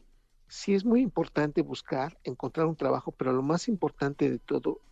sí 0.52 0.74
es 0.74 0.84
muy 0.84 1.00
importante 1.00 1.62
buscar, 1.62 2.18
encontrar 2.24 2.66
un 2.66 2.76
trabajo, 2.76 3.10
pero 3.10 3.32
lo 3.32 3.40
más 3.40 3.68
importante 3.68 4.28
de 4.28 4.38
todo 4.38 4.82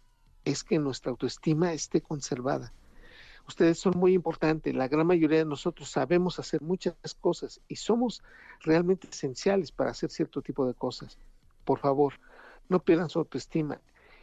es 0.42 0.64
que 0.64 0.78
nuestra 0.78 1.10
autoestima 1.10 1.74
esté 1.74 2.00
conservada. 2.00 2.72
Ustedes 3.46 3.78
son 3.78 3.92
muy 3.98 4.14
importantes, 4.14 4.74
la 4.74 4.88
gran 4.88 5.06
mayoría 5.06 5.40
de 5.40 5.44
nosotros 5.44 5.90
sabemos 5.90 6.38
hacer 6.38 6.62
muchas 6.62 6.94
cosas 7.20 7.60
y 7.68 7.76
somos 7.76 8.22
realmente 8.60 9.06
esenciales 9.10 9.70
para 9.70 9.90
hacer 9.90 10.10
cierto 10.10 10.40
tipo 10.40 10.66
de 10.66 10.72
cosas. 10.72 11.18
Por 11.66 11.78
favor, 11.78 12.14
no 12.70 12.82
pierdan 12.82 13.10
su 13.10 13.18
autoestima. 13.18 13.82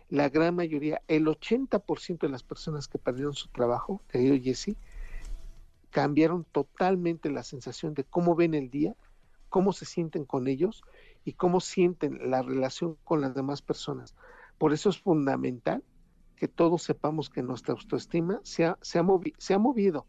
La 0.10 0.30
gran 0.30 0.56
mayoría, 0.56 1.04
el 1.08 1.28
80% 1.28 2.18
de 2.18 2.30
las 2.30 2.42
personas 2.42 2.88
que 2.88 2.98
perdieron 2.98 3.36
su 3.36 3.48
trabajo, 3.50 4.02
querido 4.10 4.36
Jesse, 4.42 4.76
cambiaron 5.92 6.46
totalmente 6.46 7.30
la 7.30 7.44
sensación 7.44 7.94
de 7.94 8.06
cómo 8.06 8.34
ven 8.34 8.56
el 8.56 8.72
día, 8.72 8.96
cómo 9.50 9.72
se 9.72 9.86
sienten 9.86 10.26
con 10.26 10.48
ellos 10.48 10.84
y 11.28 11.34
cómo 11.34 11.60
sienten 11.60 12.32
la 12.32 12.42
relación 12.42 12.96
con 13.04 13.20
las 13.20 13.36
demás 13.36 13.62
personas. 13.62 14.16
Por 14.58 14.72
eso 14.72 14.88
es 14.90 14.98
fundamental 14.98 15.84
que 16.38 16.48
todos 16.48 16.84
sepamos 16.84 17.30
que 17.30 17.44
nuestra 17.44 17.74
autoestima 17.74 18.40
se 18.44 18.64
ha, 18.64 18.78
se 18.82 18.98
ha, 18.98 19.58
movido, 19.60 20.08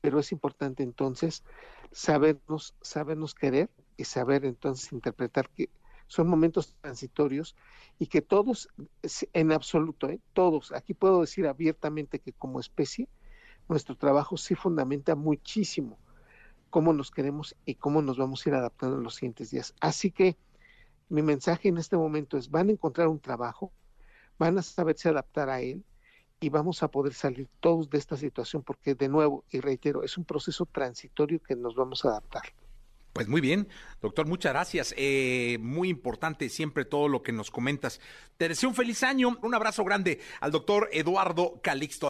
pero 0.00 0.18
es 0.18 0.32
importante 0.32 0.82
entonces 0.82 1.44
sabernos, 1.92 2.74
sabernos 2.82 3.36
querer 3.36 3.70
y 3.96 4.02
saber 4.02 4.44
entonces 4.44 4.92
interpretar 4.92 5.48
que 5.48 5.70
son 6.08 6.26
momentos 6.26 6.74
transitorios 6.80 7.54
y 8.00 8.08
que 8.08 8.20
todos, 8.20 8.68
en 9.32 9.52
absoluto, 9.52 10.08
¿eh? 10.08 10.18
todos, 10.32 10.72
aquí 10.72 10.92
puedo 10.92 11.20
decir 11.20 11.46
abiertamente 11.46 12.18
que 12.18 12.32
como 12.32 12.58
especie, 12.58 13.08
nuestro 13.68 13.96
trabajo 13.96 14.36
sí 14.36 14.56
fundamenta 14.56 15.14
muchísimo 15.14 16.00
cómo 16.68 16.92
nos 16.92 17.12
queremos 17.12 17.54
y 17.64 17.76
cómo 17.76 18.02
nos 18.02 18.18
vamos 18.18 18.44
a 18.44 18.48
ir 18.48 18.54
adaptando 18.56 18.96
en 18.96 19.04
los 19.04 19.14
siguientes 19.14 19.52
días. 19.52 19.72
Así 19.80 20.10
que 20.10 20.36
mi 21.08 21.22
mensaje 21.22 21.68
en 21.68 21.78
este 21.78 21.96
momento 21.96 22.36
es, 22.36 22.50
van 22.50 22.68
a 22.68 22.72
encontrar 22.72 23.08
un 23.08 23.20
trabajo, 23.20 23.72
van 24.38 24.58
a 24.58 24.62
saberse 24.62 25.08
adaptar 25.08 25.48
a 25.48 25.60
él 25.60 25.84
y 26.40 26.48
vamos 26.50 26.82
a 26.82 26.88
poder 26.88 27.14
salir 27.14 27.48
todos 27.60 27.90
de 27.90 27.98
esta 27.98 28.16
situación 28.16 28.62
porque 28.62 28.94
de 28.94 29.08
nuevo, 29.08 29.44
y 29.50 29.60
reitero, 29.60 30.02
es 30.02 30.16
un 30.16 30.24
proceso 30.24 30.66
transitorio 30.66 31.40
que 31.42 31.56
nos 31.56 31.74
vamos 31.74 32.04
a 32.04 32.10
adaptar. 32.10 32.42
Pues 33.12 33.26
muy 33.26 33.40
bien, 33.40 33.66
doctor, 34.00 34.26
muchas 34.28 34.52
gracias. 34.52 34.94
Eh, 34.96 35.58
muy 35.60 35.88
importante 35.88 36.48
siempre 36.48 36.84
todo 36.84 37.08
lo 37.08 37.22
que 37.22 37.32
nos 37.32 37.50
comentas. 37.50 38.00
Te 38.36 38.48
deseo 38.48 38.68
un 38.68 38.76
feliz 38.76 39.02
año. 39.02 39.36
Un 39.42 39.54
abrazo 39.54 39.82
grande 39.82 40.20
al 40.40 40.52
doctor 40.52 40.88
Eduardo 40.92 41.60
Calixto. 41.60 42.08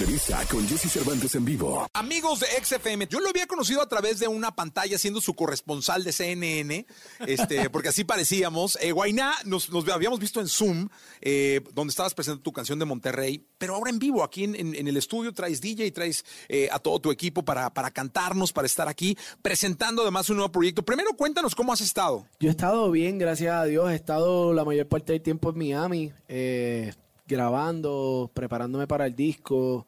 Entrevista 0.00 0.44
con 0.50 0.68
Jesse 0.68 0.90
Cervantes 0.92 1.34
en 1.36 1.46
vivo. 1.46 1.86
Amigos 1.94 2.40
de 2.40 2.46
XFM, 2.62 3.06
yo 3.08 3.18
lo 3.18 3.30
había 3.30 3.46
conocido 3.46 3.80
a 3.80 3.88
través 3.88 4.18
de 4.18 4.28
una 4.28 4.54
pantalla 4.54 4.98
siendo 4.98 5.22
su 5.22 5.32
corresponsal 5.32 6.04
de 6.04 6.12
CNN, 6.12 6.86
este, 7.26 7.70
porque 7.70 7.88
así 7.88 8.04
parecíamos. 8.04 8.76
Eh, 8.82 8.92
Guainá, 8.92 9.32
nos, 9.46 9.70
nos 9.70 9.88
habíamos 9.88 10.18
visto 10.18 10.38
en 10.42 10.48
Zoom, 10.48 10.90
eh, 11.22 11.62
donde 11.72 11.92
estabas 11.92 12.12
presentando 12.12 12.42
tu 12.42 12.52
canción 12.52 12.78
de 12.78 12.84
Monterrey, 12.84 13.46
pero 13.56 13.74
ahora 13.74 13.88
en 13.90 13.98
vivo, 13.98 14.22
aquí 14.22 14.44
en, 14.44 14.54
en- 14.54 14.74
en 14.74 14.86
el 14.86 14.98
estudio, 14.98 15.32
traes 15.32 15.62
DJ, 15.62 15.90
traes 15.92 16.26
eh, 16.50 16.68
a 16.70 16.78
todo 16.78 17.00
tu 17.00 17.10
equipo 17.10 17.42
para, 17.42 17.72
para 17.72 17.90
cantarnos, 17.90 18.52
para 18.52 18.66
estar 18.66 18.88
aquí, 18.88 19.16
presentando 19.40 20.02
además 20.02 20.28
un 20.28 20.36
nuevo 20.36 20.52
proyecto. 20.52 20.82
Primero, 20.84 21.12
cuéntanos 21.16 21.54
cómo 21.54 21.72
has 21.72 21.80
estado. 21.80 22.26
Yo 22.38 22.48
he 22.48 22.50
estado 22.50 22.90
bien, 22.90 23.16
gracias 23.16 23.54
a 23.54 23.64
Dios. 23.64 23.90
He 23.90 23.94
estado 23.94 24.52
la 24.52 24.66
mayor 24.66 24.88
parte 24.88 25.14
del 25.14 25.22
tiempo 25.22 25.48
en 25.52 25.56
Miami, 25.58 26.12
eh, 26.28 26.92
grabando, 27.26 28.30
preparándome 28.34 28.86
para 28.86 29.06
el 29.06 29.14
disco, 29.14 29.86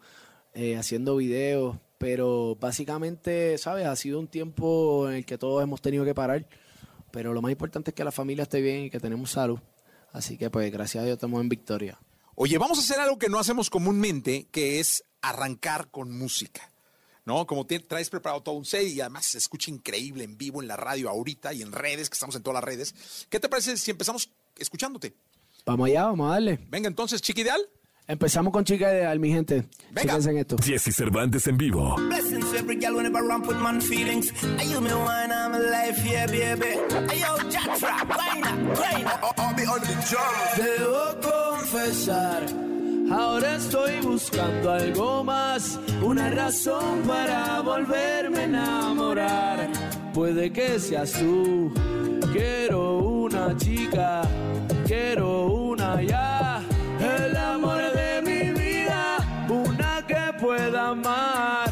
eh, 0.54 0.76
haciendo 0.76 1.16
videos. 1.16 1.76
Pero 1.98 2.56
básicamente, 2.60 3.58
¿sabes? 3.58 3.86
Ha 3.86 3.96
sido 3.96 4.20
un 4.20 4.28
tiempo 4.28 5.08
en 5.08 5.16
el 5.16 5.26
que 5.26 5.36
todos 5.38 5.62
hemos 5.62 5.80
tenido 5.82 6.04
que 6.04 6.14
parar. 6.14 6.46
Pero 7.10 7.32
lo 7.32 7.42
más 7.42 7.50
importante 7.50 7.90
es 7.90 7.94
que 7.94 8.04
la 8.04 8.12
familia 8.12 8.42
esté 8.44 8.60
bien 8.60 8.84
y 8.84 8.90
que 8.90 9.00
tenemos 9.00 9.30
salud. 9.32 9.58
Así 10.12 10.36
que, 10.38 10.48
pues, 10.50 10.70
gracias 10.70 11.02
a 11.02 11.04
Dios 11.04 11.16
estamos 11.16 11.40
en 11.40 11.48
victoria. 11.48 11.98
Oye, 12.36 12.56
vamos 12.58 12.78
a 12.78 12.82
hacer 12.82 13.00
algo 13.00 13.18
que 13.18 13.28
no 13.28 13.38
hacemos 13.38 13.68
comúnmente, 13.68 14.46
que 14.52 14.78
es 14.78 15.02
arrancar 15.22 15.90
con 15.90 16.16
música. 16.16 16.70
¿No? 17.24 17.46
Como 17.46 17.66
te- 17.66 17.80
traes 17.80 18.08
preparado 18.08 18.42
todo 18.42 18.54
un 18.54 18.64
set 18.64 18.86
y 18.88 19.00
además 19.02 19.26
se 19.26 19.36
escucha 19.36 19.70
increíble 19.70 20.24
en 20.24 20.38
vivo 20.38 20.62
en 20.62 20.68
la 20.68 20.76
radio 20.76 21.10
ahorita 21.10 21.52
y 21.52 21.60
en 21.60 21.72
redes, 21.72 22.08
que 22.08 22.14
estamos 22.14 22.34
en 22.36 22.42
todas 22.42 22.54
las 22.54 22.64
redes. 22.64 22.94
¿Qué 23.28 23.38
te 23.38 23.50
parece 23.50 23.76
si 23.76 23.90
empezamos 23.90 24.30
escuchándote? 24.56 25.14
Vamos 25.68 25.86
allá, 25.86 26.04
vamos 26.06 26.30
a 26.30 26.32
darle. 26.32 26.58
Venga, 26.70 26.88
entonces, 26.88 27.20
Chiquideal. 27.20 27.60
Empezamos 28.06 28.54
con 28.54 28.64
Chica 28.64 28.90
Ideal, 28.90 29.18
mi 29.20 29.28
gente. 29.28 29.68
Venga. 29.90 30.00
Fíjense 30.00 30.30
en 30.30 30.38
esto. 30.38 30.56
Jesse 30.64 30.94
Cervantes 30.94 31.46
en 31.46 31.58
vivo. 31.58 31.94
Blessings 32.08 32.46
for 32.46 32.56
every 32.56 32.76
girl 32.80 32.94
whenever 32.96 33.22
I 33.22 33.28
ramp 33.28 33.46
with 33.46 33.58
man 33.58 33.82
feelings. 33.82 34.32
I 34.58 34.62
you 34.62 34.80
me 34.80 34.88
wine, 34.90 35.30
I'm 35.30 35.52
alive, 35.52 35.98
yeah, 36.06 36.26
baby. 36.26 36.78
Hey, 37.10 37.20
yo, 37.20 37.36
Jatra, 37.50 38.08
wine 38.08 38.44
up, 38.44 38.78
wine 38.78 39.06
up. 39.06 39.38
I'll 39.38 39.54
be 39.54 39.66
on 39.66 39.80
the 39.80 39.94
drum. 40.08 40.24
Debo 40.56 41.20
confesar, 41.20 42.42
ahora 43.12 43.56
estoy 43.56 44.00
buscando 44.00 44.70
algo 44.70 45.22
más, 45.22 45.78
una 46.02 46.30
razón 46.30 47.02
para 47.06 47.60
volverme 47.60 48.38
a 48.38 48.44
enamorar. 48.44 49.68
Puede 50.14 50.50
que 50.50 50.78
seas 50.80 51.12
tú, 51.12 51.70
quiero 52.32 53.00
una 53.00 53.54
chica, 53.58 54.22
quiero 54.88 55.46
una 55.48 56.02
ya, 56.02 56.62
el 56.98 57.36
amor 57.36 57.80
de 57.92 58.22
mi 58.22 58.58
vida, 58.58 59.18
una 59.48 60.02
que 60.06 60.32
pueda 60.40 60.88
amar. 60.88 61.70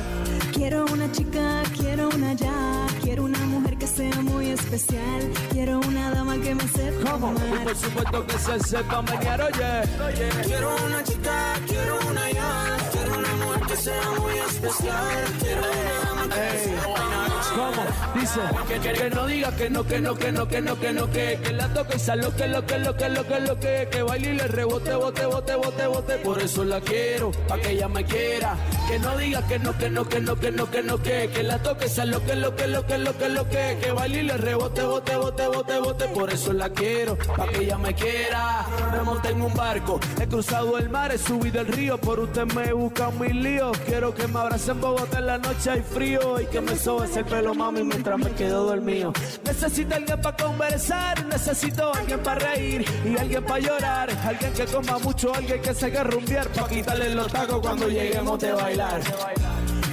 Quiero 0.52 0.85
una 0.92 1.11
chica, 1.11 1.62
quiero 1.79 2.11
una 2.11 2.35
ya, 2.35 2.87
quiero 3.02 3.24
una 3.24 3.38
mujer 3.46 3.79
que 3.79 3.87
sea 3.87 4.20
muy 4.20 4.50
especial, 4.50 5.20
quiero 5.50 5.81
una 5.81 6.11
dama 6.11 6.25
que 6.46 6.54
me 6.54 6.68
sepa 6.68 7.11
¿Cómo? 7.11 7.32
Y 7.32 7.52
amar. 7.52 7.64
por 7.64 7.76
supuesto 7.76 8.26
que 8.26 8.38
se 8.38 8.61
sepa 8.61 9.02
menear, 9.02 9.40
oye. 9.42 10.28
Quiero 10.44 10.76
una 10.87 11.02
chica, 11.02 11.54
quiero 11.66 11.98
una 12.09 12.30
ya. 12.30 12.76
Quiero 12.92 13.18
una 13.18 13.32
mujer 13.35 13.62
que 13.66 13.76
sea 13.76 14.11
muy 14.20 14.38
especial. 14.38 15.24
Quiero 15.40 15.62
una 15.62 15.92
dama 16.04 16.22
que 16.22 16.40
me 16.40 16.50
Ey, 16.52 16.64
sepa 16.64 17.16
¿Cómo? 17.56 18.20
Dice 18.20 18.40
que, 18.68 18.80
que, 18.80 18.92
que 18.92 19.11
no 19.11 19.26
diga 19.26 19.50
que 19.56 19.70
no, 19.70 19.87
que 19.87 20.00
no, 20.00 20.14
que 20.14 20.32
no, 20.32 20.46
que 20.46 20.61
no, 20.61 20.78
que 20.78 20.92
no, 20.92 21.11
que 21.11 21.40
que 21.42 21.52
la 21.52 21.68
toque 21.72 21.96
y 21.96 21.98
sal 21.98 22.20
lo 22.20 22.35
que, 22.37 22.46
lo 22.46 22.66
que, 22.66 22.78
lo 22.78 22.96
que, 22.96 23.09
lo 23.09 23.26
que, 23.26 23.40
lo 23.40 23.59
que, 23.59 23.88
que 23.90 24.02
baile 24.02 24.30
y 24.30 24.37
le 24.37 24.46
rebote, 24.48 24.94
bote, 24.94 25.26
bote, 25.26 25.54
bote, 25.56 25.87
bote. 25.87 26.18
Por 26.18 26.40
eso 26.42 26.64
la 26.64 26.80
quiero, 26.80 27.30
pa' 27.48 27.59
que 27.59 27.70
ella 27.70 27.88
me 27.88 28.04
quiera. 28.04 28.56
Que 28.88 28.98
no 28.98 29.16
diga 29.16 29.46
que 29.46 29.59
no, 29.59 29.76
que 29.76 29.90
no, 29.90 30.09
que 30.09 30.20
no, 30.20 30.37
que 30.37 30.52
no, 30.52 30.70
que 30.70 30.82
no, 30.82 31.02
que 31.02 31.30
que 31.32 31.42
la 31.42 31.59
toque 31.62 31.87
y 31.87 32.06
lo 32.06 32.24
que, 32.24 32.37
lo 32.37 32.54
que, 32.54 32.66
lo 32.66 32.87
que, 32.87 32.98
lo 32.98 33.16
que, 33.16 33.28
lo 33.28 33.48
que, 33.48 33.78
que 33.80 33.92
baile 33.92 34.20
y 34.20 34.22
le 34.24 34.37
rebote, 34.37 34.82
bote, 34.82 35.16
bote, 35.16 35.46
bote, 35.46 35.78
bote. 35.78 36.09
Por 36.09 36.30
eso 36.37 36.53
la 36.53 36.68
quiero, 36.68 37.16
pa' 37.16 37.49
que 37.49 37.64
ella 37.64 37.79
me 37.79 37.94
quiera. 37.94 38.66
Me 38.92 39.03
monté 39.03 39.31
en 39.31 39.40
un 39.40 39.55
barco, 39.55 39.99
he 40.20 40.27
cruzado 40.27 40.79
el 40.79 40.88
mar, 40.90 41.11
he 41.11 41.18
subido 41.18 41.61
el 41.62 41.68
río, 41.68 41.99
por 41.99 42.20
usted 42.20 42.44
me 42.55 42.72
buscan 42.72 43.18
mis 43.18 43.35
líos. 43.35 43.77
Quiero 43.87 44.14
que 44.14 44.27
me 44.29 44.38
abrace 44.38 44.70
en 44.70 44.81
Bogotá 44.81 45.18
en 45.18 45.27
la 45.27 45.38
noche 45.38 45.70
hay 45.70 45.83
frío 45.83 46.40
y 46.40 46.46
que 46.46 46.61
me 46.61 46.77
sobes 46.77 47.16
el 47.16 47.25
pelo 47.25 47.55
mami 47.55 47.83
mientras 47.83 48.18
me 48.18 48.31
quedo 48.33 48.64
dormido. 48.64 49.12
Necesito 49.44 49.94
alguien 49.94 50.20
para 50.20 50.37
conversar, 50.37 51.25
necesito 51.27 51.94
alguien 51.94 52.20
para 52.20 52.53
reír 52.53 52.85
y 53.05 53.18
alguien 53.18 53.44
para 53.44 53.61
llorar, 53.61 54.11
alguien 54.25 54.53
que 54.53 54.66
coma 54.66 54.99
mucho, 54.99 55.35
alguien 55.35 55.61
que 55.62 55.75
se 55.75 55.87
haga 55.87 56.05
rumbear 56.05 56.49
para 56.49 56.68
quitarle 56.68 57.14
los 57.14 57.33
tacos 57.33 57.61
cuando 57.61 57.88
lleguemos 57.88 58.38
de 58.38 58.53
bailar. 58.53 59.01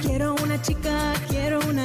Quiero 0.02 0.34
una 0.34 0.60
chica, 0.60 1.14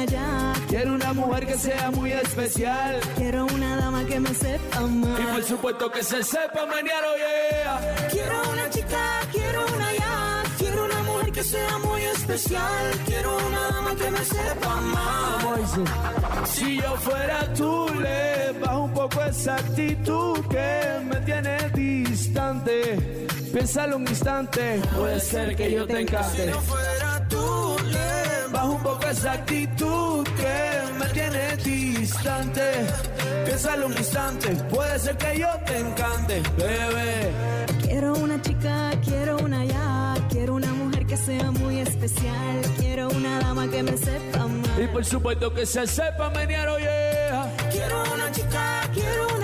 una 0.00 0.04
ya, 0.06 0.52
Quiero 0.68 0.94
una 0.94 1.12
mujer 1.12 1.46
que 1.46 1.58
sea 1.58 1.90
muy 1.90 2.12
especial 2.12 3.00
quiero 3.16 3.46
una 3.46 3.76
dama 3.76 4.04
que 4.04 4.20
me 4.20 4.34
sepa 4.34 4.80
y 4.80 4.84
amar. 4.84 5.32
por 5.32 5.44
supuesto 5.44 5.90
que 5.90 6.02
se 6.02 6.22
sepa 6.22 6.66
menear, 6.66 7.04
oye. 7.04 8.08
Quiero 8.10 8.50
una 8.52 8.70
chica, 8.70 9.20
quiero 9.32 9.66
una 9.74 9.92
ya. 9.92 10.42
Quiero 10.58 10.84
una 10.84 11.02
mujer 11.02 11.32
que 11.32 11.44
sea 11.44 11.78
muy 11.78 12.02
especial. 12.02 12.90
Quiero 13.06 13.36
una 13.46 13.60
dama 13.70 13.94
que 13.94 14.10
me 14.10 14.24
sepa 14.24 14.72
amar. 14.72 16.46
Si 16.46 16.76
yo 16.76 16.96
fuera 16.96 17.52
tú, 17.54 17.88
le 18.00 18.52
bajo 18.60 18.82
un 18.84 18.92
poco 18.92 19.22
esa 19.24 19.56
actitud 19.56 20.38
que 20.48 21.00
me 21.04 21.16
tiene 21.20 21.56
distante. 21.74 23.26
Piénsalo 23.52 23.96
un 23.96 24.06
instante, 24.08 24.80
puede 24.96 25.20
ser 25.20 25.56
que 25.56 25.72
yo 25.72 25.86
te 25.86 26.00
encante. 26.00 26.52
Fuera 26.52 27.26
tú, 27.28 27.76
le 27.90 28.19
un 28.80 28.84
poco 28.84 29.06
esa 29.08 29.32
actitud 29.32 30.24
que 30.24 30.92
me 30.98 31.06
tiene 31.12 31.56
distante. 31.56 32.62
Piénsalo 33.44 33.86
un 33.86 33.92
instante, 33.96 34.48
puede 34.70 34.98
ser 34.98 35.16
que 35.16 35.38
yo 35.38 35.48
te 35.66 35.78
encante, 35.78 36.42
bebé. 36.56 37.30
Quiero 37.82 38.14
una 38.14 38.40
chica, 38.40 38.90
quiero 39.04 39.36
una 39.38 39.64
ya, 39.64 40.14
quiero 40.30 40.54
una 40.54 40.72
mujer 40.72 41.06
que 41.06 41.16
sea 41.16 41.50
muy 41.50 41.80
especial, 41.80 42.60
quiero 42.78 43.08
una 43.10 43.38
dama 43.40 43.68
que 43.68 43.82
me 43.82 43.96
sepa 43.96 44.38
Y 44.38 44.40
amar. 44.40 44.92
por 44.92 45.04
supuesto 45.04 45.52
que 45.52 45.66
se 45.66 45.86
sepa 45.86 46.30
menear, 46.30 46.68
oye. 46.68 46.88
Quiero 47.70 48.02
una 48.14 48.30
chica, 48.32 48.88
quiero 48.94 49.36
una 49.36 49.39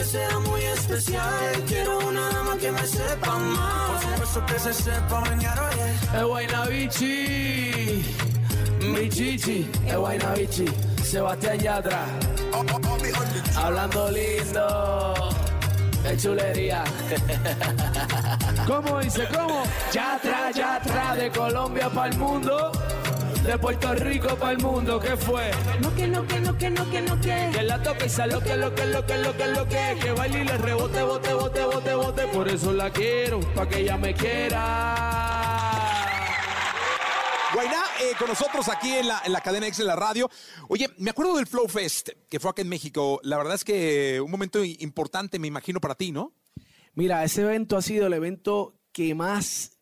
que 0.00 0.06
sea 0.06 0.38
muy 0.40 0.62
especial. 0.62 1.64
Quiero 1.66 1.98
una 1.98 2.28
dama 2.30 2.56
que 2.56 2.72
me 2.72 2.86
sepa 2.86 3.34
amar. 3.34 3.90
Por 3.90 4.00
supuesto 4.00 4.46
que 4.46 4.58
se 4.58 4.72
sepa 4.72 5.20
bañar, 5.20 5.58
oye. 5.60 6.18
Es 6.18 6.24
Guaynabichi, 6.24 8.02
mi 8.94 9.08
chichi, 9.08 9.70
es 9.86 11.06
Sebastián 11.06 11.58
Yatra, 11.58 12.06
hablando 13.56 14.10
lindo, 14.10 15.14
es 16.04 16.22
chulería. 16.22 16.84
¿Cómo 18.66 19.00
dice? 19.00 19.28
¿Cómo? 19.34 19.64
Yatra, 19.92 20.50
Yatra, 20.52 21.16
de 21.16 21.30
Colombia 21.30 21.90
para 21.90 22.08
el 22.10 22.16
mundo, 22.16 22.72
de 23.44 23.58
Puerto 23.58 23.94
Rico 23.94 24.36
para 24.36 24.52
el 24.52 24.58
mundo, 24.58 25.00
¿qué 25.00 25.16
fue? 25.16 25.50
No 25.80 25.94
que 25.94 26.06
no, 26.06 26.26
que 26.26 26.40
no, 26.40 26.56
que 26.56 26.70
no, 26.70 26.90
que 26.90 27.00
no, 27.00 27.20
que. 27.20 27.50
Que 27.52 27.62
la 27.62 27.82
toque 27.82 28.06
y 28.06 28.08
sal 28.08 28.30
lo 28.30 28.40
que, 28.40 28.56
lo 28.56 28.74
que, 28.74 28.86
lo 28.86 29.06
que, 29.06 29.18
lo 29.18 29.36
que, 29.36 29.46
lo 29.46 29.68
que, 29.68 29.98
que 30.00 30.12
baile 30.12 30.42
y 30.42 30.44
le 30.44 30.58
rebote, 30.58 31.02
bote, 31.02 31.32
bote, 31.32 31.64
bote, 31.64 31.94
bote, 31.94 32.26
por 32.28 32.48
eso 32.48 32.72
la 32.72 32.90
quiero, 32.90 33.40
pa' 33.54 33.68
que 33.68 33.80
ella 33.80 33.96
me 33.96 34.14
quiera. 34.14 35.20
Guainá, 37.54 37.82
eh, 38.00 38.12
con 38.18 38.28
nosotros 38.28 38.68
aquí 38.68 38.92
en 38.92 39.08
la, 39.08 39.22
en 39.24 39.32
la 39.32 39.40
cadena 39.40 39.66
X 39.66 39.80
en 39.80 39.86
la 39.86 39.96
radio. 39.96 40.30
Oye, 40.68 40.88
me 40.98 41.10
acuerdo 41.10 41.36
del 41.36 41.46
Flow 41.46 41.66
Fest 41.66 42.10
que 42.28 42.38
fue 42.38 42.50
acá 42.50 42.62
en 42.62 42.68
México. 42.68 43.20
La 43.24 43.38
verdad 43.38 43.54
es 43.54 43.64
que 43.64 44.20
un 44.20 44.30
momento 44.30 44.62
importante, 44.64 45.38
me 45.38 45.48
imagino, 45.48 45.80
para 45.80 45.96
ti, 45.96 46.12
¿no? 46.12 46.32
Mira, 46.94 47.24
ese 47.24 47.42
evento 47.42 47.76
ha 47.76 47.82
sido 47.82 48.06
el 48.06 48.12
evento 48.12 48.76
que 48.92 49.14
más, 49.14 49.78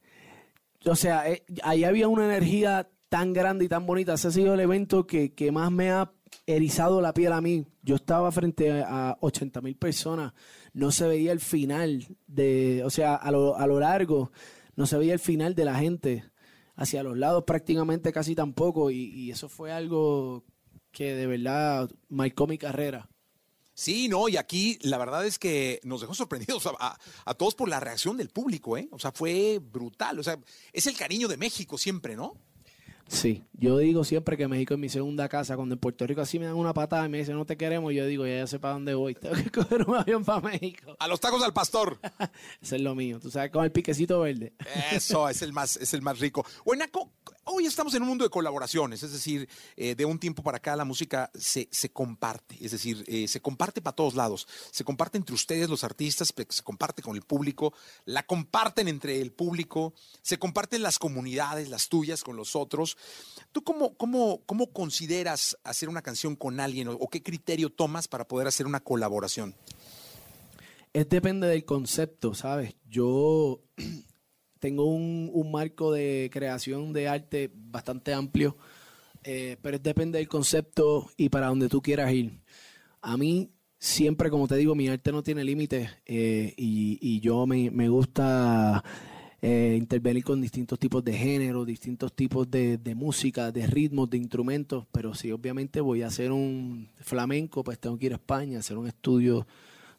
o 0.85 0.94
sea, 0.94 1.29
eh, 1.29 1.44
ahí 1.62 1.85
había 1.85 2.09
una 2.09 2.25
energía 2.25 2.88
tan 3.09 3.33
grande 3.33 3.64
y 3.64 3.68
tan 3.68 3.87
bonita. 3.87 4.14
Ese 4.14 4.29
ha 4.29 4.31
sido 4.31 4.55
el 4.55 4.61
evento 4.61 5.07
que, 5.07 5.33
que 5.35 5.51
más 5.53 5.71
me 5.71 5.90
ha 5.90 6.12
erizado 6.47 7.01
la 7.01 7.14
piel 7.14 7.33
a 7.33 7.41
mí. 7.41 7.66
Yo 7.82 7.97
estaba 7.97 8.30
frente 8.32 8.82
a 8.82 9.16
80 9.20 9.61
mil 9.61 9.76
personas, 9.76 10.32
no 10.72 10.91
se 10.91 11.07
veía 11.09 11.32
el 11.32 11.41
final 11.41 12.07
de, 12.26 12.82
o 12.85 12.91
sea, 12.91 13.14
a 13.14 13.30
lo, 13.30 13.57
a 13.57 13.66
lo 13.66 13.80
largo, 13.80 14.30
no 14.76 14.87
se 14.87 14.99
veía 14.99 15.14
el 15.14 15.18
final 15.20 15.55
de 15.55 15.64
la 15.64 15.78
gente. 15.78 16.24
Hacia 16.76 17.03
los 17.03 17.18
lados 17.18 17.43
prácticamente 17.45 18.12
casi 18.12 18.37
tampoco. 18.37 18.91
Y, 18.93 19.30
eso 19.32 19.49
fue 19.49 19.72
algo 19.72 20.45
que 20.93 21.12
de 21.14 21.26
verdad 21.26 21.91
marcó 22.09 22.47
mi 22.47 22.57
carrera. 22.57 23.09
Sí, 23.74 24.09
no, 24.09 24.28
y 24.28 24.37
aquí 24.37 24.78
la 24.82 24.97
verdad 24.99 25.26
es 25.26 25.39
que 25.41 25.80
nos 25.82 26.01
dejó 26.03 26.14
sorprendidos 26.14 26.66
a- 26.78 26.97
a 27.24 27.35
todos 27.35 27.55
por 27.57 27.68
la 27.68 27.80
reacción 27.80 28.16
del 28.16 28.28
público, 28.28 28.76
¿eh? 28.76 28.89
O 28.93 28.99
sea, 29.01 29.11
fue 29.12 29.59
brutal. 29.61 30.18
O 30.20 30.22
sea, 30.22 30.39
es 30.72 30.87
el 30.87 30.97
cariño 30.97 31.26
de 31.26 31.37
México 31.37 31.78
siempre, 31.78 32.14
¿no? 32.14 32.35
Sí, 33.09 33.42
yo 33.54 33.78
digo 33.78 34.04
siempre 34.04 34.36
que 34.36 34.46
México 34.48 34.74
es 34.74 34.80
mi 34.80 34.90
segunda 34.90 35.28
casa. 35.30 35.56
Cuando 35.56 35.74
en 35.74 35.78
Puerto 35.78 36.06
Rico 36.06 36.20
así 36.20 36.38
me 36.38 36.44
dan 36.44 36.56
una 36.56 36.74
patada 36.74 37.06
y 37.06 37.09
me 37.09 37.18
dicen 37.18 37.36
no 37.36 37.46
te 37.46 37.56
queremos, 37.56 37.92
yo 37.94 38.06
digo 38.06 38.26
ya, 38.26 38.36
ya 38.36 38.46
sé 38.46 38.59
para 38.59 38.74
dónde 38.74 38.94
voy. 38.94 39.14
Tengo 39.20 39.34
que 39.34 39.50
coger 39.50 39.88
un 39.88 39.96
avión 39.96 40.24
para 40.24 40.42
México. 40.42 40.94
A 40.98 41.09
los 41.09 41.18
tacos 41.18 41.42
al 41.42 41.54
pastor. 41.54 41.98
Eso 42.62 42.76
es 42.76 42.82
lo 42.82 42.94
mío. 42.94 43.18
Tú 43.18 43.30
sabes, 43.30 43.50
con 43.50 43.64
el 43.64 43.72
piquecito 43.72 44.20
verde. 44.20 44.52
Eso 44.92 45.28
es 45.28 45.40
el 45.40 45.54
más, 45.54 45.76
es 45.76 45.94
el 45.94 46.02
más 46.02 46.18
rico. 46.18 46.44
Buenaco, 46.66 47.11
hoy 47.49 47.66
estamos 47.66 47.94
en 47.94 48.03
un 48.03 48.09
mundo 48.09 48.24
de 48.24 48.30
colaboraciones, 48.30 49.03
es 49.03 49.12
decir, 49.12 49.49
eh, 49.76 49.94
de 49.94 50.05
un 50.05 50.18
tiempo 50.18 50.42
para 50.42 50.59
acá 50.59 50.76
la 50.76 50.84
música 50.84 51.30
se, 51.34 51.68
se 51.70 51.90
comparte, 51.90 52.57
es 52.61 52.72
decir, 52.72 53.05
eh, 53.07 53.26
se 53.26 53.40
comparte 53.40 53.80
para 53.80 53.96
todos 53.96 54.14
lados. 54.14 54.46
Se 54.70 54.84
comparte 54.84 55.18
entre 55.18 55.34
ustedes, 55.34 55.68
los 55.68 55.84
artistas, 55.84 56.32
se 56.49 56.62
comparte 56.62 57.03
con 57.03 57.16
el 57.16 57.22
público, 57.22 57.72
la 58.05 58.24
comparten 58.24 58.88
entre 58.88 59.20
el 59.20 59.32
público, 59.32 59.94
se 60.22 60.38
comparten 60.38 60.82
las 60.82 60.99
comunidades, 60.99 61.68
las 61.68 61.88
tuyas 61.88 62.22
con 62.22 62.36
los 62.36 62.55
otros. 62.55 62.96
¿Tú 63.53 63.64
cómo, 63.64 63.94
cómo, 63.96 64.42
cómo 64.46 64.72
consideras 64.72 65.57
hacer 65.64 65.88
una 65.88 66.03
canción 66.03 66.36
con 66.36 66.61
alguien 66.61 66.88
o, 66.88 66.92
o 66.92 67.09
qué 67.09 67.22
criterio 67.22 67.70
tomas 67.70 68.09
para 68.09 68.26
poder 68.26 68.46
hacer 68.46 68.66
una 68.66 68.80
colaboración? 68.80 69.55
Es 70.92 71.09
depende 71.09 71.46
del 71.46 71.64
concepto, 71.64 72.34
¿sabes? 72.34 72.74
Yo 72.88 73.61
tengo 74.59 74.84
un, 74.84 75.30
un 75.32 75.50
marco 75.50 75.92
de 75.92 76.30
creación 76.32 76.92
de 76.92 77.09
arte 77.09 77.50
bastante 77.54 78.12
amplio, 78.12 78.56
eh, 79.24 79.56
pero 79.62 79.78
depende 79.78 80.18
del 80.18 80.28
concepto 80.28 81.11
y 81.16 81.28
para 81.28 81.48
donde 81.48 81.68
tú 81.68 81.80
quieras 81.82 82.12
ir. 82.12 82.38
A 83.02 83.16
mí 83.16 83.50
siempre, 83.78 84.30
como 84.30 84.48
te 84.48 84.56
digo, 84.56 84.74
mi 84.74 84.88
arte 84.88 85.12
no 85.12 85.22
tiene 85.22 85.44
límites 85.44 85.90
eh, 86.06 86.54
y, 86.56 86.98
y 87.00 87.20
yo 87.20 87.46
me, 87.46 87.70
me 87.70 87.88
gusta 87.88 88.82
eh, 89.40 89.76
intervenir 89.78 90.24
con 90.24 90.40
distintos 90.40 90.78
tipos 90.78 91.04
de 91.04 91.12
géneros, 91.12 91.64
distintos 91.66 92.12
tipos 92.12 92.50
de, 92.50 92.76
de 92.78 92.94
música, 92.96 93.52
de 93.52 93.66
ritmos, 93.68 94.11
de 94.11 94.16
instrumentos, 94.18 94.86
pero 94.90 95.14
si 95.14 95.30
obviamente 95.30 95.80
voy 95.80 96.02
a 96.02 96.09
hacer 96.09 96.32
un 96.32 96.88
flamenco, 97.00 97.62
pues 97.62 97.78
tengo 97.78 97.96
que 97.98 98.06
ir 98.06 98.12
a 98.12 98.16
España, 98.16 98.59
hacer 98.59 98.76
un 98.78 98.88
estudio 98.88 99.46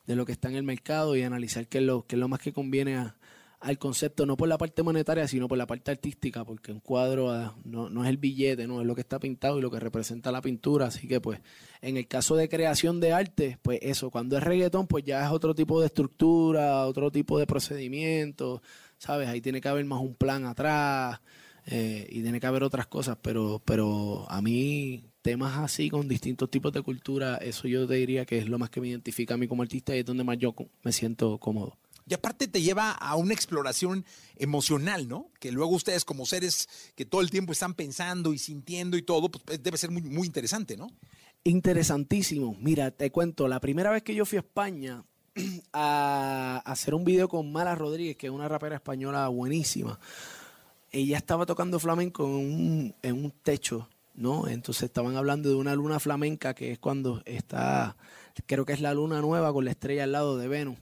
de 0.05 0.15
lo 0.15 0.25
que 0.25 0.31
está 0.33 0.49
en 0.49 0.55
el 0.55 0.63
mercado 0.63 1.15
y 1.15 1.21
analizar 1.21 1.67
qué 1.67 1.77
es 1.77 1.83
lo, 1.85 2.05
qué 2.05 2.15
es 2.15 2.19
lo 2.19 2.27
más 2.27 2.39
que 2.39 2.51
conviene 2.51 2.95
a- 2.97 3.15
al 3.61 3.77
concepto, 3.77 4.25
no 4.25 4.37
por 4.37 4.47
la 4.47 4.57
parte 4.57 4.83
monetaria, 4.83 5.27
sino 5.27 5.47
por 5.47 5.57
la 5.57 5.67
parte 5.67 5.91
artística, 5.91 6.45
porque 6.45 6.71
un 6.71 6.79
cuadro 6.79 7.31
ah, 7.31 7.55
no, 7.65 7.89
no 7.89 8.03
es 8.03 8.09
el 8.09 8.17
billete, 8.17 8.67
no 8.67 8.79
es 8.79 8.87
lo 8.87 8.95
que 8.95 9.01
está 9.01 9.19
pintado 9.19 9.59
y 9.59 9.61
lo 9.61 9.69
que 9.69 9.79
representa 9.79 10.31
la 10.31 10.41
pintura. 10.41 10.87
Así 10.87 11.07
que, 11.07 11.19
pues, 11.19 11.41
en 11.81 11.97
el 11.97 12.07
caso 12.07 12.35
de 12.35 12.47
creación 12.47 12.99
de 13.01 13.11
arte, 13.11 13.59
pues 13.61 13.79
eso, 13.81 14.11
cuando 14.11 14.37
es 14.37 14.43
reggaetón, 14.43 14.87
pues 14.87 15.03
ya 15.03 15.25
es 15.25 15.31
otro 15.31 15.53
tipo 15.53 15.81
de 15.81 15.87
estructura, 15.87 16.85
otro 16.85 17.11
tipo 17.11 17.37
de 17.37 17.47
procedimiento, 17.47 18.61
¿sabes? 18.97 19.27
Ahí 19.27 19.41
tiene 19.41 19.59
que 19.59 19.67
haber 19.67 19.85
más 19.85 20.01
un 20.01 20.15
plan 20.15 20.45
atrás 20.45 21.19
eh, 21.65 22.07
y 22.09 22.21
tiene 22.21 22.39
que 22.39 22.47
haber 22.47 22.63
otras 22.63 22.87
cosas, 22.87 23.17
pero, 23.21 23.61
pero 23.65 24.25
a 24.29 24.41
mí 24.41 25.03
temas 25.21 25.57
así 25.57 25.89
con 25.89 26.07
distintos 26.07 26.49
tipos 26.49 26.71
de 26.71 26.81
cultura, 26.81 27.35
eso 27.37 27.67
yo 27.67 27.85
te 27.85 27.95
diría 27.95 28.25
que 28.25 28.37
es 28.37 28.47
lo 28.47 28.57
más 28.57 28.69
que 28.69 28.79
me 28.79 28.87
identifica 28.87 29.33
a 29.33 29.37
mí 29.37 29.47
como 29.47 29.63
artista 29.63 29.95
y 29.95 29.99
es 29.99 30.05
donde 30.05 30.23
más 30.23 30.37
yo 30.37 30.55
me 30.83 30.93
siento 30.93 31.37
cómodo. 31.39 31.77
Y 32.09 32.13
aparte 32.15 32.47
te 32.47 32.63
lleva 32.63 32.91
a 32.91 33.15
una 33.15 33.35
exploración 33.35 34.03
emocional, 34.35 35.07
¿no? 35.07 35.29
Que 35.39 35.51
luego 35.51 35.75
ustedes 35.75 36.03
como 36.03 36.25
seres 36.25 36.67
que 36.95 37.05
todo 37.05 37.21
el 37.21 37.29
tiempo 37.29 37.51
están 37.51 37.75
pensando 37.75 38.33
y 38.33 38.39
sintiendo 38.39 38.97
y 38.97 39.03
todo, 39.03 39.29
pues 39.29 39.61
debe 39.61 39.77
ser 39.77 39.91
muy, 39.91 40.01
muy 40.01 40.25
interesante, 40.25 40.75
¿no? 40.75 40.87
Interesantísimo. 41.43 42.57
Mira, 42.59 42.89
te 42.89 43.11
cuento, 43.11 43.47
la 43.47 43.59
primera 43.59 43.91
vez 43.91 44.01
que 44.01 44.15
yo 44.15 44.25
fui 44.25 44.37
a 44.37 44.41
España 44.41 45.03
a 45.71 46.63
hacer 46.65 46.95
un 46.95 47.05
video 47.05 47.29
con 47.29 47.51
Mala 47.51 47.75
Rodríguez, 47.75 48.17
que 48.17 48.25
es 48.25 48.33
una 48.33 48.47
rapera 48.47 48.77
española 48.77 49.27
buenísima, 49.27 49.99
ella 50.91 51.17
estaba 51.17 51.45
tocando 51.45 51.79
flamenco 51.79 52.25
en 52.25 52.31
un, 52.31 52.95
en 53.03 53.23
un 53.23 53.31
techo, 53.43 53.87
¿no? 54.15 54.47
Entonces 54.47 54.81
estaban 54.81 55.15
hablando 55.15 55.49
de 55.49 55.55
una 55.55 55.75
luna 55.75 55.99
flamenca, 55.99 56.55
que 56.55 56.71
es 56.71 56.79
cuando 56.79 57.21
está, 57.25 57.97
creo 58.47 58.65
que 58.65 58.73
es 58.73 58.81
la 58.81 58.95
luna 58.95 59.21
nueva 59.21 59.53
con 59.53 59.65
la 59.65 59.71
estrella 59.71 60.05
al 60.05 60.13
lado 60.13 60.39
de 60.39 60.47
Venus. 60.47 60.79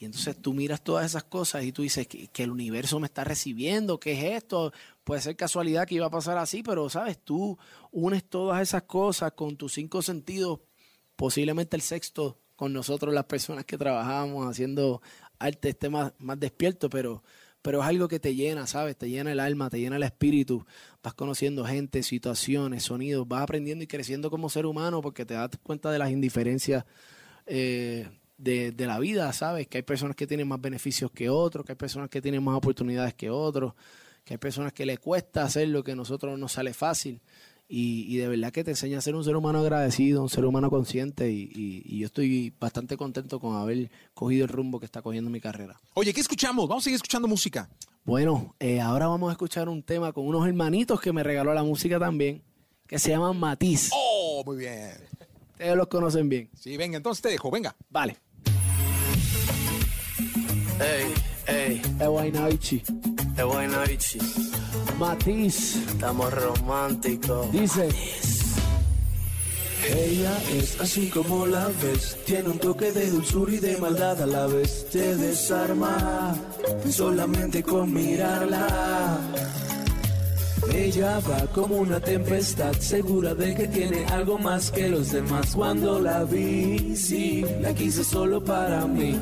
Y 0.00 0.06
entonces 0.06 0.34
tú 0.40 0.54
miras 0.54 0.82
todas 0.82 1.04
esas 1.04 1.24
cosas 1.24 1.62
y 1.62 1.72
tú 1.72 1.82
dices 1.82 2.06
que, 2.06 2.42
el 2.42 2.50
universo 2.50 2.98
me 2.98 3.06
está 3.06 3.22
recibiendo, 3.22 4.00
¿qué 4.00 4.12
es 4.12 4.42
esto? 4.42 4.72
Puede 5.04 5.20
ser 5.20 5.36
casualidad 5.36 5.86
que 5.86 5.96
iba 5.96 6.06
a 6.06 6.10
pasar 6.10 6.38
así, 6.38 6.62
pero 6.62 6.88
sabes, 6.88 7.18
tú 7.22 7.58
unes 7.92 8.24
todas 8.24 8.62
esas 8.62 8.84
cosas 8.84 9.32
con 9.32 9.58
tus 9.58 9.74
cinco 9.74 10.00
sentidos, 10.00 10.60
posiblemente 11.16 11.76
el 11.76 11.82
sexto 11.82 12.38
con 12.56 12.72
nosotros 12.72 13.12
las 13.12 13.26
personas 13.26 13.66
que 13.66 13.76
trabajamos 13.76 14.48
haciendo 14.48 15.02
arte 15.38 15.68
esté 15.68 15.90
más, 15.90 16.14
más 16.18 16.40
despierto, 16.40 16.88
pero, 16.88 17.22
pero 17.60 17.82
es 17.82 17.86
algo 17.86 18.08
que 18.08 18.18
te 18.18 18.34
llena, 18.34 18.66
¿sabes? 18.66 18.96
Te 18.96 19.10
llena 19.10 19.32
el 19.32 19.40
alma, 19.40 19.68
te 19.68 19.80
llena 19.80 19.96
el 19.96 20.02
espíritu, 20.02 20.64
vas 21.02 21.12
conociendo 21.12 21.66
gente, 21.66 22.02
situaciones, 22.02 22.84
sonidos, 22.84 23.28
vas 23.28 23.42
aprendiendo 23.42 23.84
y 23.84 23.86
creciendo 23.86 24.30
como 24.30 24.48
ser 24.48 24.64
humano 24.64 25.02
porque 25.02 25.26
te 25.26 25.34
das 25.34 25.50
cuenta 25.62 25.90
de 25.90 25.98
las 25.98 26.10
indiferencias 26.10 26.86
eh, 27.44 28.08
de, 28.42 28.72
de 28.72 28.86
la 28.86 28.98
vida, 28.98 29.32
¿sabes? 29.32 29.66
Que 29.68 29.78
hay 29.78 29.82
personas 29.82 30.16
que 30.16 30.26
tienen 30.26 30.48
más 30.48 30.60
beneficios 30.60 31.10
que 31.10 31.28
otros, 31.28 31.64
que 31.64 31.72
hay 31.72 31.76
personas 31.76 32.08
que 32.10 32.20
tienen 32.22 32.42
más 32.42 32.56
oportunidades 32.56 33.14
que 33.14 33.30
otros, 33.30 33.74
que 34.24 34.34
hay 34.34 34.38
personas 34.38 34.72
que 34.72 34.86
le 34.86 34.98
cuesta 34.98 35.42
hacer 35.44 35.68
lo 35.68 35.82
que 35.84 35.92
a 35.92 35.96
nosotros 35.96 36.38
nos 36.38 36.52
sale 36.52 36.72
fácil. 36.74 37.20
Y, 37.72 38.12
y 38.12 38.16
de 38.16 38.26
verdad 38.26 38.50
que 38.50 38.64
te 38.64 38.72
enseña 38.72 38.98
a 38.98 39.00
ser 39.00 39.14
un 39.14 39.22
ser 39.22 39.36
humano 39.36 39.60
agradecido, 39.60 40.22
un 40.22 40.28
ser 40.28 40.44
humano 40.44 40.70
consciente 40.70 41.30
y, 41.30 41.42
y- 41.54 41.82
y 41.84 41.98
yo 42.00 42.06
estoy 42.06 42.52
bastante 42.58 42.96
contento 42.96 43.38
con 43.38 43.54
haber 43.54 43.88
cogido 44.12 44.44
el 44.44 44.48
rumbo 44.50 44.80
que 44.80 44.86
está 44.86 45.02
cogiendo 45.02 45.30
mi 45.30 45.40
carrera. 45.40 45.80
Oye, 45.94 46.12
¿qué 46.12 46.20
escuchamos? 46.20 46.68
Vamos 46.68 46.82
a 46.82 46.84
seguir 46.86 46.96
escuchando 46.96 47.28
música. 47.28 47.70
Bueno, 48.04 48.56
eh, 48.58 48.80
ahora 48.80 49.06
vamos 49.06 49.28
a 49.28 49.32
escuchar 49.32 49.68
un 49.68 49.84
tema 49.84 50.12
con 50.12 50.26
unos 50.26 50.48
hermanitos 50.48 51.00
que 51.00 51.12
me 51.12 51.22
regaló 51.22 51.54
la 51.54 51.62
música 51.62 52.00
también, 52.00 52.42
que 52.88 52.98
se 52.98 53.10
llaman 53.10 53.38
Matiz. 53.38 53.90
Oh, 53.94 54.42
muy 54.44 54.56
bien. 54.56 54.90
Ustedes 55.52 55.76
los 55.76 55.86
conocen 55.86 56.28
bien. 56.28 56.50
Sí, 56.58 56.76
venga, 56.76 56.96
entonces 56.96 57.22
te 57.22 57.28
dejo, 57.28 57.52
venga. 57.52 57.76
Vale. 57.88 58.16
Ey, 60.80 61.12
ey, 61.46 61.82
Es 62.00 62.08
Guaynaichi. 62.08 62.82
es 63.36 63.44
buena 63.44 63.84
Ichi. 63.90 64.18
Matiz. 64.98 65.76
Estamos 65.76 66.32
románticos. 66.32 67.52
Dice. 67.52 67.88
Ella 69.86 70.38
es 70.54 70.80
así 70.80 71.08
como 71.08 71.46
la 71.46 71.68
ves, 71.82 72.16
tiene 72.24 72.50
un 72.50 72.58
toque 72.58 72.92
de 72.92 73.10
dulzura 73.10 73.52
y 73.52 73.58
de 73.58 73.76
maldad 73.76 74.22
a 74.22 74.26
la 74.26 74.46
vez. 74.46 74.86
Te 74.90 75.16
desarma 75.16 76.34
solamente 76.88 77.62
con 77.62 77.92
mirarla. 77.92 79.18
Ella 80.72 81.20
va 81.28 81.46
como 81.52 81.76
una 81.76 82.00
tempestad, 82.00 82.72
segura 82.78 83.34
de 83.34 83.54
que 83.54 83.68
tiene 83.68 84.06
algo 84.06 84.38
más 84.38 84.70
que 84.70 84.88
los 84.88 85.12
demás. 85.12 85.54
Cuando 85.54 85.98
la 86.00 86.24
vi, 86.24 86.96
sí, 86.96 87.44
la 87.60 87.74
quise 87.74 88.02
solo 88.02 88.42
para 88.42 88.86
mí. 88.86 89.18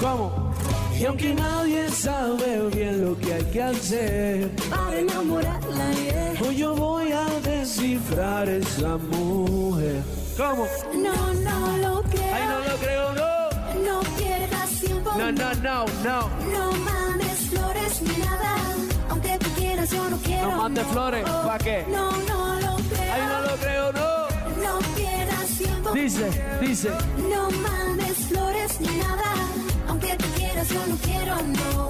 ¿Cómo? 0.00 0.52
Y 0.98 1.04
aunque 1.04 1.34
nadie 1.34 1.88
sabe 1.90 2.68
bien 2.72 3.04
lo 3.04 3.16
que 3.18 3.34
hay 3.34 3.44
que 3.44 3.62
hacer, 3.62 4.50
Para 4.70 4.98
enamorarla, 4.98 5.92
yeah. 5.92 6.32
Hoy 6.46 6.56
yo 6.56 6.74
voy 6.74 7.12
a 7.12 7.24
descifrar 7.40 8.48
esa 8.48 8.96
mujer. 8.96 10.02
¿Cómo? 10.36 10.66
No, 10.94 11.34
no 11.34 11.76
lo 11.78 12.02
creo. 12.02 12.34
Ay, 12.34 12.42
no 12.48 12.58
lo 12.72 12.76
creo, 12.78 13.12
no. 13.12 13.90
No 13.90 14.00
pierdas 14.16 14.70
tiempo. 14.80 15.10
No, 15.16 15.32
no, 15.32 15.54
no, 15.54 15.84
no. 16.04 16.28
No 16.52 16.72
mandes 16.78 17.38
flores 17.50 18.02
ni 18.02 18.24
nada. 18.24 18.56
Aunque 19.10 19.38
tú 19.38 19.50
quieras, 19.56 19.90
yo 19.90 20.10
no 20.10 20.16
quiero. 20.18 20.50
No 20.50 20.56
mandes 20.58 20.86
flores, 20.86 21.24
¿pa' 21.24 21.58
qué? 21.58 21.84
No, 21.90 22.10
no 22.10 22.54
lo 22.60 22.76
creo. 22.90 23.12
Ay, 23.14 23.22
no 23.28 23.50
lo 23.50 23.56
creo, 23.56 23.92
no. 23.92 24.08
No 24.62 24.78
pierdas 24.96 25.46
tiempo. 25.58 25.90
Dice, 25.90 26.30
dice. 26.60 26.90
No 27.30 27.50
mandes 27.50 28.16
flores 28.28 28.80
ni 28.80 28.96
nada. 28.96 29.57
Yo 30.70 30.86
no 30.86 30.96
quiero, 30.98 31.36
no. 31.36 31.88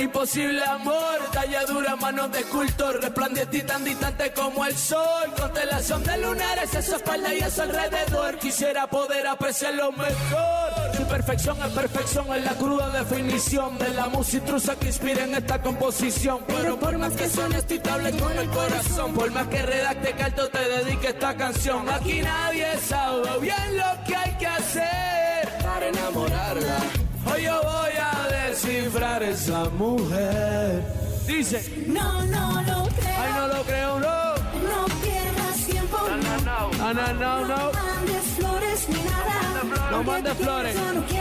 Imposible 0.00 0.64
amor, 0.64 1.18
talladura, 1.30 1.94
manos 1.94 2.32
de 2.32 2.40
escultor, 2.40 3.00
resplandece 3.02 3.60
tan 3.60 3.84
distante 3.84 4.32
como 4.32 4.64
el 4.64 4.74
sol. 4.74 5.30
Constelación 5.38 6.02
de 6.04 6.16
lunares 6.18 6.74
a 6.74 6.80
su 6.80 6.96
espalda 6.96 7.34
y 7.34 7.40
a 7.40 7.50
su 7.50 7.60
alrededor. 7.60 8.38
Quisiera 8.38 8.86
poder 8.86 9.26
apreciar 9.26 9.74
lo 9.74 9.92
mejor. 9.92 10.96
Su 10.96 11.06
perfección 11.06 11.58
es 11.62 11.72
perfección, 11.72 12.34
es 12.34 12.44
la 12.44 12.52
cruda 12.52 12.88
definición 12.88 13.76
de 13.78 13.90
la 13.90 14.06
música 14.06 14.38
intrusa 14.38 14.76
que 14.76 14.86
inspira 14.86 15.24
en 15.24 15.34
esta 15.34 15.60
composición. 15.60 16.40
Pero 16.46 16.78
por 16.78 16.96
más 16.96 17.12
que 17.12 17.28
suene, 17.28 17.58
estoy 17.58 17.76
estable 17.76 18.10
con 18.12 18.38
el 18.38 18.48
corazón. 18.48 19.12
Por 19.12 19.30
más 19.32 19.46
que 19.48 19.62
redacte 19.62 20.12
canto, 20.12 20.48
te 20.48 20.66
dedique 20.66 21.08
esta 21.08 21.36
canción. 21.36 21.88
Aquí 21.90 22.22
nadie 22.22 22.78
sabe 22.78 23.38
bien 23.40 23.76
lo 23.76 24.04
que 24.06 24.16
hay 24.16 24.32
que 24.38 24.46
hacer 24.46 25.58
para 25.62 25.88
enamorarla. 25.88 26.99
Hoy 27.32 27.42
yo 27.42 27.60
voy 27.62 27.92
a 28.00 28.28
descifrar 28.48 29.22
esa 29.22 29.64
mujer. 29.70 30.82
Dice. 31.26 31.84
No, 31.86 32.24
no 32.26 32.62
lo 32.62 32.88
creo. 32.88 33.18
Ay, 33.18 33.32
no 33.36 33.48
lo 33.48 33.62
creo, 33.62 34.00
no. 34.00 34.34
No 34.70 34.84
pierdas 35.02 35.56
tiempo. 35.66 35.98
No, 36.08 36.16
no, 36.16 36.34
no. 36.40 36.94
No, 36.94 37.12
no, 37.14 37.40
no. 37.46 37.56
No 37.56 37.72
mandes 37.72 38.24
flores 38.36 38.88
ni 38.88 39.02
nada. 39.04 39.90
No 39.90 40.02
mandes 40.02 40.34
flores. 40.34 40.76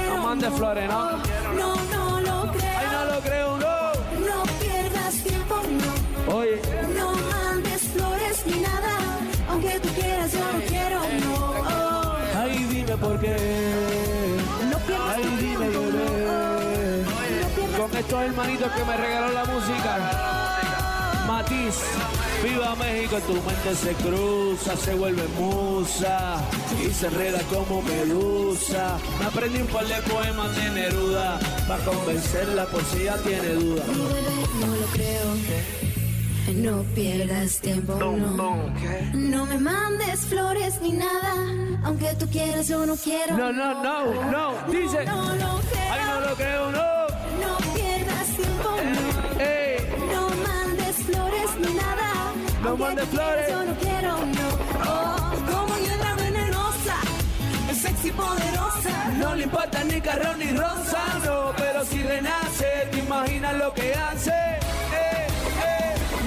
No 0.08 0.18
mandes 0.24 0.54
flores, 0.54 0.90
no. 0.90 1.12
No, 1.60 1.76
no 1.94 2.22
lo 2.22 2.52
creo. 2.54 2.78
Ay, 2.80 2.88
no 2.92 3.06
lo 3.06 3.20
creo, 3.22 3.58
no. 3.58 3.92
No 4.28 4.44
pierdas 4.60 5.16
tiempo, 5.24 5.56
no. 5.82 6.36
Oye. 6.36 6.62
No 6.98 7.12
mandes 7.14 7.82
flores 7.94 8.44
ni 8.48 8.60
nada. 8.62 8.98
Aunque 9.50 9.80
tú 9.80 9.90
quieras, 9.90 10.32
yo 10.32 10.40
no 10.40 10.60
quiero, 10.68 11.00
no. 11.26 12.16
Ay, 12.40 12.64
dime 12.72 12.98
por 12.98 13.20
qué. 13.20 13.69
Estos 18.00 18.24
hermanitos 18.24 18.72
que 18.72 18.86
me 18.86 18.98
regaló 18.98 19.32
la 19.34 19.46
música. 19.46 19.98
Matiz, 21.28 21.76
viva 22.44 22.76
México, 22.76 23.18
tu 23.28 23.34
mente 23.34 23.76
se 23.76 23.94
cruza, 23.94 24.76
se 24.78 24.96
vuelve 24.96 25.24
musa 25.38 26.38
y 26.82 26.92
se 26.92 27.08
enreda 27.08 27.40
como 27.54 27.82
medusa. 27.82 28.98
Me 29.20 29.26
aprendí 29.26 29.62
un 29.62 29.68
par 29.68 29.86
de 29.86 30.02
poemas 30.04 30.56
de 30.56 30.70
Neruda 30.72 31.40
para 31.68 31.84
convencerla 31.84 32.66
por 32.68 32.84
si 32.86 33.04
ya 33.04 33.18
tiene 33.18 33.50
duda. 33.50 33.84
No 34.60 34.68
lo 34.68 34.86
creo. 34.94 35.20
No 36.56 36.84
pierdas 36.96 37.60
tiempo, 37.60 37.96
no. 37.96 38.72
No 39.14 39.46
me 39.46 39.58
mandes 39.60 40.22
flores 40.22 40.82
ni 40.82 40.94
nada. 40.94 41.34
Aunque 41.84 42.16
tú 42.16 42.28
quieras, 42.28 42.68
yo 42.68 42.86
no 42.86 42.96
quiero. 42.96 43.38
No, 43.38 43.52
no, 43.52 43.84
no, 43.84 44.32
no, 44.32 44.72
dice. 44.72 45.06
No 45.06 45.36
lo 45.36 45.60
creo. 45.70 45.92
Ay, 45.92 46.02
no 46.08 46.22
lo 46.22 46.36
creo, 46.36 46.72
no. 46.72 47.00
No 50.14 50.30
mandes 50.48 50.96
flores 51.06 51.52
ni 51.60 51.74
nada. 51.74 52.10
No 52.64 52.78
mandes 52.78 53.06
flores. 53.10 53.50
Yo 53.50 53.64
no 53.66 53.74
quiero, 53.76 54.12
no. 54.38 54.48
Oh, 54.88 55.32
como 55.52 55.78
hiedra 55.78 56.16
venenosa. 56.16 56.96
Es 57.70 57.78
sexy 57.82 58.12
poderosa. 58.12 58.92
no 59.18 59.36
le 59.36 59.44
importa 59.44 59.84
ni 59.84 60.00
carro 60.02 60.36
ni 60.38 60.52
rosa, 60.52 61.04
no. 61.26 61.52
Pero 61.58 61.86
si 61.86 62.02
renace, 62.04 62.88
te 62.92 63.00
imaginas 63.00 63.54
lo 63.58 63.74
que 63.74 63.94
hace. 63.94 64.32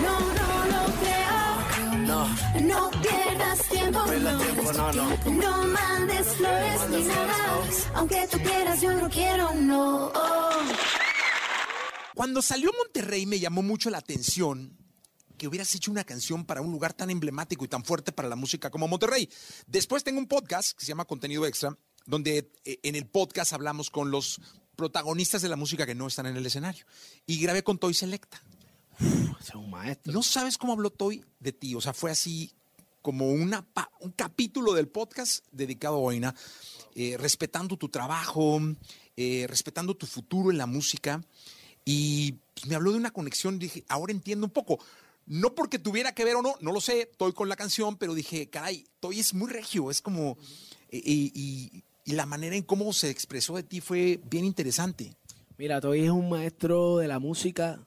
No, 0.05 0.19
no 0.21 0.49
lo 0.73 0.83
creo. 1.01 2.07
No, 2.07 2.29
No 2.61 2.91
pierdas 3.01 3.59
tiempo, 3.69 4.05
pierdas 4.05 4.35
no. 4.35 4.39
tiempo, 4.41 4.73
no, 4.73 4.93
no. 4.93 5.05
No 5.43 5.67
mandes 5.69 6.27
flores 6.37 6.81
ni 6.91 7.03
nada. 7.05 7.35
Aunque 7.95 8.27
tú 8.31 8.39
quieras, 8.39 8.81
yo 8.81 8.93
no 8.95 9.09
quiero, 9.09 9.51
no. 9.55 10.13
Cuando 12.15 12.43
salió 12.43 12.71
Monterrey 12.77 13.27
me 13.27 13.41
llamó 13.41 13.63
mucho 13.63 13.91
la 13.91 13.99
atención 13.99 14.77
que 15.39 15.49
hubieras 15.49 15.75
hecho 15.75 15.91
una 15.91 16.05
canción 16.05 16.45
para 16.45 16.61
un 16.61 16.71
lugar 16.71 16.93
tan 16.93 17.11
emblemático 17.11 17.65
y 17.65 17.69
tan 17.69 17.85
fuerte 17.85 18.13
para 18.13 18.29
la 18.29 18.37
música 18.37 18.71
como 18.71 18.87
Monterrey. 18.87 19.29
Después 19.67 20.05
tengo 20.05 20.21
un 20.21 20.29
podcast 20.29 20.79
que 20.79 20.85
se 20.85 20.91
llama 20.91 21.05
Contenido 21.05 21.47
Extra, 21.47 21.77
donde 22.07 22.53
eh, 22.65 22.79
en 22.83 22.95
el 22.95 23.07
podcast 23.07 23.53
hablamos 23.53 23.91
con 23.91 24.11
los 24.11 24.41
protagonistas 24.77 25.43
de 25.43 25.49
la 25.49 25.57
música 25.57 25.87
que 25.87 25.95
no 25.95 26.07
están 26.07 26.27
en 26.27 26.37
el 26.37 26.47
escenario. 26.47 26.85
Y 27.27 27.41
grabé 27.41 27.65
con 27.65 27.79
Toy 27.79 27.95
Selecta. 27.95 28.43
Un 29.55 29.71
maestro. 29.71 30.13
No 30.13 30.23
sabes 30.23 30.57
cómo 30.57 30.75
habló 30.75 30.91
Toy 30.91 31.25
de 31.41 31.53
ti. 31.53 31.75
O 31.75 31.81
sea, 31.81 31.93
fue 31.93 32.11
así 32.11 32.53
como 33.01 33.31
una, 33.31 33.67
un 34.01 34.13
capítulo 34.13 34.75
del 34.75 34.89
podcast 34.89 35.45
dedicado 35.51 35.97
a 35.97 36.01
Boina, 36.01 36.35
eh, 36.95 37.17
respetando 37.19 37.77
tu 37.77 37.89
trabajo, 37.89 38.61
eh, 39.17 39.47
respetando 39.49 39.97
tu 39.97 40.07
futuro 40.07 40.51
en 40.51 40.59
la 40.59 40.67
música. 40.67 41.21
Y 41.85 42.33
pues, 42.55 42.67
me 42.67 42.75
habló 42.75 42.93
de 42.93 42.99
una 42.99 43.11
conexión. 43.11 43.59
Dije, 43.59 43.85
ahora 43.89 44.13
entiendo 44.13 44.47
un 44.47 44.53
poco. 44.53 44.79
No 45.27 45.55
porque 45.55 45.79
tuviera 45.79 46.15
que 46.15 46.25
ver 46.25 46.37
o 46.37 46.43
no, 46.43 46.55
no 46.61 46.73
lo 46.73 46.81
sé, 46.81 47.03
estoy 47.03 47.33
con 47.33 47.49
la 47.49 47.55
canción, 47.57 47.97
pero 47.97 48.13
dije, 48.15 48.49
caray, 48.51 48.85
Toy 49.01 49.21
es 49.21 49.35
muy 49.35 49.51
regio, 49.51 49.91
es 49.91 50.01
como. 50.03 50.37
eh, 50.91 51.01
y, 51.05 51.33
y- 51.35 51.85
y 52.05 52.13
la 52.15 52.27
manera 52.27 52.57
en 52.57 52.65
cómo 52.65 52.93
se 52.93 53.11
expresó 53.11 53.55
de 53.55 53.63
ti 53.63 53.81
fue 53.81 54.19
bien 54.29 54.45
interesante. 54.45 55.15
Mira, 55.57 55.81
Toy 55.81 56.03
es 56.05 56.11
un 56.11 56.29
maestro 56.29 56.97
de 56.99 57.07
la 57.07 57.21
música. 57.21 57.79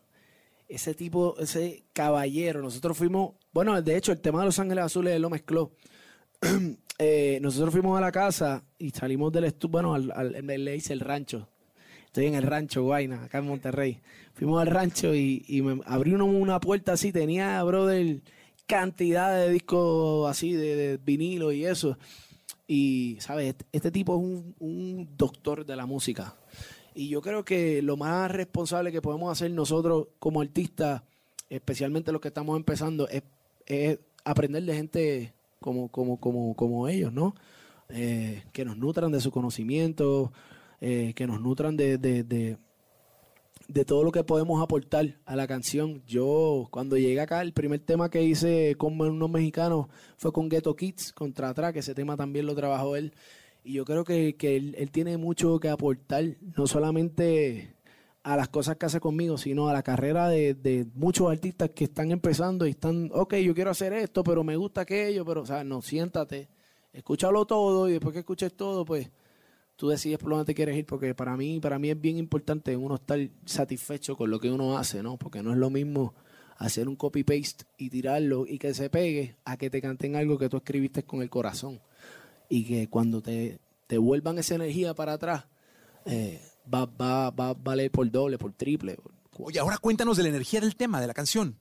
Ese 0.69 0.93
tipo, 0.93 1.37
ese 1.37 1.83
caballero. 1.93 2.61
Nosotros 2.61 2.97
fuimos, 2.97 3.33
bueno, 3.53 3.79
de 3.81 3.97
hecho, 3.97 4.13
el 4.13 4.21
tema 4.21 4.39
de 4.39 4.45
Los 4.45 4.57
Ángeles 4.59 4.85
Azules 4.85 5.13
él 5.13 5.21
lo 5.21 5.29
mezcló. 5.29 5.71
Eh, 6.97 7.39
nosotros 7.41 7.73
fuimos 7.73 7.97
a 7.97 8.01
la 8.01 8.09
casa 8.09 8.63
y 8.79 8.89
salimos 8.91 9.29
del 9.33 9.43
estudio, 9.43 9.71
bueno, 9.73 9.93
al, 9.95 10.11
al- 10.15 10.31
le 10.47 10.71
dice 10.71 10.93
el 10.93 11.01
rancho. 11.01 11.49
Estoy 12.15 12.27
en 12.27 12.35
el 12.35 12.43
rancho, 12.43 12.81
Guayna, 12.81 13.25
acá 13.25 13.39
en 13.39 13.47
Monterrey. 13.47 13.99
Fuimos 14.35 14.61
al 14.61 14.67
rancho 14.67 15.13
y, 15.13 15.43
me 15.61 15.81
abrió 15.85 16.15
uno 16.15 16.23
una 16.27 16.61
puerta 16.61 16.93
así, 16.93 17.11
tenía, 17.11 17.61
brother, 17.61 18.21
cantidad 18.65 19.37
de 19.37 19.49
discos 19.51 20.31
así, 20.31 20.53
de, 20.53 20.97
vinilo 21.03 21.51
y 21.51 21.65
eso. 21.65 21.97
Y, 22.69 23.17
¿sabes? 23.19 23.47
Este, 23.47 23.65
este 23.73 23.91
tipo 23.91 24.15
es 24.15 24.45
un, 24.59 25.09
doctor 25.17 25.65
de 25.65 25.75
la 25.75 25.85
música. 25.85 26.37
Y 26.93 27.09
yo 27.09 27.21
creo 27.21 27.43
que 27.43 27.81
lo 27.81 27.97
más 27.97 28.31
responsable 28.31 28.93
que 28.93 29.01
podemos 29.01 29.29
hacer 29.29 29.51
nosotros 29.51 30.07
como 30.17 30.39
artistas, 30.39 31.01
especialmente 31.49 32.13
los 32.13 32.21
que 32.21 32.29
estamos 32.29 32.55
empezando, 32.55 33.09
es, 33.09 33.23
es 33.65 33.99
aprender 34.23 34.63
de 34.63 34.73
gente 34.73 35.33
como, 35.59 35.89
como, 35.89 36.17
como, 36.17 36.55
como 36.55 36.87
ellos, 36.87 37.11
¿no? 37.11 37.35
Eh, 37.89 38.45
que 38.53 38.63
nos 38.63 38.77
nutran 38.77 39.11
de 39.11 39.19
su 39.19 39.31
conocimiento, 39.31 40.31
eh, 40.81 41.13
que 41.15 41.27
nos 41.27 41.41
nutran 41.41 41.77
de, 41.77 41.97
de, 41.97 42.23
de, 42.23 43.85
todo 43.85 44.03
lo 44.03 44.11
que 44.11 44.23
podemos 44.23 44.61
aportar 44.61 45.17
a 45.25 45.35
la 45.35 45.47
canción. 45.47 46.03
Yo, 46.05 46.67
cuando 46.71 46.97
llegué 46.97 47.19
acá, 47.21 47.41
el 47.41 47.53
primer 47.53 47.79
tema 47.79 48.09
que 48.09 48.23
hice 48.23 48.75
con 48.77 48.99
unos 48.99 49.29
mexicanos 49.29 49.87
fue 50.17 50.31
con 50.31 50.49
Ghetto 50.49 50.75
Kids, 50.75 51.13
contra 51.13 51.53
Tra, 51.53 51.73
que 51.73 51.79
ese 51.79 51.95
tema 51.95 52.17
también 52.17 52.45
lo 52.45 52.55
trabajó 52.55 52.95
él. 52.95 53.13
Y 53.63 53.73
yo 53.73 53.85
creo 53.85 54.03
que, 54.03 54.35
que 54.35 54.55
él, 54.55 54.75
él 54.77 54.91
tiene 54.91 55.17
mucho 55.17 55.59
que 55.59 55.69
aportar, 55.69 56.23
no 56.55 56.67
solamente 56.67 57.75
a 58.25 58.35
las 58.35 58.49
cosas 58.49 58.77
que 58.77 58.87
hace 58.87 58.99
conmigo, 58.99 59.37
sino 59.37 59.69
a 59.69 59.73
la 59.73 59.83
carrera 59.83 60.27
de, 60.27 60.55
de 60.55 60.87
muchos 60.95 61.31
artistas 61.31 61.69
que 61.75 61.83
están 61.83 62.09
empezando 62.09 62.65
y 62.65 62.71
están, 62.71 63.11
ok, 63.13 63.35
yo 63.35 63.53
quiero 63.53 63.69
hacer 63.69 63.93
esto, 63.93 64.23
pero 64.23 64.43
me 64.43 64.55
gusta 64.55 64.81
aquello, 64.81 65.23
pero, 65.23 65.41
o 65.41 65.45
sea, 65.45 65.63
no, 65.63 65.83
siéntate, 65.83 66.49
escúchalo 66.91 67.45
todo 67.45 67.87
y 67.87 67.93
después 67.93 68.13
que 68.13 68.19
escuches 68.19 68.51
todo, 68.53 68.83
pues 68.83 69.11
tú 69.75 69.89
decides 69.89 70.17
por 70.17 70.31
dónde 70.31 70.45
te 70.45 70.55
quieres 70.55 70.77
ir, 70.77 70.85
porque 70.85 71.13
para 71.13 71.35
mí, 71.37 71.59
para 71.59 71.79
mí 71.79 71.89
es 71.89 71.99
bien 71.99 72.17
importante 72.17 72.75
uno 72.77 72.95
estar 72.95 73.19
satisfecho 73.45 74.15
con 74.15 74.29
lo 74.29 74.39
que 74.39 74.51
uno 74.51 74.77
hace, 74.77 75.03
¿no? 75.03 75.17
Porque 75.17 75.43
no 75.43 75.51
es 75.51 75.57
lo 75.57 75.69
mismo 75.69 76.13
hacer 76.57 76.87
un 76.87 76.95
copy-paste 76.95 77.65
y 77.77 77.89
tirarlo 77.89 78.45
y 78.47 78.57
que 78.57 78.73
se 78.73 78.89
pegue 78.89 79.35
a 79.43 79.57
que 79.57 79.69
te 79.69 79.81
canten 79.81 80.15
algo 80.15 80.37
que 80.37 80.49
tú 80.49 80.57
escribiste 80.57 81.03
con 81.03 81.21
el 81.21 81.29
corazón 81.29 81.81
y 82.49 82.63
que 82.65 82.87
cuando 82.89 83.21
te, 83.21 83.59
te 83.87 83.97
vuelvan 83.97 84.37
esa 84.39 84.55
energía 84.55 84.93
para 84.93 85.13
atrás, 85.13 85.45
eh, 86.05 86.41
va, 86.73 86.85
va, 86.85 87.31
va 87.31 87.49
a 87.49 87.53
valer 87.53 87.91
por 87.91 88.09
doble, 88.09 88.37
por 88.37 88.53
triple. 88.53 88.97
Oye, 89.37 89.59
ahora 89.59 89.77
cuéntanos 89.77 90.15
de 90.17 90.23
la 90.23 90.29
energía 90.29 90.61
del 90.61 90.75
tema, 90.75 91.01
de 91.01 91.07
la 91.07 91.13
canción. 91.13 91.57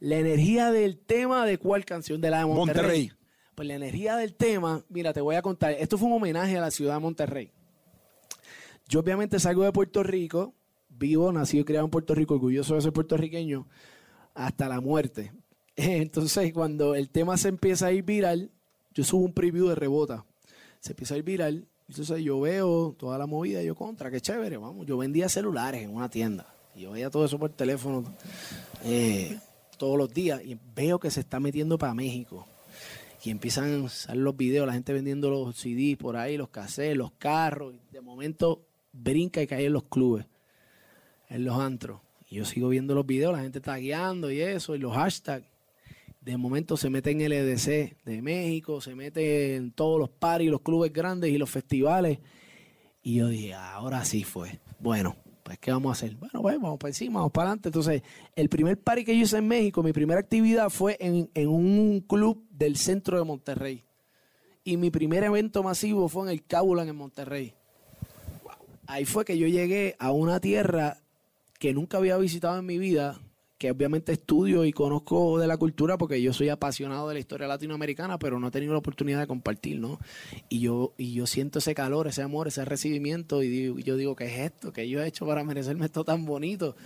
La 0.00 0.16
energía 0.16 0.70
del 0.70 0.98
tema 0.98 1.46
de 1.46 1.58
cuál 1.58 1.84
canción, 1.84 2.20
de 2.20 2.30
la 2.30 2.40
de 2.40 2.46
Monterrey. 2.46 2.82
Monterrey. 2.82 3.17
Pues 3.58 3.66
la 3.66 3.74
energía 3.74 4.14
del 4.14 4.34
tema, 4.34 4.84
mira, 4.88 5.12
te 5.12 5.20
voy 5.20 5.34
a 5.34 5.42
contar. 5.42 5.72
Esto 5.72 5.98
fue 5.98 6.06
un 6.06 6.14
homenaje 6.14 6.56
a 6.56 6.60
la 6.60 6.70
ciudad 6.70 6.94
de 6.94 7.00
Monterrey. 7.00 7.50
Yo 8.88 9.00
obviamente 9.00 9.40
salgo 9.40 9.64
de 9.64 9.72
Puerto 9.72 10.04
Rico, 10.04 10.54
vivo, 10.88 11.32
nacido 11.32 11.62
y 11.62 11.64
criado 11.64 11.84
en 11.84 11.90
Puerto 11.90 12.14
Rico, 12.14 12.34
orgulloso 12.34 12.76
de 12.76 12.82
ser 12.82 12.92
puertorriqueño, 12.92 13.66
hasta 14.32 14.68
la 14.68 14.80
muerte. 14.80 15.32
Entonces, 15.74 16.52
cuando 16.52 16.94
el 16.94 17.10
tema 17.10 17.36
se 17.36 17.48
empieza 17.48 17.86
a 17.86 17.90
ir 17.90 18.04
viral, 18.04 18.52
yo 18.94 19.02
subo 19.02 19.24
un 19.24 19.32
preview 19.32 19.66
de 19.66 19.74
rebota. 19.74 20.24
Se 20.78 20.92
empieza 20.92 21.14
a 21.14 21.18
ir 21.18 21.24
viral. 21.24 21.66
Entonces 21.88 22.22
yo 22.22 22.38
veo 22.38 22.94
toda 22.96 23.18
la 23.18 23.26
movida 23.26 23.60
y 23.60 23.66
yo 23.66 23.74
contra, 23.74 24.08
qué 24.08 24.20
chévere, 24.20 24.56
vamos. 24.56 24.86
Yo 24.86 24.96
vendía 24.98 25.28
celulares 25.28 25.82
en 25.82 25.92
una 25.92 26.08
tienda. 26.08 26.46
Y 26.76 26.82
yo 26.82 26.92
veía 26.92 27.10
todo 27.10 27.24
eso 27.24 27.40
por 27.40 27.50
teléfono 27.50 28.04
eh, 28.84 29.36
todos 29.78 29.98
los 29.98 30.14
días 30.14 30.44
y 30.44 30.56
veo 30.76 31.00
que 31.00 31.10
se 31.10 31.18
está 31.18 31.40
metiendo 31.40 31.76
para 31.76 31.92
México. 31.92 32.46
Y 33.24 33.30
empiezan 33.30 33.86
a 33.86 33.88
salir 33.88 34.22
los 34.22 34.36
videos, 34.36 34.66
la 34.66 34.72
gente 34.72 34.92
vendiendo 34.92 35.30
los 35.30 35.56
CDs 35.56 35.96
por 35.96 36.16
ahí, 36.16 36.36
los 36.36 36.50
cassettes, 36.50 36.96
los 36.96 37.12
carros. 37.12 37.74
Y 37.74 37.92
de 37.92 38.00
momento 38.00 38.64
brinca 38.92 39.42
y 39.42 39.46
cae 39.46 39.66
en 39.66 39.72
los 39.72 39.84
clubes, 39.84 40.26
en 41.28 41.44
los 41.44 41.58
antros. 41.58 42.00
Y 42.28 42.36
yo 42.36 42.44
sigo 42.44 42.68
viendo 42.68 42.94
los 42.94 43.06
videos, 43.06 43.32
la 43.32 43.42
gente 43.42 43.60
tagueando 43.60 44.30
y 44.30 44.40
eso, 44.40 44.74
y 44.74 44.78
los 44.78 44.94
hashtags. 44.94 45.46
De 46.20 46.36
momento 46.36 46.76
se 46.76 46.90
mete 46.90 47.10
en 47.10 47.22
el 47.22 47.32
EDC 47.32 47.96
de 48.04 48.22
México, 48.22 48.80
se 48.80 48.94
mete 48.94 49.56
en 49.56 49.72
todos 49.72 49.98
los 49.98 50.10
paris, 50.10 50.50
los 50.50 50.60
clubes 50.60 50.92
grandes 50.92 51.30
y 51.30 51.38
los 51.38 51.48
festivales. 51.48 52.18
Y 53.02 53.16
yo 53.16 53.28
dije, 53.28 53.54
ahora 53.54 54.04
sí 54.04 54.24
fue. 54.24 54.60
Bueno, 54.78 55.16
pues 55.48 55.58
¿qué 55.60 55.70
vamos 55.70 55.88
a 55.88 55.92
hacer? 55.92 56.14
Bueno, 56.16 56.42
pues 56.42 56.60
vamos 56.60 56.78
para 56.78 56.90
encima, 56.90 57.20
vamos 57.20 57.32
para 57.32 57.48
adelante. 57.48 57.70
Entonces, 57.70 58.02
el 58.36 58.50
primer 58.50 58.78
party 58.78 59.02
que 59.02 59.16
yo 59.16 59.22
hice 59.22 59.38
en 59.38 59.48
México, 59.48 59.82
mi 59.82 59.94
primera 59.94 60.20
actividad 60.20 60.68
fue 60.68 60.98
en, 61.00 61.30
en 61.32 61.48
un 61.48 62.00
club 62.06 62.44
del 62.50 62.76
centro 62.76 63.16
de 63.16 63.24
Monterrey. 63.24 63.82
Y 64.62 64.76
mi 64.76 64.90
primer 64.90 65.24
evento 65.24 65.62
masivo 65.62 66.06
fue 66.10 66.24
en 66.24 66.28
el 66.32 66.44
Cabulan 66.44 66.86
en 66.90 66.96
Monterrey. 66.96 67.54
Ahí 68.86 69.06
fue 69.06 69.24
que 69.24 69.38
yo 69.38 69.46
llegué 69.46 69.96
a 69.98 70.10
una 70.10 70.38
tierra 70.38 70.98
que 71.58 71.72
nunca 71.72 71.96
había 71.96 72.18
visitado 72.18 72.58
en 72.58 72.66
mi 72.66 72.76
vida, 72.76 73.18
que 73.58 73.72
obviamente 73.72 74.12
estudio 74.12 74.64
y 74.64 74.72
conozco 74.72 75.38
de 75.38 75.48
la 75.48 75.56
cultura 75.56 75.98
porque 75.98 76.22
yo 76.22 76.32
soy 76.32 76.48
apasionado 76.48 77.08
de 77.08 77.14
la 77.14 77.20
historia 77.20 77.48
latinoamericana, 77.48 78.18
pero 78.18 78.38
no 78.38 78.48
he 78.48 78.50
tenido 78.52 78.72
la 78.72 78.78
oportunidad 78.78 79.18
de 79.18 79.26
compartir, 79.26 79.80
¿no? 79.80 79.98
Y 80.48 80.60
yo, 80.60 80.94
y 80.96 81.12
yo 81.12 81.26
siento 81.26 81.58
ese 81.58 81.74
calor, 81.74 82.06
ese 82.06 82.22
amor, 82.22 82.46
ese 82.46 82.64
recibimiento 82.64 83.42
y 83.42 83.82
yo 83.82 83.96
digo, 83.96 84.14
¿qué 84.14 84.26
es 84.26 84.52
esto? 84.52 84.72
¿Qué 84.72 84.88
yo 84.88 85.02
he 85.02 85.08
hecho 85.08 85.26
para 85.26 85.42
merecerme 85.42 85.86
esto 85.86 86.04
tan 86.04 86.24
bonito? 86.24 86.76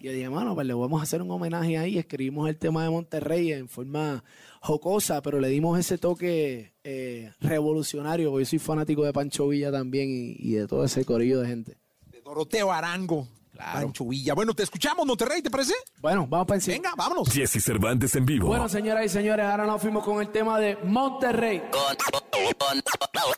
Y 0.00 0.06
yo 0.06 0.12
dije, 0.12 0.28
mano, 0.28 0.54
pues 0.54 0.66
le 0.66 0.74
vamos 0.74 1.00
a 1.00 1.04
hacer 1.04 1.22
un 1.22 1.30
homenaje 1.30 1.78
ahí. 1.78 1.96
Escribimos 1.96 2.48
el 2.48 2.56
tema 2.56 2.82
de 2.82 2.90
Monterrey 2.90 3.52
en 3.52 3.68
forma 3.68 4.24
jocosa, 4.60 5.22
pero 5.22 5.38
le 5.40 5.48
dimos 5.48 5.78
ese 5.78 5.96
toque 5.96 6.72
eh, 6.82 7.32
revolucionario, 7.40 8.30
porque 8.30 8.44
yo 8.44 8.50
soy 8.50 8.58
fanático 8.58 9.04
de 9.04 9.12
Pancho 9.12 9.46
Villa 9.46 9.70
también 9.70 10.10
y, 10.10 10.36
y 10.38 10.54
de 10.54 10.66
todo 10.66 10.84
ese 10.84 11.04
corillo 11.04 11.40
de 11.40 11.46
gente. 11.46 11.76
De 12.10 12.20
Doroteo 12.20 12.72
Arango. 12.72 13.28
Pancho 13.56 14.04
Villa. 14.04 14.34
Bueno, 14.34 14.54
te 14.54 14.62
escuchamos, 14.62 15.06
Monterrey, 15.06 15.42
¿te 15.42 15.50
parece? 15.50 15.74
Bueno, 16.00 16.26
vamos 16.28 16.46
para 16.46 16.56
encima. 16.56 16.76
Venga, 16.76 16.94
vámonos. 16.96 17.28
Jesse 17.32 17.62
Cervantes 17.62 18.14
en 18.16 18.26
vivo. 18.26 18.48
Bueno, 18.48 18.68
señoras 18.68 19.04
y 19.04 19.08
señores, 19.08 19.46
ahora 19.46 19.66
nos 19.66 19.80
fuimos 19.80 20.04
con 20.04 20.20
el 20.20 20.30
tema 20.30 20.58
de 20.58 20.76
Monterrey. 20.84 21.62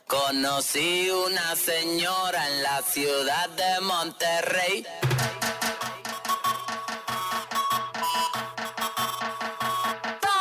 Conocí 0.07 1.09
una 1.09 1.55
señora 1.55 2.47
en 2.47 2.63
la 2.63 2.81
ciudad 2.81 3.49
de 3.49 3.85
Monterrey. 3.85 4.85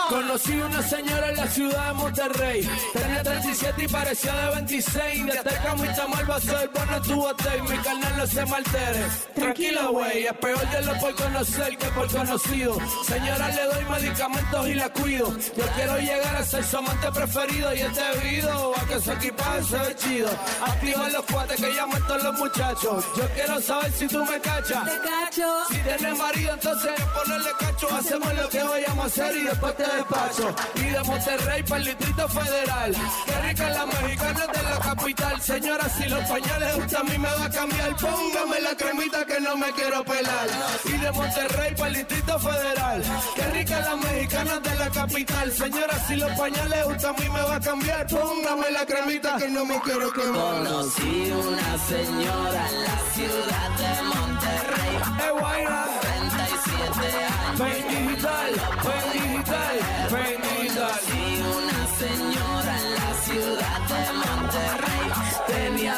Conocí 0.09 0.53
una 0.59 0.83
señora 0.83 1.29
en 1.29 1.37
la 1.37 1.47
ciudad 1.49 1.89
de 1.89 1.93
Monterrey. 1.93 2.69
Tenía 2.95 3.23
37 3.23 3.85
y 3.85 3.89
parecía 3.89 4.33
de 4.33 4.55
26. 4.55 5.27
De 5.27 5.33
cerca 5.33 5.75
mi 5.75 5.89
tamal 5.89 6.31
va 6.31 6.37
a 6.37 6.41
ser 6.41 6.71
bueno 6.75 7.03
tu 7.03 7.27
hotel. 7.27 7.63
Mi 7.65 7.77
carnal 7.77 8.17
no 8.17 8.27
se 8.27 8.47
maltere. 8.47 9.05
Tranquilo, 9.35 9.93
güey. 9.93 10.25
Es 10.25 10.33
peor 10.35 10.71
de 10.71 10.83
lo 10.83 10.99
por 10.99 11.15
conocer 11.15 11.77
que 11.77 11.87
por 11.89 12.11
conocido. 12.11 12.79
Señora, 13.07 13.49
le 13.49 13.65
doy 13.65 13.85
medicamentos 13.85 14.69
y 14.69 14.75
la 14.75 14.89
cuido. 14.89 15.37
Yo 15.57 15.65
quiero 15.77 15.99
llegar 15.99 16.37
a 16.37 16.43
ser 16.43 16.65
su 16.65 16.79
amante 16.79 17.13
preferido. 17.13 17.75
Y 17.75 17.81
este 17.81 18.19
video 18.23 18.73
a 18.79 18.87
que 18.87 19.01
su 19.01 19.13
equipaje 19.13 19.63
se 19.65 19.79
ve 19.79 19.97
chido. 19.97 20.31
Activa 20.65 21.09
los 21.11 21.25
cuates 21.27 21.61
que 21.61 21.75
llaman 21.75 22.03
todos 22.07 22.23
los 22.25 22.39
muchachos. 22.39 23.05
Yo 23.15 23.29
quiero 23.35 23.61
saber 23.61 23.93
si 23.93 24.09
tú 24.09 24.25
me 24.25 24.41
cachas. 24.41 24.85
Te 24.85 25.09
cacho. 25.09 25.65
Si 25.69 25.77
tienes 25.77 26.17
marido, 26.17 26.55
entonces 26.55 26.93
ponerle 27.15 27.51
cacho. 27.59 27.89
Hacemos 27.95 28.35
lo 28.35 28.49
que 28.49 28.63
vayamos 28.63 29.05
a 29.05 29.07
hacer 29.07 29.37
y 29.37 29.43
después 29.43 29.77
te 29.77 29.98
despacho. 29.99 30.55
Y 30.77 30.85
de 30.85 31.03
Monterrey 31.03 31.63
para 31.63 31.81
el 31.81 31.87
Distrito 31.87 32.29
Federal. 32.29 32.95
Qué 33.27 33.49
rica 33.49 33.69
la 33.71 33.87
mexicana 33.87 34.47
de 34.47 34.63
la 34.63 34.79
capital. 34.79 35.41
Señora, 35.41 35.89
si 35.89 36.09
los 36.09 36.25
pañales 36.25 36.77
usted 36.77 36.97
a 36.97 37.03
mí 37.05 37.19
me 37.19 37.29
va 37.29 37.45
a 37.45 37.51
cambiar. 37.51 37.97
Póngame 37.97 38.61
la 38.61 38.75
cremita 38.77 39.27
que 39.27 39.41
no 39.41 39.57
me 39.57 39.73
quiero 39.73 40.05
pelar. 40.05 40.49
Y 40.85 40.93
de 40.93 41.13
Monterrey 41.13 41.75
para 41.75 41.89
el 41.89 41.95
Distrito 41.95 42.39
Federal. 42.39 43.03
Qué 43.35 43.43
rica 43.59 43.81
la 43.81 43.97
mexicana 43.97 44.61
de 44.61 44.75
la 44.77 44.91
capital. 44.91 45.53
Señora, 45.53 45.99
si 46.07 46.17
los 46.17 46.31
pañales 46.33 46.87
usted 46.87 47.09
a 47.09 47.13
mí 47.13 47.29
me 47.29 47.43
va 47.43 47.57
a 47.57 47.61
cambiar. 47.61 48.07
Póngame 48.07 48.71
la 48.71 48.87
cremita 48.87 49.37
que 49.37 49.49
no 49.49 49.65
me 49.65 49.81
quiero 49.81 50.13
quemar. 50.13 50.65
Conocí 50.65 51.33
una 51.33 51.79
señora 51.87 52.69
en 52.69 52.83
la 52.85 52.99
ciudad 53.15 53.71
de 53.79 54.03
Monterrey. 54.03 54.95
¡Eh, 55.27 55.31
guayna! 55.39 55.85
37 56.01 57.25
años. 57.25 57.59
Ven 57.59 57.89
digital, 57.89 58.53
ven 58.85 59.18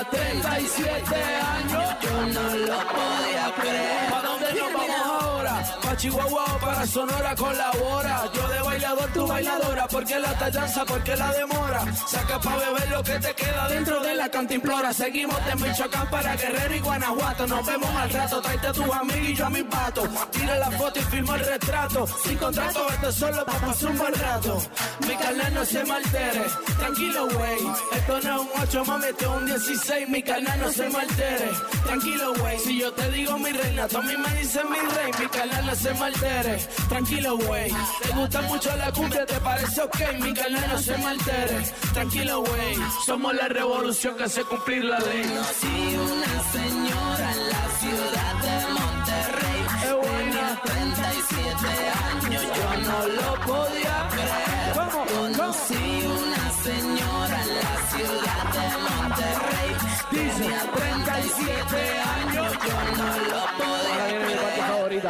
Tenía 0.09 0.45
37 0.45 1.15
años. 1.15 1.97
Yo 2.03 2.27
no 2.27 2.57
lo 2.57 2.79
podía 2.89 3.55
creer. 3.61 4.11
¿Para 4.11 4.29
dónde 4.29 4.53
nos 4.55 4.73
vamos 4.73 5.23
ahora? 5.23 5.79
Pa' 5.83 5.97
Chihuahua 5.97 6.45
o 6.45 6.59
para 6.59 6.87
Sonora 6.87 7.35
colabora. 7.35 8.31
Yo 8.33 8.49
bailador, 8.95 9.13
tú 9.13 9.27
bailadora. 9.27 9.89
¿Por 9.89 10.05
qué 10.05 10.19
la 10.19 10.39
tallanza? 10.39 10.85
¿Por 10.85 11.03
qué 11.03 11.17
la 11.17 11.33
demora? 11.33 11.85
Saca 12.07 12.41
pa' 12.41 12.57
beber 12.57 12.89
lo 12.91 13.03
que 13.03 13.19
te 13.19 13.35
queda 13.35 13.69
dentro 13.69 14.01
de 14.01 14.15
la 14.15 14.29
cantimplora. 14.29 14.93
Seguimos 14.93 15.37
de 15.47 15.55
Michoacán 15.57 16.11
para 16.11 16.37
Guerrero 16.37 16.75
y 16.75 16.81
Guanajuato. 16.81 17.47
Nos 17.47 17.67
vemos 17.67 17.91
al 17.97 18.11
rato. 18.11 18.41
Tráete 18.41 18.67
a 18.67 18.73
tu 18.73 18.93
amigo 18.93 19.27
y 19.29 19.35
yo 19.35 19.47
a 19.47 19.51
mi 19.51 19.63
pato. 19.63 20.03
Tira 20.33 20.57
la 20.59 20.71
foto 20.73 20.99
y 20.99 21.03
firma 21.03 21.37
el 21.37 21.45
retrato. 21.45 22.07
Sin 22.25 22.37
contrato, 22.39 22.87
esto 22.91 23.09
es 23.09 23.15
solo 23.15 23.45
pa' 23.45 23.59
pasar 23.59 23.91
un 23.91 23.99
buen 23.99 24.15
rato. 24.15 24.63
Mi 25.07 25.15
carnal 25.17 25.55
no 25.55 25.65
se 25.65 25.85
me 25.85 25.93
altere. 25.93 26.45
Tranquilo, 26.79 27.29
güey. 27.29 27.59
Esto 27.93 28.21
no 28.21 28.35
es 28.35 28.41
un 28.41 28.49
8, 28.63 28.85
mami, 28.85 29.07
esto 29.07 29.25
es 29.25 29.41
un 29.43 29.47
16. 29.47 30.09
Mi 30.09 30.23
carnal 30.23 30.61
no 30.61 30.73
se 30.73 30.89
me 30.89 30.99
altere. 30.99 31.51
Tranquilo, 31.85 32.35
güey. 32.35 32.59
Si 32.59 32.79
yo 32.79 32.93
te 32.93 33.11
digo 33.11 33.39
mi 33.39 33.53
reina, 33.53 33.89
tú 33.89 33.99
a 33.99 34.03
mí 34.03 34.15
me 34.17 34.35
dices 34.41 34.63
mi 34.65 34.79
rey. 34.79 35.11
Mi 35.19 35.27
carnal 35.29 35.67
no 35.67 35.75
se 35.75 35.95
me 35.95 36.05
altere. 36.05 36.59
Tranquilo, 36.89 37.37
güey. 37.37 37.73
Te 38.03 38.09
gusta 38.13 38.43
mucho 38.43 38.71
la 38.81 38.93
cumbia, 38.93 39.27
te 39.27 39.41
parece 39.41 39.83
ok. 39.83 39.99
Mi 40.21 40.33
carnal 40.33 40.65
no 40.73 40.79
se 40.79 40.97
me 40.99 41.07
altere. 41.07 41.59
Tranquilo, 41.93 42.43
güey. 42.43 42.77
Somos 43.07 43.35
la 43.35 43.49
revolución 43.49 44.17
que 44.17 44.25
hace 44.25 44.43
cumplir 44.45 44.85
la 44.85 44.99
ley. 44.99 45.23
Conocí 45.23 45.97
una 45.97 46.35
señora 46.57 47.27
en 47.37 47.43
la 47.55 47.65
ciudad 47.81 48.35
de 48.47 48.57
Monterrey. 48.79 49.61
Tenía 49.83 50.61
37 50.65 51.67
años, 52.11 52.43
yo 52.59 52.69
no 52.89 52.99
lo 53.19 53.31
podía 53.51 53.97
creer. 54.13 54.73
Conocí 55.15 55.87
una 56.19 56.45
señora 56.67 57.37
en 57.45 57.51
la 57.61 57.75
ciudad 57.93 58.43
de 58.57 58.67
Monterrey. 58.89 59.71
Tenía 60.11 60.61
37 60.75 61.77
años, 62.19 62.49
yo 62.67 62.79
no 62.99 63.11
lo 63.33 63.43
podía 63.59 64.03
creer. 64.07 64.41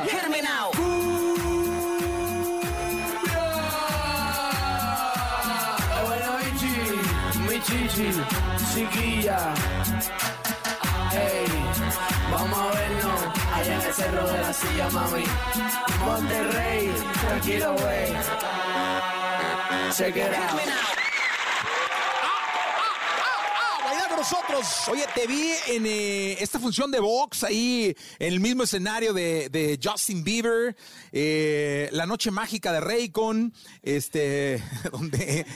Hear 0.09 0.29
me 0.29 0.41
now. 0.43 0.70
Chichi, 7.93 8.23
chiquilla. 8.73 9.53
Ey, 11.13 11.47
vamos 12.31 12.59
a 12.59 12.71
vernos 12.77 13.21
allá 13.53 13.75
en 13.75 13.81
el 13.81 13.95
cerro 13.95 14.27
de 14.29 14.39
la 14.39 14.53
silla, 14.53 14.89
mami. 14.91 15.25
Monterrey, 15.99 16.95
tranquilo, 17.21 17.75
güey. 17.75 18.13
Check 19.93 20.17
it 20.17 20.33
out. 20.35 20.61
bailar 23.85 24.09
con 24.09 24.10
nosotros. 24.21 24.89
Oye, 24.91 25.05
te 25.15 25.27
vi 25.27 25.51
en 25.69 25.87
eh, 25.87 26.37
esta 26.41 26.59
función 26.59 26.91
de 26.91 27.01
box 27.01 27.45
ahí 27.45 27.95
en 28.19 28.33
el 28.35 28.41
mismo 28.41 28.65
escenario 28.65 29.13
de, 29.15 29.49
de 29.49 29.79
Justin 29.83 30.23
Bieber, 30.23 30.77
eh, 31.13 31.89
la 31.93 32.05
noche 32.07 32.31
mágica 32.31 32.73
de 32.73 32.81
Raycon, 32.81 33.53
este, 33.83 34.63
donde 34.93 35.47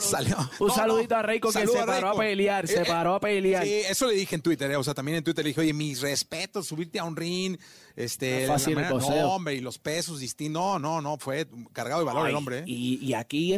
salió. 0.00 0.36
Un 0.58 0.68
No, 0.68 0.74
saludito 0.74 1.14
no, 1.14 1.20
a 1.20 1.22
Raycon 1.22 1.52
que 1.52 1.66
se 1.66 1.84
paró 1.86 2.08
a 2.10 2.14
pelear, 2.18 2.66
se 2.66 2.84
paró 2.84 3.14
a 3.14 3.20
pelear. 3.20 3.64
Sí, 3.64 3.72
eso 3.88 4.06
le 4.08 4.14
dije 4.14 4.34
en 4.34 4.42
Twitter, 4.42 4.70
eh, 4.70 4.76
o 4.76 4.82
sea, 4.84 4.94
también 4.94 5.18
en 5.18 5.24
Twitter 5.24 5.44
le 5.44 5.50
dije, 5.50 5.60
oye, 5.60 5.72
mis 5.72 6.00
respetos, 6.00 6.66
subirte 6.66 6.98
a 6.98 7.04
un 7.04 7.16
ring, 7.16 7.56
este, 7.94 8.46
No 8.46 8.52
fácil 8.54 8.78
el 8.78 8.88
no, 8.88 8.96
hombre, 9.32 9.54
y 9.54 9.60
los 9.60 9.78
pesos 9.78 10.20
distintos, 10.20 10.60
no, 10.60 10.78
no, 10.78 11.00
no, 11.00 11.18
fue 11.18 11.46
cargado 11.72 12.00
de 12.00 12.06
valor 12.06 12.26
Ay, 12.26 12.30
el 12.30 12.36
hombre. 12.36 12.58
eh. 12.60 12.64
Y, 12.66 12.98
y 13.04 13.14
aquí 13.14 13.56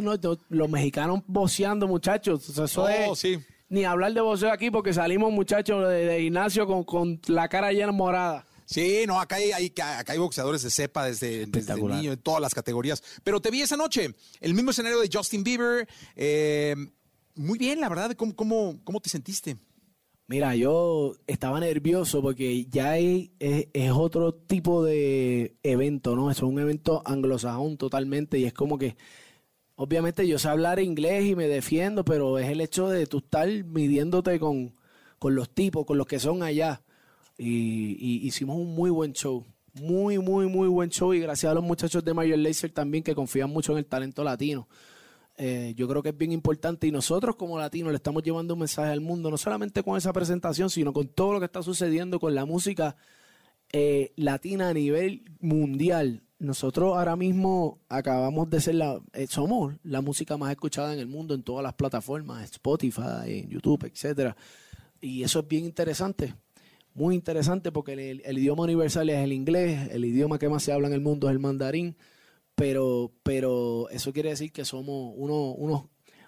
los 0.49 0.69
mexicanos 0.69 1.21
boceando, 1.27 1.87
muchachos. 1.87 2.47
O 2.49 2.53
sea, 2.53 2.65
eso 2.65 2.81
No, 2.81 2.89
es- 3.13 3.19
sí. 3.19 3.39
Ni 3.71 3.85
hablar 3.85 4.13
de 4.13 4.19
boxeo 4.21 4.51
aquí 4.51 4.69
porque 4.69 4.93
salimos, 4.93 5.31
muchachos, 5.31 5.87
de, 5.87 6.05
de 6.05 6.19
gimnasio 6.21 6.67
con, 6.67 6.83
con 6.83 7.19
la 7.27 7.47
cara 7.47 7.71
llena 7.71 7.91
morada. 7.93 8.45
Sí, 8.65 9.05
no, 9.07 9.19
acá 9.19 9.37
hay, 9.37 9.51
hay- 9.53 9.67
acá 9.97 10.11
hay 10.13 10.17
boxeadores 10.19 10.61
de 10.61 10.69
cepa 10.69 11.05
desde, 11.05 11.45
desde 11.45 11.73
niño, 11.81 12.11
en 12.11 12.19
todas 12.19 12.41
las 12.41 12.53
categorías. 12.53 13.01
Pero 13.23 13.39
te 13.41 13.49
vi 13.49 13.61
esa 13.61 13.77
noche, 13.77 14.13
el 14.41 14.53
mismo 14.53 14.71
escenario 14.71 14.99
de 14.99 15.09
Justin 15.11 15.43
Bieber. 15.43 15.87
eh, 16.17 16.75
muy 17.35 17.57
bien, 17.57 17.79
la 17.79 17.87
verdad, 17.87 18.11
¿cómo, 18.15 18.35
cómo, 18.35 18.77
cómo 18.83 18.99
te 18.99 19.09
sentiste? 19.09 19.55
Mira, 20.27 20.53
yo 20.55 21.13
estaba 21.27 21.59
nervioso 21.61 22.21
porque 22.21 22.65
ya 22.65 22.91
hay- 22.91 23.31
es, 23.39 23.67
es 23.73 23.91
otro 23.91 24.33
tipo 24.33 24.83
de 24.83 25.55
evento, 25.63 26.15
¿no? 26.17 26.29
Es 26.29 26.41
un 26.41 26.59
evento 26.59 27.01
anglosajón 27.05 27.77
totalmente 27.77 28.37
y 28.37 28.43
es 28.45 28.53
como 28.53 28.77
que, 28.77 28.95
obviamente 29.81 30.27
yo 30.27 30.37
sé 30.37 30.47
hablar 30.47 30.79
inglés 30.79 31.25
y 31.25 31.35
me 31.35 31.47
defiendo, 31.47 32.05
pero 32.05 32.37
es 32.37 32.47
el 32.49 32.61
hecho 32.61 32.87
de 32.87 33.07
tú 33.07 33.17
estar 33.17 33.47
midiéndote 33.63 34.39
con, 34.39 34.75
con 35.17 35.33
los 35.33 35.49
tipos, 35.49 35.87
con 35.87 35.97
los 35.97 36.05
que 36.05 36.19
son 36.19 36.43
allá. 36.43 36.83
Y, 37.35 38.27
hicimos 38.27 38.57
un 38.57 38.75
muy 38.75 38.91
buen 38.91 39.13
show. 39.13 39.43
Muy, 39.73 40.19
muy, 40.19 40.45
muy 40.45 40.67
buen 40.67 40.91
show. 40.91 41.15
Y 41.15 41.19
gracias 41.19 41.51
a 41.51 41.55
los 41.55 41.63
muchachos 41.63 42.05
de 42.05 42.13
Major 42.13 42.37
Lazer 42.37 42.71
también 42.71 43.03
que 43.03 43.15
confían 43.15 43.49
mucho 43.49 43.71
en 43.71 43.79
el 43.79 43.87
talento 43.87 44.23
latino. 44.23 44.67
Eh, 45.37 45.73
yo 45.75 45.87
creo 45.87 46.03
que 46.03 46.09
es 46.09 46.17
bien 46.17 46.31
importante 46.31 46.85
y 46.85 46.91
nosotros 46.91 47.35
como 47.35 47.57
latinos 47.57 47.91
le 47.91 47.95
estamos 47.95 48.21
llevando 48.21 48.53
un 48.53 48.59
mensaje 48.59 48.91
al 48.91 49.01
mundo, 49.01 49.31
no 49.31 49.37
solamente 49.37 49.81
con 49.81 49.97
esa 49.97 50.13
presentación, 50.13 50.69
sino 50.69 50.93
con 50.93 51.07
todo 51.07 51.33
lo 51.33 51.39
que 51.39 51.45
está 51.45 51.63
sucediendo 51.63 52.19
con 52.19 52.35
la 52.35 52.45
música 52.45 52.97
eh, 53.73 54.13
latina 54.15 54.69
a 54.69 54.73
nivel 54.75 55.23
mundial. 55.39 56.21
Nosotros 56.41 56.97
ahora 56.97 57.15
mismo 57.15 57.77
acabamos 57.87 58.49
de 58.49 58.59
ser 58.61 58.73
la, 58.73 58.99
eh, 59.13 59.27
somos 59.27 59.75
la 59.83 60.01
música 60.01 60.37
más 60.37 60.49
escuchada 60.49 60.91
en 60.91 60.99
el 60.99 61.05
mundo 61.05 61.35
en 61.35 61.43
todas 61.43 61.61
las 61.61 61.73
plataformas, 61.75 62.43
Spotify, 62.49 63.27
en 63.27 63.49
YouTube, 63.49 63.83
etcétera. 63.85 64.35
Y 64.99 65.21
eso 65.21 65.41
es 65.41 65.47
bien 65.47 65.65
interesante, 65.65 66.33
muy 66.95 67.13
interesante 67.13 67.71
porque 67.71 67.93
el, 68.25 68.37
idioma 68.39 68.63
universal 68.63 69.07
es 69.11 69.19
el 69.19 69.33
inglés, 69.33 69.91
el 69.91 70.03
idioma 70.03 70.39
que 70.39 70.49
más 70.49 70.63
se 70.63 70.71
habla 70.71 70.87
en 70.87 70.93
el 70.93 71.01
mundo 71.01 71.27
es 71.29 71.33
el 71.33 71.39
mandarín, 71.39 71.95
pero, 72.55 73.11
pero 73.21 73.87
eso 73.91 74.11
quiere 74.11 74.29
decir 74.29 74.51
que 74.51 74.65
somos 74.65 75.13
uno- 75.15 75.51
unos, 75.51 75.83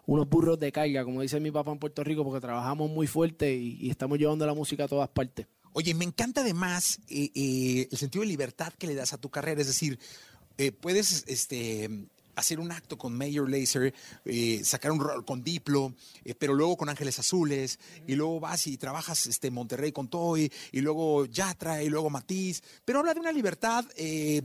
unos 0.05 0.29
burros 0.29 0.59
de 0.59 0.71
carga, 0.71 1.03
como 1.05 1.21
dice 1.21 1.39
mi 1.39 1.49
papá 1.49 1.71
en 1.71 1.79
Puerto 1.79 2.03
Rico, 2.03 2.23
porque 2.23 2.39
trabajamos 2.39 2.87
muy 2.91 3.07
fuerte 3.07 3.55
y 3.55 3.89
estamos 3.89 4.19
llevando 4.19 4.45
la 4.45 4.53
música 4.53 4.83
a 4.83 4.87
todas 4.87 5.09
partes. 5.09 5.47
Oye, 5.73 5.93
me 5.93 6.05
encanta 6.05 6.41
además 6.41 6.99
eh, 7.09 7.31
eh, 7.35 7.87
el 7.91 7.97
sentido 7.97 8.21
de 8.21 8.27
libertad 8.27 8.73
que 8.77 8.87
le 8.87 8.95
das 8.95 9.13
a 9.13 9.17
tu 9.17 9.29
carrera. 9.29 9.61
Es 9.61 9.67
decir, 9.67 9.99
eh, 10.57 10.71
puedes 10.71 11.25
este, 11.27 11.89
hacer 12.35 12.59
un 12.59 12.71
acto 12.71 12.97
con 12.97 13.17
Mayor 13.17 13.49
Laser, 13.49 13.93
eh, 14.25 14.61
sacar 14.63 14.91
un 14.91 14.99
rol 14.99 15.25
con 15.25 15.43
Diplo, 15.43 15.93
eh, 16.23 16.35
pero 16.35 16.53
luego 16.53 16.77
con 16.77 16.89
Ángeles 16.89 17.19
Azules, 17.19 17.79
y 18.07 18.15
luego 18.15 18.39
vas 18.39 18.67
y 18.67 18.77
trabajas 18.77 19.25
este, 19.25 19.51
Monterrey 19.51 19.91
con 19.91 20.07
Toy, 20.07 20.51
y 20.71 20.81
luego 20.81 21.25
Yatra, 21.25 21.83
y 21.83 21.89
luego 21.89 22.09
Matiz, 22.09 22.63
pero 22.85 22.99
habla 22.99 23.13
de 23.13 23.19
una 23.19 23.31
libertad 23.31 23.85
eh, 23.95 24.41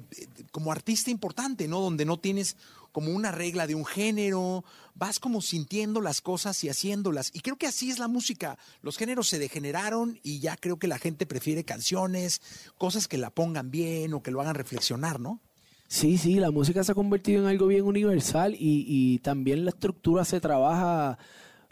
como 0.51 0.73
artista 0.73 1.11
importante, 1.11 1.69
¿no? 1.69 1.81
Donde 1.81 2.05
no 2.05 2.19
tienes 2.19 2.57
como 2.93 3.13
una 3.13 3.31
regla 3.31 3.67
de 3.67 3.75
un 3.75 3.85
género, 3.85 4.65
vas 4.99 5.21
como 5.21 5.41
sintiendo 5.41 6.01
las 6.01 6.21
cosas 6.21 6.63
y 6.65 6.69
haciéndolas. 6.69 7.31
Y 7.33 7.41
creo 7.41 7.57
que 7.57 7.67
así 7.67 7.91
es 7.91 7.99
la 7.99 8.09
música. 8.09 8.59
Los 8.83 8.97
géneros 8.97 9.29
se 9.29 9.39
degeneraron 9.39 10.19
y 10.23 10.41
ya 10.41 10.57
creo 10.57 10.79
que 10.79 10.89
la 10.89 10.99
gente 10.99 11.27
prefiere 11.27 11.65
canciones, 11.65 12.41
cosas 12.77 13.09
que 13.09 13.19
la 13.19 13.31
pongan 13.31 13.71
bien 13.71 14.13
o 14.15 14.23
que 14.23 14.31
lo 14.31 14.41
hagan 14.41 14.55
reflexionar, 14.55 15.21
¿no? 15.21 15.41
Sí, 15.87 16.19
sí, 16.19 16.35
la 16.35 16.51
música 16.51 16.85
se 16.85 16.93
ha 16.93 16.95
convertido 16.95 17.41
en 17.43 17.49
algo 17.49 17.67
bien 17.67 17.85
universal 17.85 18.55
y, 18.55 18.85
y 18.87 19.21
también 19.21 19.65
la 19.65 19.71
estructura 19.71 20.25
se 20.25 20.41
trabaja 20.41 21.19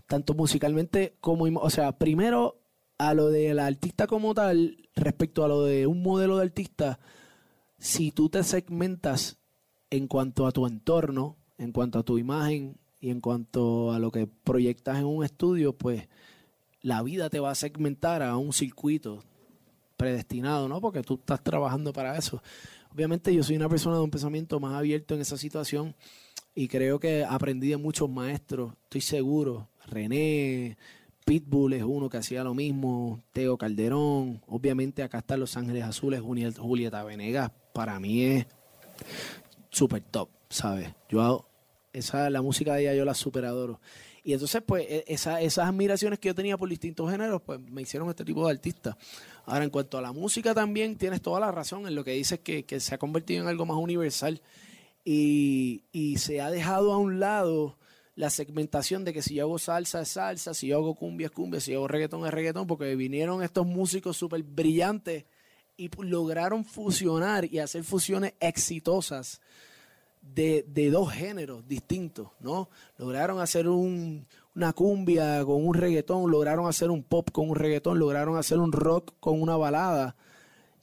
tanto 0.07 0.33
musicalmente 0.35 1.17
como, 1.21 1.45
o 1.61 1.71
sea, 1.71 1.99
primero 1.99 2.63
a 2.99 3.13
lo 3.13 3.29
del 3.29 3.59
artista 3.59 4.07
como 4.07 4.33
tal, 4.33 4.89
respecto 4.95 5.45
a 5.45 5.49
lo 5.49 5.65
de 5.65 5.87
un 5.87 6.03
modelo 6.03 6.39
de 6.39 6.45
artista, 6.45 6.99
si 7.79 8.11
tú 8.11 8.31
te 8.31 8.43
segmentas 8.43 9.37
en 9.91 10.07
cuanto 10.07 10.47
a 10.47 10.53
tu 10.53 10.67
entorno, 10.67 11.37
en 11.59 11.73
cuanto 11.73 11.99
a 11.99 12.03
tu 12.03 12.17
imagen 12.17 12.79
y 13.01 13.11
en 13.11 13.21
cuanto 13.21 13.93
a 13.93 13.99
lo 13.99 14.11
que 14.11 14.27
proyectas 14.27 14.99
en 14.99 15.05
un 15.05 15.25
estudio, 15.25 15.73
pues 15.73 16.09
la 16.83 17.03
vida 17.03 17.31
te 17.31 17.41
va 17.41 17.51
a 17.51 17.55
segmentar 17.55 18.23
a 18.23 18.37
un 18.37 18.53
circuito 18.53 19.23
predestinado, 19.97 20.69
¿no? 20.69 20.81
Porque 20.81 21.03
tú 21.03 21.15
estás 21.15 21.43
trabajando 21.43 21.93
para 21.93 22.17
eso. 22.17 22.43
Obviamente 22.93 23.35
yo 23.35 23.43
soy 23.43 23.57
una 23.57 23.69
persona 23.69 23.97
de 23.97 24.03
un 24.03 24.11
pensamiento 24.11 24.61
más 24.61 24.75
abierto 24.75 25.15
en 25.15 25.21
esa 25.21 25.37
situación 25.37 25.95
y 26.55 26.69
creo 26.69 26.99
que 26.99 27.25
aprendí 27.25 27.69
de 27.69 27.77
muchos 27.77 28.09
maestros, 28.09 28.73
estoy 28.85 29.01
seguro. 29.01 29.69
René, 29.87 30.77
Pitbull 31.25 31.75
es 31.75 31.83
uno 31.83 32.09
que 32.09 32.17
hacía 32.17 32.43
lo 32.45 32.55
mismo, 32.55 33.23
Teo 33.33 33.59
Calderón, 33.59 34.43
obviamente 34.47 35.03
acá 35.03 35.19
están 35.19 35.41
Los 35.41 35.57
Ángeles 35.57 35.85
Azules, 35.85 36.21
Julieta 36.21 37.05
Venegas, 37.05 37.51
para 37.73 38.01
mí 38.01 38.23
es 38.23 38.47
super 39.71 40.01
top, 40.03 40.29
¿sabes? 40.49 40.89
Yo 41.09 41.46
esa 41.99 42.31
la 42.31 42.43
música 42.43 42.75
de 42.75 42.83
ella 42.83 42.95
yo 42.95 43.05
la 43.05 43.15
super 43.15 43.45
adoro. 43.45 43.81
Y 44.23 44.33
entonces, 44.33 44.61
pues, 44.67 44.85
e, 44.89 45.05
esa, 45.07 45.41
esas 45.41 45.69
admiraciones 45.69 46.19
que 46.19 46.29
yo 46.29 46.35
tenía 46.35 46.57
por 46.57 46.69
distintos 46.69 47.11
géneros, 47.11 47.43
pues 47.43 47.61
me 47.61 47.83
hicieron 47.83 48.09
este 48.11 48.25
tipo 48.25 48.45
de 48.45 48.53
artista. 48.53 48.97
Ahora, 49.45 49.65
en 49.65 49.71
cuanto 49.71 49.99
a 49.99 50.03
la 50.03 50.13
música 50.13 50.53
también, 50.53 50.97
tienes 50.97 51.23
toda 51.23 51.39
la 51.39 51.53
razón 51.53 51.87
en 51.87 51.95
lo 51.95 52.03
que 52.03 52.11
dices 52.11 52.41
que, 52.41 52.65
que 52.65 52.81
se 52.81 52.95
ha 52.95 52.99
convertido 52.99 53.43
en 53.43 53.49
algo 53.49 53.67
más 53.67 53.77
universal 53.77 54.43
y, 55.05 55.85
y, 55.93 56.19
se 56.19 56.41
ha 56.41 56.51
dejado 56.51 56.93
a 56.93 56.99
un 56.99 57.21
lado 57.21 57.79
la 58.17 58.31
segmentación 58.31 59.05
de 59.05 59.13
que 59.13 59.23
si 59.23 59.37
yo 59.37 59.45
hago 59.45 59.59
salsa 59.61 60.01
es 60.01 60.09
salsa, 60.09 60.55
si 60.55 60.67
yo 60.67 60.79
hago 60.79 60.97
cumbia 60.97 61.27
es 61.27 61.31
cumbia, 61.31 61.61
si 61.61 61.71
yo 61.71 61.79
hago 61.79 61.89
reggaetón 61.89 62.27
es 62.27 62.33
reggaetón, 62.33 62.67
porque 62.67 62.97
vinieron 62.97 63.45
estos 63.45 63.65
músicos 63.65 64.17
súper 64.17 64.43
brillantes 64.43 65.27
y 65.77 65.89
lograron 66.03 66.65
fusionar 66.65 67.45
y 67.45 67.61
hacer 67.61 67.85
fusiones 67.85 68.35
exitosas 68.41 69.41
de, 70.35 70.65
de, 70.69 70.91
dos 70.91 71.13
géneros 71.13 71.67
distintos, 71.67 72.29
¿no? 72.41 72.69
Lograron 72.99 73.41
hacer 73.41 73.69
un, 73.69 74.27
una 74.55 74.73
cumbia 74.73 75.45
con 75.45 75.67
un 75.67 75.75
reggaetón, 75.75 76.31
lograron 76.31 76.67
hacer 76.67 76.91
un 76.91 77.03
pop 77.03 77.31
con 77.31 77.51
un 77.51 77.57
reggaetón, 77.57 77.99
lograron 77.99 78.37
hacer 78.37 78.59
un 78.59 78.73
rock 78.73 79.13
con 79.21 79.41
una 79.41 79.57
balada. 79.57 80.17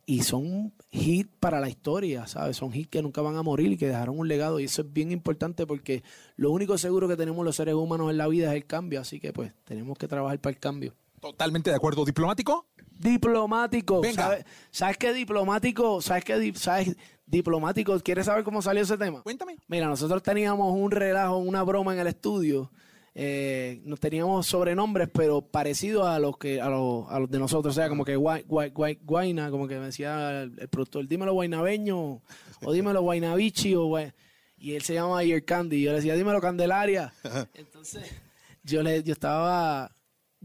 Y 0.06 0.24
son 0.24 0.74
hits 0.92 1.30
para 1.40 1.62
la 1.62 1.70
historia, 1.70 2.28
¿sabes? 2.28 2.58
Son 2.58 2.76
hits 2.76 2.90
que 2.90 3.02
nunca 3.02 3.22
van 3.22 3.38
a 3.38 3.42
morir 3.42 3.72
y 3.72 3.78
que 3.78 3.88
dejaron 3.88 4.20
un 4.20 4.28
legado. 4.28 4.60
Y 4.60 4.66
eso 4.66 4.82
es 4.82 4.92
bien 4.92 5.12
importante 5.12 5.66
porque 5.66 6.04
lo 6.36 6.52
único 6.52 6.78
seguro 6.78 7.08
que 7.08 7.16
tenemos 7.16 7.46
los 7.46 7.56
seres 7.56 7.74
humanos 7.74 8.12
en 8.12 8.18
la 8.18 8.28
vida 8.28 8.50
es 8.50 8.56
el 8.56 8.66
cambio. 8.66 9.00
Así 9.00 9.22
que 9.22 9.32
pues 9.32 9.54
tenemos 9.64 9.98
que 9.98 10.10
trabajar 10.10 10.40
para 10.40 10.54
el 10.54 10.60
cambio. 10.60 10.94
Totalmente 11.22 11.70
de 11.70 11.78
acuerdo. 11.78 12.04
¿Diplomático? 12.04 12.68
Diplomático. 13.00 14.02
Venga. 14.02 14.40
¿Sabes, 14.72 14.98
qué 14.98 15.14
diplomático? 15.14 16.02
¿Sabes 16.02 16.26
qué? 16.26 16.54
¿Sabes? 16.56 16.98
Diplomático. 17.34 18.00
¿Quieres 18.00 18.28
saber 18.28 18.44
cómo 18.44 18.62
salió 18.62 18.84
ese 18.84 18.96
tema? 18.96 19.24
Cuéntame. 19.24 19.58
Mira, 19.68 19.88
nosotros 19.88 20.22
teníamos 20.22 20.72
un 20.72 20.92
relajo, 20.92 21.38
una 21.38 21.64
broma 21.64 21.92
en 21.96 22.00
el 22.00 22.06
estudio. 22.06 22.72
Eh, 23.16 23.82
nos 23.86 24.00
teníamos 24.00 24.46
sobrenombres, 24.46 25.10
pero 25.12 25.42
parecidos 25.42 26.06
a 26.06 26.20
los 26.20 26.38
que 26.38 26.62
a 26.62 26.70
los, 26.70 27.10
a 27.10 27.20
los 27.20 27.32
de 27.32 27.40
nosotros. 27.40 27.76
O 27.76 27.80
sea, 27.80 27.90
como 27.90 28.06
que 28.06 28.16
guay, 28.16 28.44
guay, 28.44 28.70
guay, 28.70 29.00
guaina, 29.02 29.50
como 29.50 29.68
que 29.68 29.80
me 29.80 29.86
decía 29.86 30.44
el, 30.44 30.54
el, 30.60 30.68
productor, 30.68 31.08
dímelo 31.08 31.34
guaynabeño, 31.34 32.22
o 32.62 32.72
dímelo 32.72 33.02
guaynabichi, 33.02 33.74
o 33.74 33.86
guay. 33.86 34.12
Y 34.60 34.76
él 34.76 34.84
se 34.84 34.94
llama 34.94 35.18
Ayer 35.18 35.44
Candy. 35.44 35.78
Y 35.78 35.84
yo 35.86 35.90
le 35.90 35.98
decía, 35.98 36.14
dímelo 36.14 36.40
Candelaria. 36.40 37.16
Entonces, 37.56 38.04
yo 38.62 38.84
le, 38.84 39.02
yo 39.02 39.14
estaba 39.14 39.92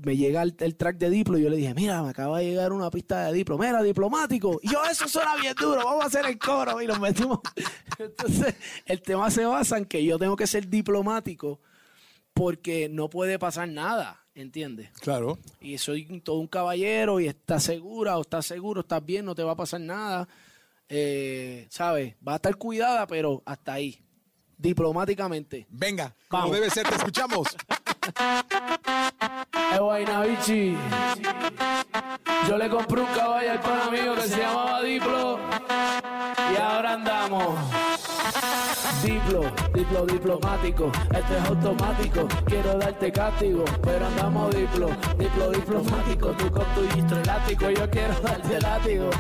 me 0.03 0.17
llega 0.17 0.43
el, 0.43 0.77
track 0.77 0.97
de 0.97 1.11
Diplo 1.11 1.39
y 1.39 1.43
yo 1.43 1.51
le 1.51 1.57
dije, 1.57 1.75
mira, 1.75 2.03
me 2.03 2.11
acaba 2.11 2.39
de 2.39 2.47
llegar 2.47 2.73
una 2.73 2.91
pista 2.91 3.27
de 3.27 3.33
Diplo, 3.33 3.59
mira, 3.59 3.83
diplomático. 3.83 4.61
Y 4.63 4.71
yo, 4.71 4.79
eso 4.91 5.09
suena 5.09 5.35
bien 5.37 5.55
duro, 5.59 5.85
vamos 5.85 6.05
a 6.05 6.07
hacer 6.07 6.27
el 6.27 6.39
coro. 6.39 6.81
Y 6.81 6.87
nos 6.87 7.01
metimos. 7.01 7.41
Entonces, 7.99 8.55
el 8.87 9.03
tema 9.03 9.31
se 9.31 9.45
basa 9.45 9.77
en 9.77 9.87
que 9.87 10.05
yo 10.05 10.19
tengo 10.19 10.37
que 10.37 10.47
ser 10.47 10.69
diplomático 10.69 11.61
porque 12.33 12.89
no 12.89 13.11
puede 13.11 13.39
pasar 13.39 13.69
nada, 13.69 14.25
¿entiendes? 14.35 14.91
Claro. 15.01 15.39
Y 15.61 15.79
soy 15.79 16.21
todo 16.21 16.37
un 16.37 16.47
caballero 16.47 17.19
y 17.19 17.27
estás 17.27 17.65
segura 17.65 18.17
o 18.19 18.23
estás 18.23 18.47
seguro, 18.47 18.83
estás 18.83 19.05
bien, 19.05 19.25
no 19.25 19.35
te 19.35 19.43
va 19.43 19.53
a 19.53 19.57
pasar 19.57 19.81
nada. 19.81 20.29
Eh, 20.89 21.67
¿Sabes? 21.71 22.15
Va 22.27 22.35
a 22.35 22.37
estar 22.37 22.57
cuidada, 22.57 23.07
pero 23.07 23.43
hasta 23.45 23.75
ahí. 23.75 24.01
Diplomáticamente. 24.57 25.67
Venga, 25.71 26.15
como 26.29 26.53
debe 26.53 26.71
ser, 26.71 26.89
te 26.89 26.95
escuchamos. 26.95 27.49
Guaynabichi. 29.79 30.77
Yo 32.49 32.57
le 32.57 32.69
compré 32.69 33.01
un 33.01 33.07
caballo 33.09 33.53
al 33.53 33.61
pan 33.61 33.81
amigo 33.89 34.15
que 34.15 34.23
se 34.23 34.39
llamaba 34.39 34.83
Diplo. 34.83 35.39
Y 36.53 36.57
ahora 36.61 36.93
andamos. 36.95 37.59
Diplo, 39.03 39.43
diplo 39.73 40.07
diplomático, 40.07 40.91
este 41.15 41.39
es 41.39 41.45
automático, 41.49 42.27
quiero 42.47 42.75
darte 42.79 43.13
castigo, 43.13 43.65
pero 43.83 44.07
andamos 44.07 44.55
diplo, 44.55 44.89
diplo 45.17 45.51
diplomático, 45.51 46.29
tú 46.33 46.51
con 46.51 46.65
tu 46.75 47.15
elástico, 47.15 47.71
yo 47.71 47.89
quiero 47.91 48.15
darte 48.21 48.61
látigo. 48.61 49.11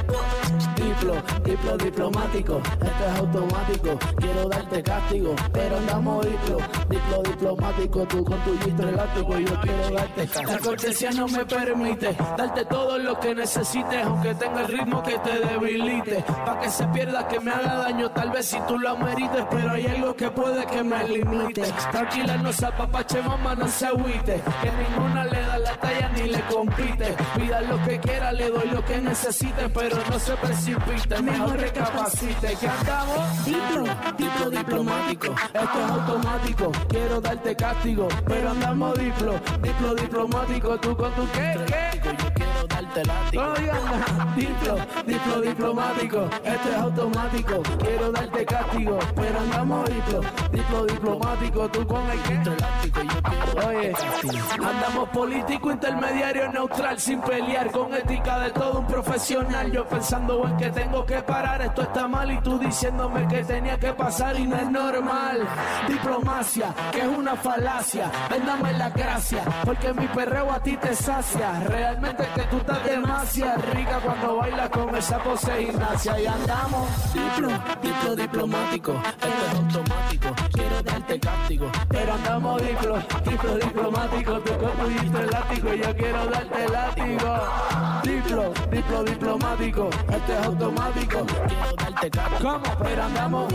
Diplo, 0.76 1.14
diplo 1.44 1.76
diplomático, 1.76 2.60
este 2.72 3.06
es 3.06 3.18
automático, 3.18 3.98
quiero 4.16 4.48
darte 4.48 4.82
castigo, 4.82 5.34
pero 5.52 5.76
andamos 5.76 6.26
diplo, 6.26 6.56
diplo 6.88 7.22
diplomático, 7.22 8.00
tú 8.06 8.24
con 8.24 8.38
tu 8.40 8.52
distro 8.64 8.88
elástico, 8.88 9.38
yo 9.38 9.60
quiero 9.60 9.90
darte 9.90 10.26
castigo. 10.26 10.52
La 10.52 10.58
cortesía 10.58 11.10
no 11.12 11.28
me 11.28 11.44
permite 11.44 12.16
darte 12.36 12.64
todo 12.64 12.98
lo 12.98 13.18
que 13.20 13.34
necesites, 13.34 14.04
aunque 14.04 14.34
tenga 14.34 14.62
el 14.62 14.68
ritmo 14.68 15.02
que 15.02 15.18
te 15.18 15.38
debilite, 15.40 16.24
pa' 16.44 16.58
que 16.60 16.70
se 16.70 16.86
pierda, 16.88 17.28
que 17.28 17.40
me 17.40 17.50
haga 17.50 17.74
daño, 17.74 18.10
tal 18.10 18.30
vez 18.30 18.46
si 18.46 18.58
tú 18.66 18.78
lo 18.78 18.90
amerites, 18.90 19.44
pero 19.58 19.72
hay 19.72 19.86
algo 19.86 20.14
que 20.14 20.30
puede 20.30 20.66
que 20.66 20.84
me 20.84 21.08
limite. 21.08 21.62
Tranquila, 21.90 22.36
no 22.36 22.52
se 22.52 22.66
apapache, 22.66 23.20
mamá, 23.22 23.54
no 23.54 23.66
se 23.66 23.86
agüite. 23.86 24.40
Que 24.62 24.70
ninguna 24.70 25.24
le 25.24 25.40
da 25.40 25.58
la 25.58 25.76
talla 25.76 26.08
ni 26.10 26.28
le 26.28 26.40
compite. 26.42 27.16
Pida 27.36 27.60
lo 27.62 27.82
que 27.84 27.98
quiera, 27.98 28.32
le 28.32 28.50
doy 28.50 28.68
lo 28.68 28.84
que 28.84 28.98
necesite, 29.00 29.68
pero 29.70 29.96
no 30.10 30.18
se 30.18 30.34
precipite. 30.36 31.22
Mejor 31.22 31.56
recapacite. 31.58 32.56
Que 32.60 32.68
andamos 32.68 33.44
diplo, 33.44 33.84
diplo 34.16 34.50
diplomático. 34.50 35.34
Esto 35.52 35.78
es 35.84 35.90
automático, 35.90 36.72
quiero 36.88 37.20
darte 37.20 37.56
castigo, 37.56 38.08
pero 38.26 38.50
andamos 38.50 38.98
diplo, 38.98 39.32
diplo 39.60 39.94
diplomático. 39.94 40.78
Tú 40.78 40.96
con 40.96 41.12
tu 41.14 41.28
qué, 41.32 41.56
qué. 41.66 42.27
Látigo. 43.04 43.44
Diplo, 44.36 44.76
diplo 45.04 45.40
diplomático. 45.40 46.28
Esto 46.44 46.68
es 46.68 46.76
automático, 46.76 47.62
quiero 47.80 48.12
darte 48.12 48.44
castigo, 48.46 48.98
pero 49.16 49.40
andamos 49.40 49.88
diplo, 49.88 50.20
diplo 50.52 50.86
diplomático, 50.86 51.68
tú 51.70 51.86
con 51.86 52.10
el 52.10 52.22
que 52.22 52.32
elástico, 52.34 53.00
yo 53.02 53.68
Oye, 53.68 53.92
andamos 54.54 55.08
político, 55.08 55.72
intermediario, 55.72 56.52
neutral, 56.52 56.98
sin 57.00 57.20
pelear, 57.20 57.70
con 57.72 57.92
ética 57.94 58.38
de 58.38 58.50
todo 58.50 58.80
un 58.80 58.86
profesional. 58.86 59.72
Yo 59.72 59.84
pensando 59.86 60.46
en 60.46 60.56
que 60.56 60.70
tengo 60.70 61.04
que 61.04 61.20
parar, 61.22 61.62
esto 61.62 61.82
está 61.82 62.06
mal 62.06 62.30
y 62.30 62.40
tú 62.40 62.58
diciéndome 62.58 63.26
que 63.26 63.44
tenía 63.44 63.76
que 63.78 63.92
pasar 63.92 64.38
y 64.38 64.46
no 64.46 64.56
es 64.56 64.70
normal. 64.70 65.48
Diplomacia, 65.88 66.74
que 66.92 67.00
es 67.00 67.08
una 67.08 67.34
falacia, 67.34 68.10
véndame 68.30 68.72
la 68.74 68.90
gracia, 68.90 69.42
porque 69.64 69.92
mi 69.92 70.06
perreo 70.08 70.52
a 70.52 70.60
ti 70.60 70.76
te 70.76 70.94
sacia. 70.94 71.60
Realmente 71.66 72.24
que 72.34 72.42
tú 72.42 72.58
estás 72.58 72.84
demasiado 72.88 73.62
rica 73.74 74.00
cuando 74.00 74.36
bailas 74.36 74.70
con 74.70 74.96
esa 74.96 75.18
pose 75.22 75.66
gimnasia 75.66 76.20
y 76.20 76.26
andamos 76.26 76.88
diplo, 77.12 77.50
diplo 77.82 78.16
diplomático 78.16 79.02
automático. 79.58 80.28
Quiero 80.52 80.82
darte 80.82 81.20
castigo, 81.20 81.70
pero 81.88 82.14
andamos 82.14 82.62
diplo, 82.62 82.98
diplo 83.24 83.54
diplomático. 83.56 84.40
Tu 84.40 84.52
cuerpo 84.54 84.84
distro 84.86 85.22
elástico 85.22 85.74
y 85.74 85.78
yo 85.78 85.96
quiero 85.96 86.26
darte 86.26 86.68
látigo. 86.68 87.40
Diplo, 88.02 88.52
diplo 88.70 89.04
diplomático. 89.04 89.90
Este 90.10 90.32
es 90.32 90.46
automático. 90.46 91.26
Quiero 91.26 91.76
darte 91.76 92.10
castigo 92.10 92.50
¿Cómo? 92.50 92.78
Pero 92.84 93.02
andamos 93.02 93.52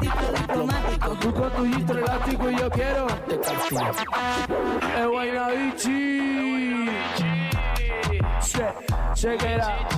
diplomático. 0.00 1.10
Tú 1.20 1.34
con 1.34 1.50
tu 1.50 1.64
gistro 1.66 1.98
elástico 1.98 2.50
y 2.50 2.58
yo 2.58 2.70
quiero 2.70 3.06
El 4.96 5.08
Guaynabichi 5.08 5.82
Che, 5.82 6.51
check 9.14 9.42
it 9.42 9.60
out 9.60 9.92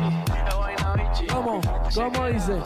¿Cómo? 1.30 1.60
¿Cómo 1.94 2.26
dice? 2.26 2.60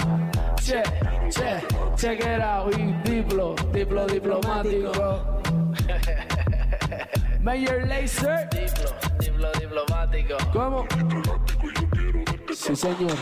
Che, 0.57 0.82
che, 1.30 1.62
check 1.97 2.20
it 2.20 2.41
out 2.43 2.74
Y 2.76 2.93
diplo, 3.09 3.55
diplo 3.72 4.07
diplomático 4.07 5.41
Mayor 7.41 7.86
Laser 7.86 8.49
Diplo, 8.51 8.91
diplo, 9.20 9.53
diplomático. 9.53 10.36
¿Cómo? 10.53 10.86
Sí, 12.55 12.74
señor. 12.76 13.16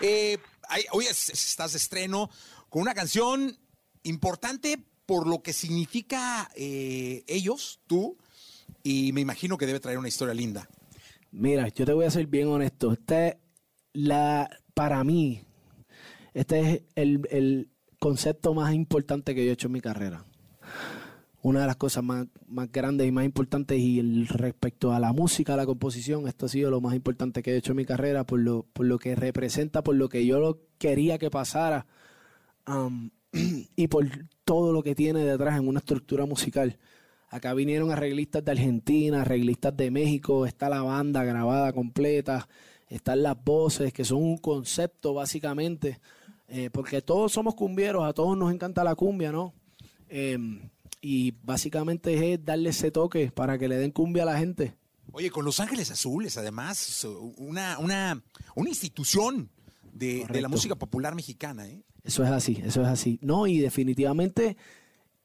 Eh, 0.00 0.38
hoy 0.92 1.06
es- 1.06 1.28
estás 1.30 1.72
de 1.72 1.78
estreno 1.78 2.30
con 2.68 2.82
una 2.82 2.94
canción 2.94 3.56
importante 4.04 4.78
por 5.06 5.26
lo 5.26 5.42
que 5.42 5.52
significa 5.52 6.50
eh, 6.56 7.22
ellos, 7.26 7.80
tú, 7.86 8.16
y 8.82 9.12
me 9.12 9.20
imagino 9.20 9.56
que 9.56 9.66
debe 9.66 9.80
traer 9.80 9.98
una 9.98 10.08
historia 10.08 10.34
linda. 10.34 10.68
Mira, 11.30 11.68
yo 11.68 11.86
te 11.86 11.92
voy 11.92 12.04
a 12.04 12.10
ser 12.10 12.26
bien 12.26 12.48
honesto. 12.48 12.92
Este 12.92 13.28
es 13.28 13.36
la, 13.92 14.50
para 14.74 15.02
mí, 15.04 15.42
este 16.34 16.60
es 16.60 16.82
el, 16.94 17.26
el 17.30 17.70
concepto 17.98 18.52
más 18.52 18.74
importante 18.74 19.34
que 19.34 19.44
yo 19.44 19.50
he 19.50 19.54
hecho 19.54 19.68
en 19.68 19.72
mi 19.72 19.80
carrera. 19.80 20.24
Una 21.40 21.60
de 21.60 21.66
las 21.66 21.76
cosas 21.76 22.04
más, 22.04 22.26
más 22.46 22.70
grandes 22.70 23.06
y 23.06 23.12
más 23.12 23.24
importantes 23.24 23.78
y 23.78 23.98
el, 23.98 24.28
respecto 24.28 24.92
a 24.92 25.00
la 25.00 25.12
música, 25.12 25.54
a 25.54 25.56
la 25.56 25.66
composición, 25.66 26.28
esto 26.28 26.46
ha 26.46 26.48
sido 26.48 26.70
lo 26.70 26.80
más 26.80 26.94
importante 26.94 27.42
que 27.42 27.52
he 27.52 27.56
hecho 27.56 27.72
en 27.72 27.76
mi 27.76 27.84
carrera 27.84 28.24
por 28.24 28.40
lo, 28.40 28.66
por 28.72 28.86
lo 28.86 28.98
que 28.98 29.14
representa, 29.14 29.82
por 29.82 29.96
lo 29.96 30.08
que 30.08 30.26
yo 30.26 30.60
quería 30.78 31.18
que 31.18 31.30
pasara 31.30 31.86
um, 32.66 33.10
y 33.76 33.88
por 33.88 34.08
todo 34.44 34.72
lo 34.72 34.82
que 34.82 34.94
tiene 34.94 35.20
detrás 35.20 35.58
en 35.58 35.68
una 35.68 35.78
estructura 35.78 36.26
musical. 36.26 36.78
Acá 37.32 37.54
vinieron 37.54 37.90
arreglistas 37.90 38.44
de 38.44 38.50
Argentina, 38.50 39.22
arreglistas 39.22 39.74
de 39.74 39.90
México, 39.90 40.44
está 40.44 40.68
la 40.68 40.82
banda 40.82 41.24
grabada 41.24 41.72
completa, 41.72 42.46
están 42.88 43.22
las 43.22 43.42
voces, 43.42 43.90
que 43.94 44.04
son 44.04 44.22
un 44.22 44.36
concepto 44.36 45.14
básicamente, 45.14 45.98
eh, 46.46 46.68
porque 46.70 47.00
todos 47.00 47.32
somos 47.32 47.54
cumbieros, 47.54 48.04
a 48.04 48.12
todos 48.12 48.36
nos 48.36 48.52
encanta 48.52 48.84
la 48.84 48.94
cumbia, 48.94 49.32
¿no? 49.32 49.54
Eh, 50.10 50.36
y 51.00 51.30
básicamente 51.42 52.34
es 52.34 52.44
darle 52.44 52.68
ese 52.68 52.90
toque 52.90 53.32
para 53.32 53.56
que 53.56 53.66
le 53.66 53.78
den 53.78 53.92
cumbia 53.92 54.24
a 54.24 54.26
la 54.26 54.38
gente. 54.38 54.76
Oye, 55.12 55.30
con 55.30 55.46
Los 55.46 55.58
Ángeles 55.58 55.90
Azules, 55.90 56.36
además, 56.36 57.06
una, 57.38 57.78
una, 57.78 58.22
una 58.54 58.68
institución 58.68 59.48
de, 59.90 60.26
de 60.30 60.42
la 60.42 60.48
música 60.48 60.74
popular 60.74 61.14
mexicana, 61.14 61.66
¿eh? 61.66 61.82
Eso 62.04 62.24
es 62.24 62.30
así, 62.30 62.60
eso 62.62 62.82
es 62.82 62.88
así. 62.88 63.18
No, 63.22 63.46
y 63.46 63.58
definitivamente 63.58 64.58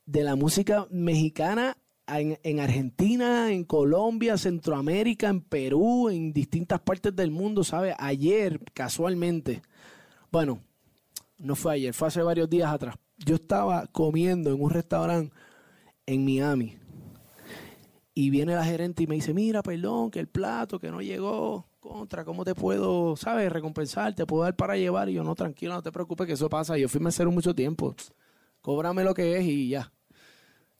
de 0.05 0.23
la 0.23 0.37
música 0.37 0.87
mexicana 0.89 1.75
en, 2.07 2.39
en 2.43 2.59
Argentina, 2.59 3.51
en 3.51 3.63
Colombia, 3.63 4.37
Centroamérica, 4.37 5.29
en 5.29 5.41
Perú, 5.41 6.09
en 6.09 6.33
distintas 6.33 6.79
partes 6.79 7.15
del 7.15 7.31
mundo, 7.31 7.63
¿sabes? 7.63 7.95
Ayer, 7.99 8.59
casualmente, 8.73 9.61
bueno, 10.31 10.61
no 11.37 11.55
fue 11.55 11.75
ayer, 11.75 11.93
fue 11.93 12.07
hace 12.07 12.21
varios 12.21 12.49
días 12.49 12.71
atrás. 12.71 12.95
Yo 13.17 13.35
estaba 13.35 13.87
comiendo 13.87 14.51
en 14.51 14.61
un 14.61 14.69
restaurante 14.69 15.35
en 16.05 16.25
Miami. 16.25 16.77
Y 18.13 18.31
viene 18.31 18.55
la 18.55 18.65
gerente 18.65 19.03
y 19.03 19.07
me 19.07 19.15
dice, 19.15 19.33
mira, 19.33 19.61
perdón, 19.61 20.09
que 20.09 20.19
el 20.19 20.27
plato 20.27 20.79
que 20.79 20.89
no 20.89 21.01
llegó, 21.01 21.67
contra, 21.79 22.25
¿cómo 22.25 22.43
te 22.43 22.55
puedo, 22.55 23.15
sabes, 23.15 23.51
recompensar? 23.51 24.15
¿Te 24.15 24.25
puedo 24.25 24.43
dar 24.43 24.55
para 24.55 24.75
llevar? 24.75 25.09
Y 25.09 25.13
yo, 25.13 25.23
no, 25.23 25.35
tranquilo, 25.35 25.73
no 25.73 25.83
te 25.83 25.91
preocupes, 25.91 26.27
que 26.27 26.33
eso 26.33 26.49
pasa. 26.49 26.77
Yo 26.77 26.89
fui 26.89 26.99
mesero 26.99 27.31
mucho 27.31 27.53
tiempo. 27.53 27.95
Cóbrame 28.61 29.03
lo 29.03 29.13
que 29.13 29.37
es 29.37 29.45
y 29.45 29.69
ya. 29.69 29.91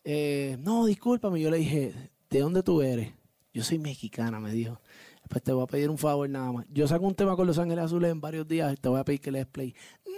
Eh, 0.10 0.56
no, 0.62 0.86
discúlpame. 0.86 1.42
Yo 1.42 1.52
le 1.52 1.58
dije, 1.58 1.94
¿de 2.30 2.40
dónde 2.40 2.64
tú 2.64 2.82
eres? 2.82 3.12
Yo 3.54 3.62
soy 3.62 3.78
mexicana, 3.78 4.40
me 4.40 4.54
dijo. 4.54 4.80
Pues 5.28 5.44
te 5.44 5.52
voy 5.52 5.66
a 5.66 5.68
pedir 5.68 5.90
un 5.90 5.98
favor 5.98 6.30
nada 6.30 6.50
más. 6.50 6.66
Yo 6.70 6.88
saco 6.88 7.06
un 7.06 7.14
tema 7.14 7.36
con 7.36 7.46
Los 7.46 7.58
Ángeles 7.58 7.84
Azules 7.84 8.10
en 8.10 8.22
varios 8.22 8.48
días 8.48 8.72
y 8.72 8.78
te 8.78 8.88
voy 8.88 9.02
a 9.02 9.04
pedir 9.04 9.20
que 9.20 9.32
le 9.32 9.40
des 9.40 9.48
play. 9.48 9.76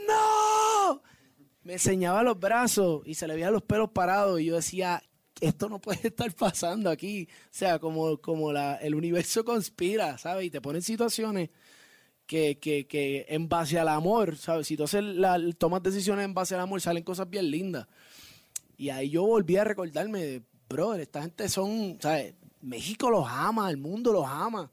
¡No! 0.08 1.02
Me 1.64 1.74
enseñaba 1.74 2.22
los 2.22 2.40
brazos 2.40 3.02
y 3.08 3.16
se 3.16 3.28
le 3.28 3.34
veían 3.34 3.52
los 3.52 3.64
pelos 3.64 3.90
parados 3.90 4.40
y 4.40 4.46
yo 4.46 4.58
decía, 4.58 5.02
esto 5.42 5.68
no 5.70 5.82
puede 5.82 6.02
estar 6.10 6.32
pasando 6.36 6.92
aquí. 6.92 7.28
O 7.46 7.48
sea, 7.50 7.80
como, 7.80 8.20
como 8.20 8.54
la, 8.54 8.76
el 8.76 8.94
universo 8.94 9.44
conspira, 9.44 10.20
¿sabes? 10.20 10.46
Y 10.46 10.52
te 10.52 10.62
pone 10.62 10.78
en 10.78 10.84
situaciones 10.84 11.50
que, 12.28 12.60
que, 12.60 12.86
que 12.86 13.26
en 13.28 13.50
base 13.50 13.80
al 13.80 13.88
amor, 13.88 14.38
¿sabes? 14.38 14.68
Si 14.68 14.78
tú 14.78 14.84
haces 14.84 15.04
la, 15.04 15.40
tomas 15.58 15.82
decisiones 15.82 16.26
en 16.26 16.36
base 16.36 16.54
al 16.54 16.62
amor, 16.62 16.80
salen 16.80 17.04
cosas 17.04 17.28
bien 17.28 17.50
lindas. 17.50 17.88
Y 18.80 18.90
ahí 18.92 19.10
yo 19.10 19.24
volví 19.26 19.58
a 19.58 19.64
recordarme, 19.66 20.42
brother, 20.70 21.02
esta 21.02 21.22
gente 21.22 21.50
son, 21.50 21.98
¿sabes? 22.00 22.34
México 22.62 23.10
los 23.12 23.26
ama, 23.28 23.70
el 23.70 23.76
mundo 23.78 24.14
los 24.14 24.26
ama. 24.26 24.72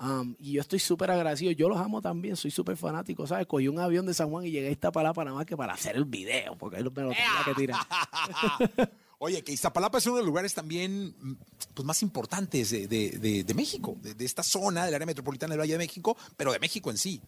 Um, 0.00 0.34
y 0.38 0.52
yo 0.52 0.60
estoy 0.60 0.78
súper 0.80 1.10
agradecido. 1.12 1.52
Yo 1.52 1.68
los 1.68 1.78
amo 1.78 2.02
también, 2.02 2.36
soy 2.36 2.50
súper 2.50 2.76
fanático, 2.76 3.24
¿sabes? 3.26 3.46
Cogí 3.46 3.68
un 3.68 3.78
avión 3.78 4.04
de 4.04 4.14
San 4.14 4.28
Juan 4.30 4.44
y 4.44 4.50
llegué 4.50 4.76
a 4.82 4.90
palapa 4.92 5.24
nada 5.24 5.36
más 5.36 5.46
que 5.46 5.56
para 5.56 5.74
hacer 5.74 5.94
el 5.96 6.04
video, 6.04 6.58
porque 6.58 6.78
él 6.78 6.90
me 6.94 7.02
lo 7.02 7.10
tenía 7.10 7.24
que 7.46 7.54
tirar. 7.54 7.80
Oye, 9.18 9.42
que 9.42 9.52
Iztapalapa 9.52 9.96
es 9.98 10.06
uno 10.06 10.16
de 10.16 10.22
los 10.22 10.26
lugares 10.28 10.52
también 10.52 11.14
mm, 11.18 11.32
pues, 11.72 11.86
más 11.86 12.02
importantes 12.02 12.68
de, 12.70 12.86
de- 12.88 13.10
de- 13.18 13.44
de 13.44 13.54
México, 13.54 13.96
de, 14.02 14.12
de 14.14 14.24
esta 14.26 14.42
zona, 14.42 14.84
del 14.84 14.94
área 14.94 15.06
metropolitana 15.06 15.52
del 15.52 15.60
Valle 15.60 15.72
de 15.72 15.78
México, 15.78 16.16
pero 16.36 16.52
de 16.52 16.58
México 16.58 16.90
en 16.90 16.98
sí. 16.98 17.22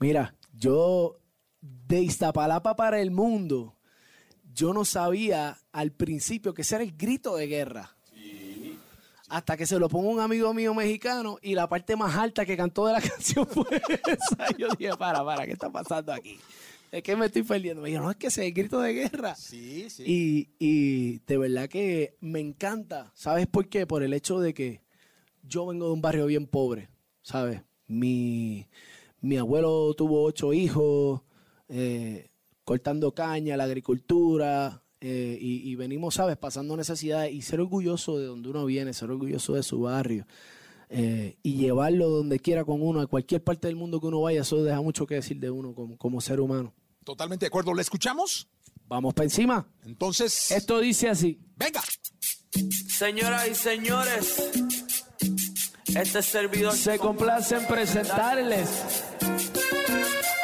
Mira, 0.00 0.34
yo 0.52 1.18
de 1.60 2.00
Iztapalapa 2.00 2.74
para 2.74 3.00
el 3.00 3.12
mundo, 3.12 3.73
yo 4.54 4.72
no 4.72 4.84
sabía 4.84 5.58
al 5.72 5.90
principio 5.92 6.54
que 6.54 6.62
ese 6.62 6.76
era 6.76 6.84
el 6.84 6.96
grito 6.96 7.36
de 7.36 7.46
guerra. 7.46 7.96
Hasta 9.28 9.56
que 9.56 9.66
se 9.66 9.78
lo 9.78 9.88
pongo 9.88 10.10
un 10.10 10.20
amigo 10.20 10.54
mío 10.54 10.74
mexicano 10.74 11.38
y 11.42 11.54
la 11.54 11.68
parte 11.68 11.96
más 11.96 12.14
alta 12.14 12.44
que 12.44 12.56
cantó 12.56 12.86
de 12.86 12.92
la 12.92 13.00
canción 13.02 13.46
fue 13.46 13.66
esa. 14.06 14.56
Yo 14.56 14.68
dije, 14.78 14.96
para, 14.96 15.24
para, 15.24 15.44
¿qué 15.44 15.52
está 15.52 15.70
pasando 15.70 16.12
aquí? 16.12 16.38
¿De 16.92 17.02
qué 17.02 17.16
me 17.16 17.26
estoy 17.26 17.42
perdiendo? 17.42 17.82
Me 17.82 17.88
dijo, 17.88 18.02
no, 18.02 18.10
es 18.10 18.16
que 18.16 18.28
ese 18.28 18.42
es 18.42 18.48
el 18.48 18.54
grito 18.54 18.80
de 18.80 18.92
guerra. 18.92 19.34
Sí, 19.34 19.90
sí. 19.90 20.04
Y, 20.06 20.48
y 20.58 21.18
de 21.26 21.38
verdad 21.38 21.68
que 21.68 22.16
me 22.20 22.38
encanta. 22.38 23.10
¿Sabes 23.14 23.48
por 23.48 23.68
qué? 23.68 23.86
Por 23.86 24.04
el 24.04 24.12
hecho 24.12 24.38
de 24.38 24.54
que 24.54 24.82
yo 25.42 25.66
vengo 25.66 25.86
de 25.86 25.92
un 25.92 26.02
barrio 26.02 26.26
bien 26.26 26.46
pobre, 26.46 26.90
¿sabes? 27.22 27.62
Mi, 27.88 28.68
mi 29.20 29.36
abuelo 29.36 29.94
tuvo 29.94 30.22
ocho 30.22 30.52
hijos, 30.52 31.22
eh, 31.68 32.30
cortando 32.64 33.12
caña, 33.12 33.56
la 33.56 33.64
agricultura, 33.64 34.82
eh, 35.00 35.36
y, 35.40 35.70
y 35.70 35.74
venimos, 35.76 36.14
¿sabes? 36.14 36.36
Pasando 36.36 36.76
necesidades 36.76 37.32
y 37.32 37.42
ser 37.42 37.60
orgulloso 37.60 38.18
de 38.18 38.26
donde 38.26 38.48
uno 38.48 38.64
viene, 38.64 38.92
ser 38.94 39.10
orgulloso 39.10 39.52
de 39.54 39.62
su 39.62 39.80
barrio. 39.80 40.26
eh, 40.88 41.36
y 41.42 41.56
llevarlo 41.56 42.08
donde 42.08 42.38
quiera 42.38 42.64
con 42.64 42.80
uno, 42.82 43.00
a 43.00 43.06
cualquier 43.06 43.42
parte 43.42 43.66
del 43.66 43.76
mundo 43.76 44.00
que 44.00 44.06
uno 44.06 44.20
vaya, 44.20 44.42
eso 44.42 44.62
deja 44.62 44.80
mucho 44.80 45.06
que 45.06 45.16
decir 45.16 45.38
de 45.40 45.50
uno 45.50 45.74
como, 45.74 45.96
como 45.96 46.20
ser 46.20 46.40
humano. 46.40 46.72
Totalmente 47.04 47.44
de 47.44 47.48
acuerdo. 47.48 47.74
¿La 47.74 47.82
escuchamos? 47.82 48.48
Vamos 48.86 49.12
para 49.14 49.24
encima. 49.24 49.66
Entonces. 49.84 50.50
Esto 50.52 50.78
dice 50.80 51.08
así. 51.08 51.38
Venga. 51.56 51.82
Señoras 52.88 53.48
y 53.48 53.54
señores, 53.54 54.50
este 55.94 56.22
servidor 56.22 56.74
se 56.74 56.98
complace 56.98 57.56
en 57.56 57.66
presentarles 57.66 58.68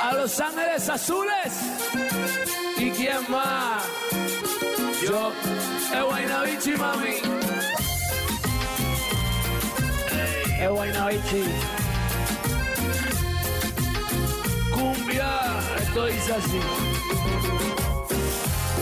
a 0.01 0.14
Los 0.14 0.41
Ángeles 0.41 0.89
Azules. 0.89 1.53
¿Y 2.76 2.91
quién 2.91 3.30
más? 3.30 3.82
Yo, 5.03 5.32
el 5.95 6.05
Guaynabichi, 6.05 6.70
mami. 6.72 7.16
El 10.61 10.70
Guaynabichi. 10.70 11.45
Cumbia, 14.72 15.41
esto 15.82 16.07
dice 16.07 16.32
así. 16.34 16.61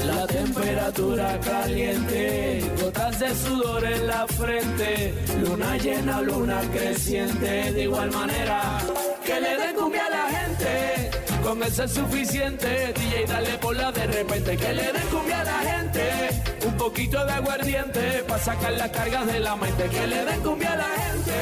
La 0.06 0.26
temperatura 0.26 1.38
caliente, 1.40 2.64
gotas 2.80 3.18
de 3.18 3.34
sudor 3.34 3.84
en 3.84 4.06
la 4.06 4.26
frente, 4.26 5.14
luna 5.42 5.76
llena, 5.76 6.22
luna 6.22 6.60
creciente, 6.72 7.72
de 7.72 7.82
igual 7.82 8.10
manera 8.10 8.80
que 9.24 9.40
le 9.40 9.56
den 9.56 9.76
cumbia 9.76 10.06
a 10.06 10.10
la 10.10 10.30
gente, 10.30 11.07
con 11.48 11.62
eso 11.62 11.84
es 11.84 11.92
suficiente, 11.92 12.92
DJ 12.92 13.24
dale 13.26 13.56
por 13.56 13.74
la 13.74 13.90
de 13.90 14.06
repente, 14.06 14.54
que 14.54 14.70
le 14.74 14.92
den 14.92 15.08
cumbia 15.10 15.40
a 15.40 15.44
la 15.44 15.58
gente, 15.60 16.02
un 16.66 16.76
poquito 16.76 17.24
de 17.24 17.32
aguardiente, 17.32 18.22
para 18.28 18.44
sacar 18.44 18.72
las 18.74 18.90
cargas 18.90 19.26
de 19.26 19.40
la 19.40 19.56
mente, 19.56 19.84
que 19.88 20.06
le 20.06 20.24
den 20.26 20.40
cumbia 20.42 20.72
a 20.74 20.76
la 20.76 20.90
gente, 21.02 21.32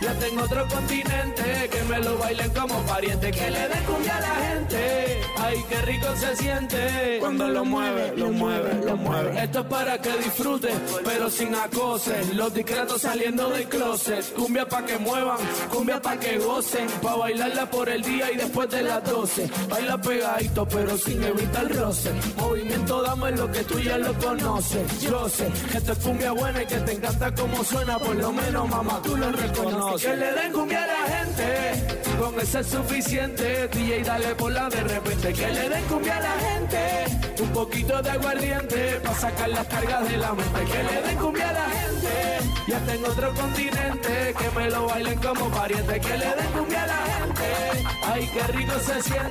ya 0.00 0.14
tengo 0.14 0.42
otro 0.44 0.68
continente, 0.68 1.68
que 1.72 1.82
me 1.90 1.98
lo 1.98 2.16
bailen 2.18 2.50
como 2.50 2.80
pariente, 2.82 3.32
que 3.32 3.50
le 3.50 3.68
den 3.68 3.84
cumbia 3.84 4.16
a 4.16 4.20
la 4.20 4.34
gente, 4.46 5.20
ay 5.38 5.64
qué 5.68 5.82
rico 5.82 6.06
se 6.14 6.36
siente 6.36 6.98
cuando 7.28 7.48
lo 7.48 7.62
mueve, 7.62 8.14
lo 8.16 8.30
mueve, 8.30 8.80
lo 8.86 8.96
mueve. 8.96 9.42
Esto 9.42 9.60
es 9.60 9.66
para 9.66 9.98
que 9.98 10.10
disfrutes, 10.16 10.74
pero 11.04 11.28
sin 11.28 11.54
acoses. 11.54 12.34
Los 12.34 12.54
discretos 12.54 13.02
saliendo 13.02 13.50
del 13.50 13.68
closet. 13.68 14.32
Cumbia 14.34 14.66
pa' 14.66 14.86
que 14.86 14.96
muevan, 14.98 15.36
cumbia 15.70 16.00
pa' 16.00 16.16
que 16.16 16.38
gocen. 16.38 16.86
Pa' 17.02 17.16
bailarla 17.16 17.70
por 17.70 17.90
el 17.90 18.02
día 18.02 18.32
y 18.32 18.36
después 18.36 18.70
de 18.70 18.82
las 18.82 19.04
12. 19.04 19.47
Baila 19.68 19.98
pegadito, 19.98 20.66
pero 20.68 20.96
sin 20.96 21.22
evitar 21.22 21.68
roce. 21.74 22.12
Movimiento 22.36 23.02
dame 23.02 23.30
lo 23.32 23.50
que 23.50 23.64
tú 23.64 23.78
ya 23.80 23.98
lo 23.98 24.14
conoces. 24.14 25.00
Yo 25.00 25.28
sé 25.28 25.50
que 25.70 25.78
esto 25.78 25.92
es 25.92 25.98
cumbia 25.98 26.32
buena 26.32 26.62
y 26.62 26.66
que 26.66 26.76
te 26.76 26.92
encanta 26.92 27.34
como 27.34 27.64
suena. 27.64 27.98
Por 27.98 28.16
lo 28.16 28.32
menos, 28.32 28.68
mamá, 28.68 29.00
tú 29.02 29.16
lo 29.16 29.30
reconoces. 29.32 30.10
Que 30.10 30.16
le 30.16 30.32
den 30.32 30.52
cumbia 30.52 30.84
a 30.84 30.86
la 30.86 31.16
gente, 31.16 31.98
con 32.18 32.40
eso 32.40 32.58
es 32.58 32.66
suficiente. 32.66 33.68
DJ, 33.68 34.02
dale 34.02 34.34
por 34.34 34.52
la 34.52 34.68
de 34.68 34.82
repente. 34.82 35.32
Que 35.32 35.48
le 35.48 35.68
den 35.68 35.84
cumbia 35.84 36.16
a 36.16 36.20
la 36.20 36.36
gente, 36.48 37.42
un 37.42 37.48
poquito 37.50 38.02
de 38.02 38.10
aguardiente. 38.10 39.00
Pa' 39.04 39.14
sacar 39.14 39.48
las 39.50 39.66
cargas 39.66 40.08
de 40.08 40.16
la 40.16 40.32
mente. 40.32 40.64
Que 40.64 40.82
le 40.82 41.02
den 41.02 41.18
cumbia 41.18 41.48
a 41.48 41.52
la 41.52 41.70
gente, 41.70 42.38
ya 42.66 42.78
tengo 42.80 43.08
otro 43.08 43.34
continente. 43.34 44.34
Que 44.38 44.58
me 44.58 44.70
lo 44.70 44.86
bailen 44.86 45.18
como 45.20 45.50
pariente. 45.50 46.00
Que 46.00 46.18
le 46.18 46.26
den 46.36 46.52
cumbia 46.56 46.82
a 46.82 46.86
la 46.86 47.02
gente, 47.18 47.88
ay, 48.04 48.30
qué 48.32 48.42
rico 48.52 48.72
se 48.80 49.02
siente 49.02 49.27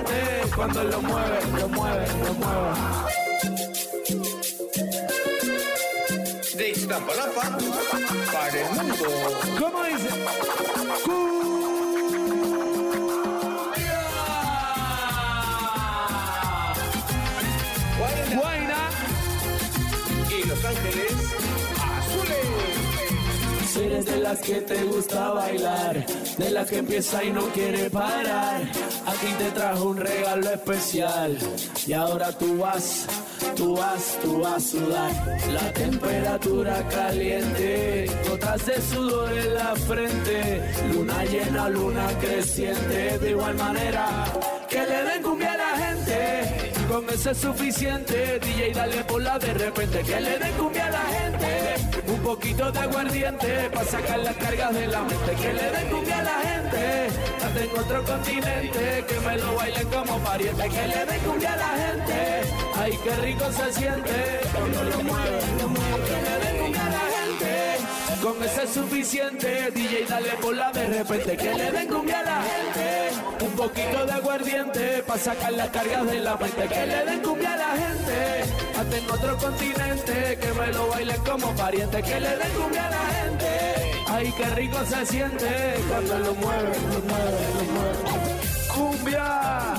cuando 0.54 0.82
lo 0.82 1.00
mueve, 1.02 1.38
lo 1.60 1.68
mueve, 1.68 2.06
lo 2.26 2.34
mueve. 2.34 2.72
De 6.56 6.70
Iztapalapa 6.70 7.58
para 8.32 8.60
el 8.60 8.70
mundo. 8.74 9.06
¿Cómo 9.58 9.84
dice? 9.84 10.08
Guaina 18.34 18.90
y 20.30 20.48
Los 20.48 20.64
Ángeles 20.64 21.12
Azules. 21.98 22.48
Si 23.68 23.80
eres 23.80 24.06
de 24.06 24.16
las 24.18 24.40
que 24.40 24.60
te 24.60 24.84
gusta 24.84 25.30
bailar, 25.30 26.04
de 26.36 26.50
las 26.50 26.68
que 26.68 26.78
empieza 26.78 27.22
y 27.24 27.30
no 27.30 27.42
quiere 27.50 27.88
parar, 27.90 28.62
aquí 29.18 29.32
te 29.34 29.50
trajo 29.50 29.84
un 29.90 29.96
regalo 29.96 30.50
especial. 30.50 31.38
Y 31.86 31.92
ahora 31.92 32.32
tú 32.32 32.58
vas, 32.58 33.06
tú 33.56 33.76
vas, 33.76 34.18
tú 34.22 34.40
vas 34.40 34.54
a 34.54 34.60
sudar. 34.60 35.38
La 35.52 35.72
temperatura 35.72 36.88
caliente, 36.88 38.10
gotas 38.28 38.66
de 38.66 38.80
sudor 38.80 39.32
en 39.32 39.54
la 39.54 39.74
frente, 39.76 40.62
luna 40.92 41.24
llena, 41.24 41.68
luna 41.68 42.06
creciente. 42.20 43.18
De 43.18 43.30
igual 43.30 43.54
manera, 43.56 44.24
que 44.68 44.78
le 44.78 45.04
den 45.04 45.22
cumbia 45.22 45.52
a 45.52 45.56
la 45.56 45.86
gente. 45.86 46.72
Con 46.88 47.08
eso 47.10 47.30
es 47.32 47.38
suficiente, 47.38 48.40
DJ 48.40 48.72
dale 48.72 49.04
por 49.04 49.22
la 49.22 49.38
de 49.38 49.52
repente 49.52 50.02
que 50.02 50.20
le 50.20 50.38
den 50.38 50.52
cumbia 50.54 50.86
a 50.86 50.90
la 50.90 51.04
gente, 51.04 51.27
poquito 52.28 52.70
de 52.70 52.78
aguardiente 52.78 53.70
para 53.72 53.86
sacar 53.86 54.18
las 54.18 54.36
cargas 54.36 54.74
de 54.74 54.86
la 54.86 55.00
mente, 55.00 55.32
que 55.40 55.50
le 55.54 55.70
den 55.70 55.88
cumbia 55.88 56.18
a 56.18 56.22
la 56.22 56.38
gente, 56.40 57.08
ya 57.40 57.48
tengo 57.54 57.80
otro 57.80 58.04
continente, 58.04 59.04
que 59.08 59.20
me 59.26 59.38
lo 59.38 59.54
bailen 59.54 59.88
como 59.88 60.18
pariente, 60.18 60.68
que 60.68 60.88
le 60.88 61.06
den 61.06 61.20
cumbia 61.20 61.54
a 61.54 61.56
la 61.56 61.72
gente, 61.82 62.42
ay 62.82 62.98
qué 63.02 63.16
rico 63.16 63.44
se 63.50 63.72
siente, 63.72 64.40
con 68.22 68.42
eso 68.42 68.62
es 68.62 68.70
suficiente, 68.70 69.70
DJ 69.72 70.06
dale 70.08 70.30
por 70.40 70.54
la 70.56 70.72
de 70.72 70.86
repente, 70.86 71.36
que 71.36 71.54
le 71.54 71.70
den 71.70 71.88
cumbia 71.88 72.20
a 72.20 72.22
la 72.22 72.42
gente, 72.42 73.44
un 73.44 73.52
poquito 73.52 74.06
de 74.06 74.12
aguardiente 74.12 75.02
para 75.06 75.20
sacar 75.20 75.52
las 75.52 75.68
cargas 75.70 76.06
de 76.06 76.18
la 76.20 76.36
mente, 76.36 76.68
que 76.68 76.86
le 76.86 77.04
den 77.04 77.20
cumbia 77.20 77.52
a 77.52 77.56
la 77.56 77.70
gente, 77.76 78.44
hasta 78.78 78.98
en 78.98 79.10
otro 79.10 79.36
continente, 79.38 80.38
que 80.40 80.52
me 80.52 80.66
lo 80.72 80.88
bailen 80.88 81.20
como 81.24 81.54
pariente, 81.54 82.02
que 82.02 82.20
le 82.20 82.36
den 82.36 82.52
cumbia 82.52 82.86
a 82.86 82.90
la 82.90 83.06
gente, 83.06 83.48
ay 84.08 84.34
qué 84.36 84.44
rico 84.46 84.78
se 84.88 85.06
siente 85.06 85.74
cuando 85.88 86.18
lo 86.18 86.34
mueve, 86.34 86.76
lo 86.92 87.00
mueve, 87.00 87.46
lo 87.54 87.64
mueve. 87.72 87.98
Cumbia, 88.74 89.74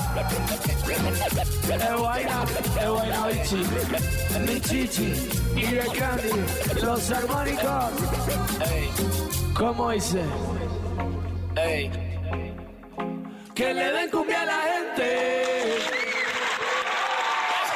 es 0.90 2.00
vaina, 2.00 2.44
es 2.80 2.90
vaina 2.90 3.26
bichi, 3.26 3.60
mi 4.46 4.60
chichi. 4.60 5.08
Y 5.56 5.66
de 5.66 5.86
candy, 5.98 6.82
los 6.82 7.10
armónicos, 7.10 7.92
¿cómo 9.54 9.90
dice? 9.90 10.22
Que 13.54 13.74
le 13.74 13.92
den 13.92 14.10
cumbia 14.10 14.40
a 14.42 14.44
la 14.46 14.60
gente. 14.72 15.76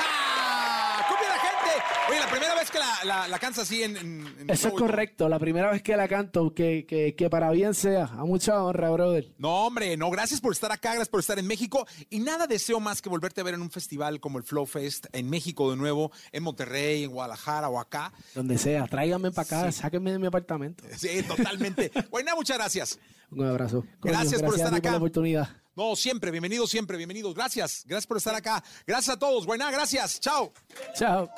¡Ah! 0.00 1.04
¡Cumbia 1.08 1.28
a 1.28 1.36
la 1.36 1.40
gente! 1.46 1.72
Oye, 2.14 2.20
la 2.20 2.30
primera 2.30 2.54
vez 2.54 2.70
que 2.70 2.78
la, 2.78 2.98
la, 3.04 3.28
la 3.28 3.38
cantas 3.38 3.64
así 3.64 3.82
en... 3.82 3.96
en- 3.96 4.34
en 4.38 4.50
Eso 4.50 4.68
es 4.68 4.74
correcto, 4.74 5.28
la 5.28 5.38
primera 5.38 5.70
vez 5.70 5.82
que 5.82 5.96
la 5.96 6.06
canto, 6.06 6.54
que, 6.54 6.86
que, 6.86 7.14
que 7.16 7.28
para 7.30 7.50
bien 7.50 7.74
sea. 7.74 8.04
A 8.04 8.24
mucha 8.24 8.62
honra, 8.62 8.90
brother. 8.90 9.32
No, 9.38 9.66
hombre, 9.66 9.96
no, 9.96 10.10
gracias 10.10 10.40
por 10.40 10.52
estar 10.52 10.70
acá, 10.70 10.90
gracias 10.90 11.08
por 11.08 11.20
estar 11.20 11.38
en 11.38 11.46
México. 11.46 11.86
Y 12.10 12.20
nada 12.20 12.46
deseo 12.46 12.78
más 12.80 13.02
que 13.02 13.08
volverte 13.08 13.40
a 13.40 13.44
ver 13.44 13.54
en 13.54 13.62
un 13.62 13.70
festival 13.70 14.20
como 14.20 14.38
el 14.38 14.44
Flow 14.44 14.66
Fest 14.66 15.06
en 15.12 15.28
México 15.28 15.70
de 15.70 15.76
nuevo, 15.76 16.12
en 16.32 16.42
Monterrey, 16.44 17.04
en 17.04 17.10
Guadalajara 17.10 17.68
o 17.68 17.78
acá. 17.80 18.12
Donde 18.34 18.58
sea, 18.58 18.86
tráiganme 18.86 19.30
para 19.32 19.46
acá, 19.62 19.72
sáquenme 19.72 20.12
de 20.12 20.18
mi 20.18 20.26
apartamento. 20.26 20.84
Sí, 20.96 21.22
totalmente. 21.22 21.90
Buena, 22.10 22.34
muchas 22.34 22.56
gracias. 22.58 22.98
Un 23.30 23.44
abrazo. 23.46 23.84
Gracias 24.02 24.40
por 24.42 24.54
estar 24.54 24.72
acá. 24.74 24.92
la 24.92 24.96
oportunidad. 24.98 25.48
No, 25.76 25.96
siempre, 25.96 26.30
bienvenidos, 26.30 26.70
siempre, 26.70 26.96
bienvenidos. 26.96 27.34
Gracias, 27.34 27.82
gracias 27.86 28.06
por 28.06 28.16
estar 28.18 28.34
acá. 28.36 28.62
Gracias 28.86 29.16
a 29.16 29.18
todos. 29.18 29.44
Buena, 29.44 29.70
gracias. 29.72 30.20
Chao. 30.20 30.52
Chao. 30.96 31.28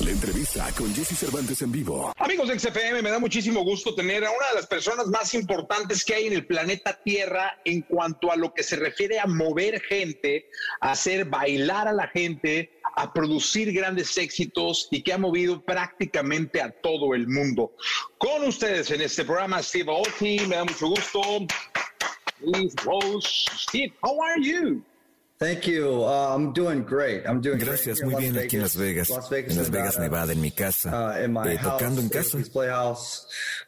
La 0.00 0.10
entrevista 0.10 0.66
con 0.76 0.92
Jesse 0.92 1.16
Cervantes 1.16 1.62
en 1.62 1.70
vivo. 1.70 2.12
Amigos 2.16 2.48
de 2.48 2.58
XFM, 2.58 3.00
me 3.00 3.10
da 3.10 3.20
muchísimo 3.20 3.62
gusto 3.62 3.94
tener 3.94 4.24
a 4.24 4.30
una 4.30 4.48
de 4.48 4.54
las 4.56 4.66
personas 4.66 5.06
más 5.06 5.34
importantes 5.34 6.04
que 6.04 6.14
hay 6.14 6.26
en 6.26 6.32
el 6.32 6.46
planeta 6.46 6.98
Tierra 7.04 7.60
en 7.64 7.82
cuanto 7.82 8.32
a 8.32 8.36
lo 8.36 8.52
que 8.52 8.64
se 8.64 8.74
refiere 8.74 9.20
a 9.20 9.26
mover 9.26 9.80
gente, 9.80 10.48
hacer 10.80 11.26
bailar 11.26 11.86
a 11.86 11.92
la 11.92 12.08
gente, 12.08 12.72
a 12.96 13.12
producir 13.12 13.72
grandes 13.72 14.18
éxitos 14.18 14.88
y 14.90 15.02
que 15.02 15.12
ha 15.12 15.18
movido 15.18 15.62
prácticamente 15.62 16.60
a 16.60 16.70
todo 16.70 17.14
el 17.14 17.28
mundo. 17.28 17.76
Con 18.18 18.42
ustedes 18.44 18.90
en 18.90 19.00
este 19.00 19.24
programa, 19.24 19.62
Steve 19.62 19.92
Aoki, 19.92 20.40
me 20.48 20.56
da 20.56 20.64
mucho 20.64 20.88
gusto. 20.88 21.20
Steve, 23.20 23.92
how 24.02 24.20
are 24.22 24.42
you? 24.42 24.82
Thank 25.44 25.66
you. 25.66 26.04
Uh, 26.04 26.34
I'm 26.34 26.54
doing 26.54 26.82
great. 26.84 27.26
I'm 27.26 27.42
doing 27.42 27.58
Gracias, 27.58 28.00
great 28.00 28.10
muy 28.10 28.22
bien 28.22 28.38
aquí 28.38 28.56
en 28.56 28.62
Las 28.62 28.76
Vegas, 28.76 29.10
Las 29.10 29.28
Vegas, 29.28 29.50
en 29.50 29.58
Las 29.58 29.70
Vegas, 29.70 29.98
Nevada, 29.98 30.32
en 30.32 30.40
mi 30.40 30.50
casa, 30.50 31.22
eh, 31.22 31.58
tocando 31.62 32.00
en 32.00 32.08
casa. 32.08 32.38
Playhouse. 32.50 33.26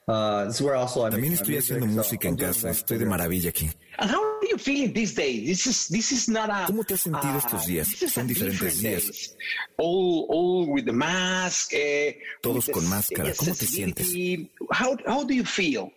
Uh, 0.08 0.46
this 0.46 0.54
is 0.54 0.62
where 0.62 0.74
also 0.76 1.06
I 1.06 1.10
También 1.10 1.34
estoy 1.34 1.56
music, 1.56 1.76
haciendo 1.76 1.86
so 1.86 1.92
música 1.92 2.28
en 2.28 2.36
casa, 2.36 2.70
estoy 2.70 2.96
de 2.96 3.04
maravilla 3.04 3.50
aquí. 3.50 3.70
And 3.98 4.10
how 4.10 4.22
are 4.22 4.48
you 4.50 4.56
feeling 4.56 4.94
these 4.94 5.14
days? 5.14 5.46
This 5.46 5.66
is 5.66 5.88
this 5.88 6.12
is 6.12 6.28
not 6.30 6.48
a. 6.48 6.64
¿Cómo 6.66 6.82
te 6.82 6.94
has 6.94 7.00
sentido 7.00 7.34
uh, 7.34 7.38
estos 7.38 7.66
días? 7.66 7.88
Son 8.10 8.26
diferentes 8.26 8.80
días. 8.80 9.02
days. 9.04 9.36
All 9.76 10.24
all 10.30 10.70
with 10.70 10.86
the 10.86 10.92
mask. 10.94 11.74
eh, 11.74 12.20
Todos 12.40 12.70
con 12.72 12.88
máscara. 12.88 13.34
¿Cómo 13.36 13.54
te 13.54 13.66
sientes? 13.66 14.08
How 14.70 14.96
how 15.06 15.26
do 15.26 15.34
you 15.34 15.44
feel? 15.44 15.92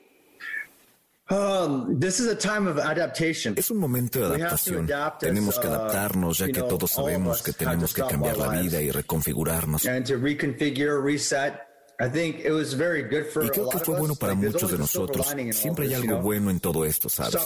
Um, 1.30 2.00
this 2.00 2.20
is 2.20 2.28
a 2.28 2.36
time 2.36 2.68
of 2.68 2.80
adaptation. 2.80 3.54
Es 3.56 3.70
un 3.70 3.78
momento 3.78 4.20
de 4.20 4.38
We 4.38 4.42
have 4.42 4.62
to 4.64 4.80
adaptación. 4.80 5.20
Tenemos 5.20 5.60
que 5.60 5.68
uh, 5.68 5.74
adaptarnos 5.74 6.38
ya 6.40 6.48
que 6.48 6.62
todos 6.64 6.92
sabemos 6.92 7.44
que 7.44 7.54
tenemos 7.54 7.94
que 7.94 8.02
cambiar 8.02 8.38
la 8.38 8.50
vida 8.62 8.82
y 8.82 8.90
reconfigurarnos. 8.90 9.86
and 9.86 10.06
to 10.06 10.18
reconfigure, 10.18 11.02
reset. 11.02 11.54
I 12.02 12.08
think 12.08 12.40
it 12.46 12.52
was 12.52 12.74
very 12.74 13.04
good 13.04 13.26
for 13.26 13.44
Y 13.44 13.50
creo 13.50 13.70
que 13.70 13.80
fue 13.80 14.00
bueno 14.00 14.16
para 14.16 14.34
muchos 14.34 14.72
de 14.72 14.78
nosotros. 14.78 15.28
Siempre 15.52 15.88
hay 15.88 15.94
algo 15.94 16.22
bueno 16.22 16.50
en 16.50 16.60
todo 16.60 16.86
esto, 16.86 17.10
¿sabes? 17.10 17.38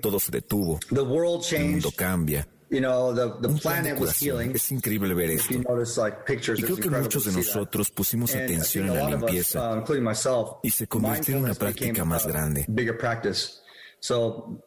Todo 0.00 0.20
se 0.20 0.30
detuvo. 0.30 0.78
El 0.90 1.64
mundo 1.64 1.90
cambia. 1.96 2.46
You 2.70 2.80
know, 2.80 3.14
the, 3.14 3.40
the 3.40 3.48
Un 3.48 3.58
plan 3.58 3.82
de 3.82 3.90
planet 3.90 3.92
was 3.92 3.98
curación. 4.10 4.36
healing. 4.40 4.56
Es 4.56 4.70
increíble 4.72 5.14
ver 5.14 5.30
esto. 5.30 5.54
you 5.54 5.62
notice, 5.66 5.96
like, 5.98 6.18
pictures, 6.26 6.58
Y 6.60 6.62
creo 6.64 6.76
que 6.76 6.90
muchos 6.90 7.24
de 7.24 7.32
nosotros 7.32 7.90
pusimos 7.90 8.32
And 8.34 8.40
I 8.42 8.44
atención 8.44 8.88
en 8.88 8.94
la 8.94 9.08
limpieza 9.10 9.72
uh, 9.72 9.78
including 9.78 10.04
myself, 10.04 10.56
y 10.62 10.70
se 10.70 10.86
convirtió 10.86 11.36
en 11.36 11.44
una 11.44 11.54
práctica 11.54 12.04
más 12.04 12.26
grande. 12.26 12.66
Bigger 12.68 12.98
practice. 12.98 13.60
So, 14.00 14.60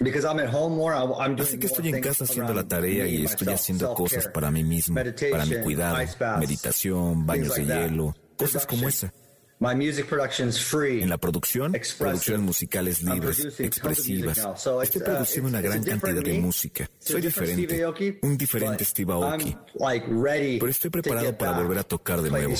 because 0.00 0.24
I'm 0.26 0.40
at 0.40 0.52
home 0.52 0.74
more, 0.76 0.92
I- 0.92 0.98
I'm 1.24 1.36
doing 1.36 1.48
Así 1.48 1.58
que 1.58 1.66
estoy 1.68 1.88
en 1.90 2.00
casa 2.00 2.24
haciendo 2.24 2.52
la 2.52 2.66
tarea 2.66 3.06
y 3.06 3.24
estoy 3.24 3.46
myself, 3.46 3.60
haciendo 3.60 3.94
cosas 3.94 4.26
para 4.28 4.50
mí 4.50 4.64
mismo, 4.64 4.96
para 4.96 5.04
mi 5.04 5.14
meditation, 5.14 5.62
cuidado, 5.62 5.98
meditación, 6.40 7.26
baños 7.26 7.48
de 7.50 7.54
things 7.54 7.68
like 7.68 7.80
that. 7.80 7.90
hielo, 7.90 8.16
cosas 8.36 8.66
como 8.66 8.88
esa. 8.88 9.12
My 9.62 9.74
music 9.74 10.06
production's 10.08 10.58
free. 10.58 11.02
En 11.02 11.10
la 11.10 11.18
producción, 11.18 11.74
Expressive. 11.74 11.98
producciones 12.08 12.40
musicales 12.46 13.02
libres, 13.02 13.60
expresivas. 13.60 14.38
So 14.58 14.80
Estoy 14.82 14.86
it's, 14.86 14.96
uh, 14.96 15.12
produciendo 15.12 15.48
una 15.50 15.60
gran 15.60 15.84
cantidad 15.84 16.22
de 16.22 16.38
música. 16.40 16.88
Soy 16.98 17.20
different 17.20 17.50
diferente, 17.50 17.74
Steve 17.74 17.84
Aoki, 17.84 18.18
un 18.22 18.38
diferente 18.38 18.78
but 18.78 18.86
Steve 18.88 19.12
Aoki. 19.12 19.50
I'm, 19.50 19.58
like, 19.74 20.06
ready 20.08 20.58
Pero 20.58 20.70
estoy 20.70 20.90
to 20.90 20.92
preparado 21.02 21.26
get 21.26 21.36
para 21.38 21.50
back, 21.52 21.60
volver 21.60 21.78
a 21.78 21.82
tocar 21.84 22.22
de 22.22 22.30
play 22.30 22.42
nuevo. 22.46 22.56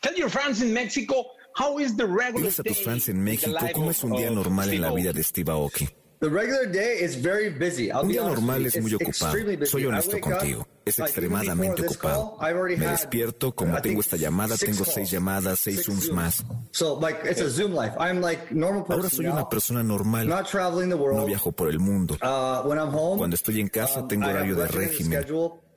Tell 0.00 0.14
your 0.14 0.30
fans 0.30 0.62
in 0.62 0.72
Mexico 0.72 1.26
how 1.54 1.78
is 1.78 1.96
the 1.96 2.04
regular 2.06 2.40
Diles 2.48 2.60
a 2.60 2.62
tus 2.62 2.76
day 2.78 2.84
fans 2.84 3.08
en 3.10 3.16
in 3.18 3.24
the 3.24 3.30
México 3.32 3.50
life 3.60 3.72
cómo 3.74 3.86
of- 3.90 3.96
es 3.96 4.04
un 4.04 4.12
día 4.12 4.30
normal 4.30 4.70
en 4.72 4.80
la 4.80 4.92
vida 4.92 5.12
de 5.12 5.22
Steve 5.22 5.50
Aoki. 5.52 5.86
The 6.20 6.28
regular 6.28 6.66
day 6.66 6.98
is 7.00 7.14
very 7.14 7.48
busy. 7.48 7.92
I'll 7.92 8.02
Un 8.02 8.08
día 8.08 8.24
normal 8.24 8.66
es 8.66 8.80
muy 8.80 8.92
ocupado. 8.92 9.66
Soy 9.66 9.86
honesto 9.86 10.20
contigo. 10.20 10.66
Es 10.84 10.98
extremadamente 10.98 11.82
ocupado. 11.82 12.36
Me 12.76 12.86
despierto, 12.88 13.54
como 13.54 13.80
tengo 13.80 14.00
esta 14.00 14.16
llamada, 14.16 14.56
tengo 14.56 14.84
seis 14.84 15.10
llamadas, 15.12 15.60
seis 15.60 15.84
Zooms 15.84 16.10
más. 16.10 16.44
So, 16.72 16.98
like, 16.98 17.20
it's 17.24 17.40
a 17.40 17.48
Zoom 17.48 17.72
life. 17.72 17.94
I'm 18.00 18.20
like 18.20 18.52
normal 18.52 18.84
person 18.84 18.98
Ahora 18.98 19.10
soy 19.10 19.26
una 19.26 19.48
persona 19.48 19.82
normal. 19.84 20.26
Not 20.26 20.48
traveling 20.48 20.88
the 20.88 20.96
world. 20.96 21.20
No 21.20 21.26
viajo 21.26 21.52
por 21.52 21.68
el 21.68 21.78
mundo. 21.78 22.16
Uh, 22.20 22.62
when 22.66 22.78
I'm 22.78 22.92
home, 22.92 23.18
Cuando 23.18 23.36
estoy 23.36 23.60
en 23.60 23.68
casa 23.68 24.00
um, 24.00 24.08
tengo 24.08 24.26
horario 24.26 24.56
de 24.56 24.66
régimen. 24.66 25.24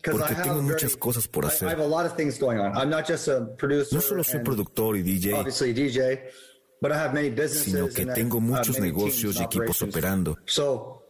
Porque 0.04 0.34
tengo 0.34 0.64
muchas 0.64 0.96
cosas 0.96 1.28
por 1.28 1.46
hacer. 1.46 1.70
a 1.70 1.86
lot 1.86 2.08
of 2.08 2.16
things 2.16 2.40
going 2.40 2.58
on. 2.58 2.76
I'm 2.76 2.90
not 2.90 3.08
just 3.08 3.28
a 3.28 3.46
producer. 3.58 3.94
No 3.94 4.02
solo 4.02 4.24
soy 4.24 4.40
productor 4.40 4.98
y 4.98 5.04
DJ, 5.04 5.34
Obviously 6.82 6.90
DJ, 6.90 6.90
but 6.90 6.92
I 6.92 6.96
have 6.96 7.14
many 7.14 7.30
businesses. 7.30 7.74
sino 7.74 7.88
que 7.90 8.06
tengo 8.06 8.40
muchos 8.40 8.80
negocios 8.80 9.40
y 9.40 9.44
equipos 9.44 9.82
operando. 9.82 10.38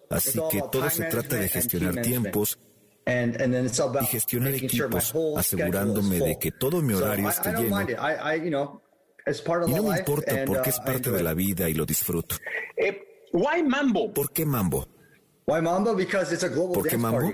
Así 0.09 0.39
que 0.51 0.61
todo 0.71 0.89
se 0.89 1.05
trata 1.05 1.35
de 1.37 1.49
gestionar 1.49 2.01
tiempos 2.01 2.59
y 3.05 4.05
gestionar 4.05 4.53
equipos, 4.53 5.13
asegurándome 5.37 6.19
de 6.19 6.37
que 6.39 6.51
todo 6.51 6.81
mi 6.81 6.93
horario 6.93 7.29
esté 7.29 7.53
lleno. 7.53 8.81
Y 9.67 9.71
no 9.71 9.83
me 9.83 9.99
importa 9.99 10.45
porque 10.45 10.69
uh, 10.69 10.73
es 10.73 10.79
parte 10.79 11.11
de 11.11 11.23
la 11.23 11.33
vida 11.33 11.69
y 11.69 11.73
lo 11.75 11.85
disfruto. 11.85 12.37
Eh, 12.75 13.29
why 13.33 13.61
Mambo? 13.63 14.11
¿Por 14.13 14.31
qué 14.31 14.45
mambo? 14.45 14.87
Why 15.45 15.61
Mambo? 15.61 15.95
Because 15.95 16.33
it's 16.33 16.43
a 16.43 16.49
global 16.49 16.73
¿Por 16.73 16.87
qué 16.87 16.97
mambo? 16.97 17.31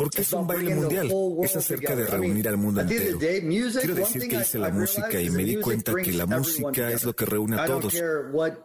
Porque 0.00 0.22
es 0.22 0.32
un 0.32 0.46
baile 0.46 0.74
mundial. 0.74 1.12
Es 1.42 1.56
acerca 1.56 1.94
de 1.94 2.06
reunir 2.06 2.48
al 2.48 2.56
mundo 2.56 2.80
entero. 2.80 3.18
Quiero 3.18 3.94
decir 3.94 4.28
que 4.28 4.36
hice 4.36 4.58
la 4.58 4.70
música 4.70 5.20
y 5.20 5.30
me 5.30 5.44
di 5.44 5.56
cuenta 5.56 5.94
que 5.94 6.12
la 6.12 6.26
música 6.26 6.90
es 6.90 7.04
lo 7.04 7.14
que 7.14 7.26
reúne 7.26 7.60
a 7.60 7.66
todos. 7.66 7.94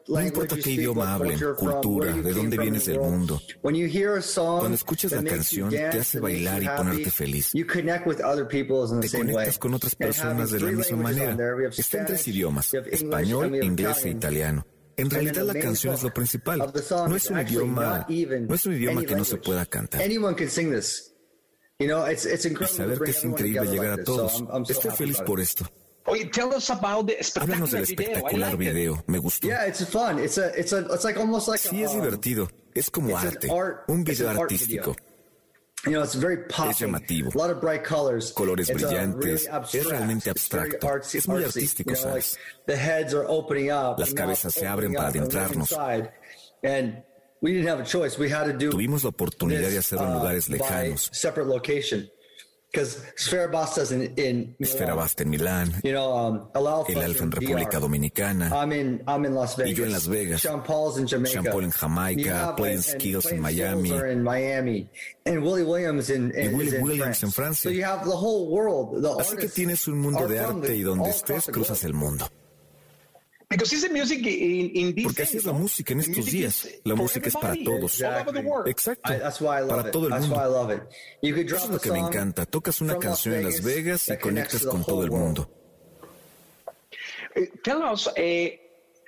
No 0.07 0.21
importa 0.21 0.55
qué 0.55 0.71
idioma 0.71 1.13
hablen, 1.13 1.39
cultura, 1.57 2.13
de 2.13 2.33
dónde 2.33 2.57
vienes 2.57 2.85
del 2.85 2.99
mundo. 2.99 3.41
Cuando 3.61 4.75
escuchas 4.75 5.11
la 5.11 5.23
canción, 5.23 5.69
te 5.69 5.99
hace 5.99 6.19
bailar 6.19 6.63
y 6.63 6.67
ponerte 6.67 7.11
feliz. 7.11 7.51
Te 7.51 7.65
conectas 9.17 9.57
con 9.57 9.73
otras 9.73 9.95
personas 9.95 10.51
de 10.51 10.59
la 10.59 10.71
misma 10.71 10.97
manera. 10.97 11.37
Está 11.77 11.99
en 11.99 12.05
tres 12.05 12.27
idiomas, 12.27 12.73
español, 12.73 13.55
inglés 13.63 14.05
e 14.05 14.09
Italian. 14.09 14.15
italiano. 14.15 14.67
En 14.97 15.09
realidad 15.09 15.43
la 15.43 15.53
canción 15.53 15.93
es 15.93 16.03
lo 16.03 16.13
principal. 16.13 16.59
No 16.59 17.15
es 17.15 17.29
un 17.29 17.39
idioma, 17.41 18.07
no 18.07 18.55
es 18.55 18.65
un 18.65 18.73
idioma 18.73 19.03
que 19.03 19.15
no 19.15 19.25
se 19.25 19.37
pueda 19.37 19.65
cantar. 19.65 20.01
Saber 22.67 22.99
que 22.99 23.11
es 23.11 23.23
increíble 23.23 23.67
llegar 23.69 23.91
a 23.93 23.95
this. 23.97 24.05
So 24.05 24.15
todos. 24.15 24.69
Estoy 24.69 24.89
happy 24.91 24.97
feliz 24.97 25.21
por 25.21 25.39
esto. 25.39 25.65
Oye, 26.07 26.25
tell 26.31 26.53
us 26.53 26.69
about 26.69 27.07
the 27.07 27.17
Háblanos 27.19 27.71
del 27.71 27.85
spectacular 27.85 27.87
video. 27.87 28.05
I 28.05 28.13
espectacular 28.13 28.49
like 28.51 28.53
it. 28.53 28.73
video. 28.73 29.03
Me 29.07 29.17
gustó. 29.17 29.47
Yeah, 29.47 29.65
it's 29.67 29.83
fun. 29.85 30.19
It's 30.19 30.37
a, 30.37 30.51
it's 30.57 30.71
a, 30.71 30.85
it's 30.93 31.03
like 31.03 31.17
almost 31.19 31.47
like 31.47 31.59
Sí, 31.59 31.81
a, 31.81 31.85
es 31.85 31.93
um, 31.95 32.01
divertido. 32.01 32.47
Es 32.75 32.89
como 32.91 33.17
arte. 33.17 33.49
art- 33.51 33.85
Un 33.89 34.01
it's 34.01 34.19
video 34.19 34.29
artístico. 34.29 34.91
video. 34.93 34.95
You 35.85 35.91
know, 35.93 36.03
it's 36.03 36.15
very 36.15 36.37
popping. 36.47 36.71
Es 36.71 36.79
llamativo. 36.79 37.31
A 37.33 37.37
lot 37.37 37.49
of 37.49 37.59
bright 37.59 37.83
colors. 37.83 38.31
Colores 38.33 38.69
It's, 38.69 38.83
uh, 38.83 38.87
brillantes. 38.87 39.23
really 39.49 39.77
Es 39.79 39.85
realmente 39.87 40.29
abstracto. 40.29 40.87
artsy, 40.87 41.17
Es 41.17 41.27
muy 41.27 41.43
artístico, 41.43 41.89
You 41.91 41.95
know, 41.97 42.13
like, 42.13 42.21
¿sabes? 42.23 42.39
the 42.67 42.77
heads 42.77 43.13
are 43.15 43.25
opening 43.27 43.71
up. 43.71 43.97
Las 43.99 44.09
the 44.09 44.15
cabezas 44.15 44.53
se 44.53 44.65
abren 44.67 44.95
opening 44.95 44.95
para 44.95 45.09
adentrarnos. 45.09 45.73
And 46.63 47.03
we 47.41 47.51
didn't 47.53 47.67
have 47.67 47.79
a 47.79 47.85
choice. 47.85 48.17
We 48.17 48.29
had 48.29 48.45
to 48.45 48.53
do 48.53 48.69
Tuvimos 48.71 49.03
la 49.03 49.09
oportunidad 49.09 49.69
de 49.69 49.77
hacerlo 49.77 50.05
en 50.07 50.11
uh, 50.13 50.19
lugares 50.19 50.49
lejanos. 50.49 51.09
separate 51.13 51.47
location. 51.49 52.09
Because 52.71 52.99
Sfera 53.15 53.49
Basta's 53.49 53.93
in, 53.93 54.01
in 54.17 54.53
Esfera 54.59 54.87
Milan. 54.87 54.97
Basta 54.97 55.23
en 55.23 55.29
Milán, 55.29 55.81
You 55.81 55.93
know, 55.93 56.11
um, 56.11 56.49
El 56.53 56.67
Alfa, 56.67 56.91
en 57.23 57.31
República 57.31 57.79
Dominicana, 57.79 58.49
I'm 58.51 58.73
in, 58.73 59.01
I'm 59.07 59.23
in 59.23 59.33
Las 59.33 59.55
Vegas. 59.55 59.71
Y 59.71 59.75
yo 59.75 59.85
en 59.85 59.93
Las 59.93 60.07
Vegas. 60.09 60.41
Sean 60.41 60.61
Paul's 60.61 60.97
in 60.99 61.07
Jamaica. 61.07 61.31
Sean 61.41 61.45
Paul 61.45 61.63
en 61.63 61.71
Jamaica, 61.71 62.53
and- 62.57 62.83
Skills 62.83 63.31
en 63.31 63.39
Miami. 63.39 63.87
Skills 63.87 64.01
are 64.01 64.11
in 64.11 64.21
Miami. 64.21 64.89
And 65.25 65.41
Willie 65.41 65.63
Williams 65.63 66.09
in, 66.09 66.33
Y 66.35 66.49
Willie 66.49 66.77
Williams 66.81 67.19
France. 67.19 67.23
en 67.23 67.31
Francia. 67.31 67.69
So 67.69 67.73
you 67.73 67.85
have 67.85 68.03
the 68.03 68.11
whole 68.11 68.49
world. 68.49 69.01
The 69.01 69.21
Así 69.23 69.37
que 69.37 69.47
tienes 69.47 69.87
un 69.87 69.99
mundo 70.01 70.27
de 70.27 70.39
arte 70.39 70.75
y 70.75 70.81
donde 70.81 71.11
estés 71.11 71.45
cruzas 71.45 71.81
el 71.85 71.93
mundo. 71.93 72.27
Because 73.55 73.73
it's 73.73 73.83
the 73.87 73.93
music 73.93 74.19
in, 74.25 74.71
in 74.75 74.93
these 74.95 75.03
Porque 75.05 75.23
así 75.23 75.37
es 75.37 75.45
la 75.45 75.53
música 75.53 75.93
en 75.93 75.99
The 75.99 76.05
estos 76.11 76.17
music 76.25 76.33
días. 76.39 76.65
is 76.65 76.81
La 76.83 76.95
for 76.95 77.03
música 77.03 77.27
es 77.29 77.33
para 77.35 77.55
todos. 77.63 78.01
all 78.01 78.13
over 78.21 78.33
the 78.33 78.41
world. 78.41 78.67
Exacto. 78.67 79.13
I, 79.13 79.19
that's 79.19 79.39
why 79.39 79.57
I 79.57 79.61
love 79.61 79.69
Para 79.69 79.91
todo 79.91 80.07
el 80.07 80.11
that's 80.13 80.27
why 80.27 80.35
I 80.35 80.49
mundo. 80.49 80.89
Eso 81.21 81.55
es 81.55 81.69
lo 81.69 81.79
que 81.79 81.91
me 81.91 81.99
encanta. 81.99 82.45
Tocas 82.45 82.81
una 82.81 82.97
canción 82.99 83.35
en 83.35 83.43
Las 83.45 83.63
Vegas 83.63 84.09
y 84.09 84.17
conectas 84.17 84.65
con 84.65 84.83
todo 84.83 85.03
el 85.03 85.11
mundo. 85.11 85.49
Uh, 87.37 87.41
tell 87.63 87.81
us, 87.83 88.07
uh, 88.07 88.49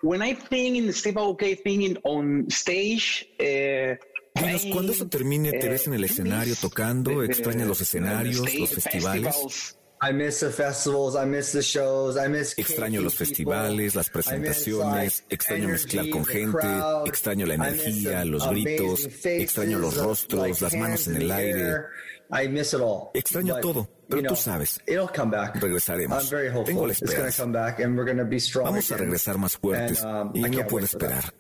when 0.02 0.22
I 0.22 0.34
think 0.34 0.78
in 0.78 0.92
Steve 0.94 1.16
Aoki 1.16 1.56
thinking 1.64 1.98
on 2.04 2.46
stage, 2.50 3.26
uh, 3.40 3.96
Dinos, 4.40 4.66
cuando 4.72 4.92
eso 4.92 5.08
termine, 5.08 5.52
te 5.54 5.68
ves 5.68 5.88
en 5.88 5.94
el 5.96 6.04
escenario 6.04 6.56
tocando, 6.56 7.24
extrañas 7.24 7.68
los 7.68 7.82
escenarios, 7.82 8.54
los 8.54 8.70
festivales. 8.70 9.78
I 10.00 10.12
miss 10.12 10.42
the 10.42 10.52
festivals, 10.52 11.16
I 11.16 11.26
miss 11.26 11.52
the 11.54 11.62
shows, 11.62 12.18
I 12.18 12.28
miss 12.28 12.54
Extraño 12.58 13.02
los 13.02 13.16
festivales, 13.16 13.96
las 13.96 14.08
I 14.08 14.10
miss, 14.10 14.12
presentaciones, 14.12 15.24
extraño 15.30 15.70
mezclar 15.70 16.10
con 16.12 16.24
gente, 16.24 16.68
extraño 17.06 17.48
la 17.48 17.56
energía, 17.56 18.24
los 18.24 18.48
gritos, 18.48 19.08
extraño 19.24 19.80
los 19.80 19.98
rostros, 19.98 20.62
las 20.62 20.76
manos 20.76 21.08
en 21.08 21.16
el 21.16 21.32
aire. 21.32 21.62
air. 21.62 21.90
I 22.30 22.48
miss 22.48 22.74
it 22.74 22.82
all. 22.82 23.10
Extraño 23.14 23.60
todo, 23.60 23.90
pero 24.08 24.22
tú 24.24 24.36
sabes. 24.36 24.80
Regresaremos. 24.86 26.24
I'm 26.24 26.30
very 26.30 26.50
hopeful. 26.50 26.66
Tengo 26.66 26.86
la 26.86 26.94
esperanza. 26.94 27.44
come 27.44 27.54
back 27.54 27.80
and 27.80 27.98
we're 27.98 28.06
going 28.06 28.18
to 28.18 28.26
be 28.26 28.40
strong. 28.40 28.66
Vamos 28.66 28.92
a 28.92 28.98
regresar 28.98 29.38
más 29.38 29.58
fuertes 29.58 30.04
um, 30.04 30.32
y 30.34 30.42
no 30.42 30.68
puedo 30.68 30.86
esperar. 30.86 31.34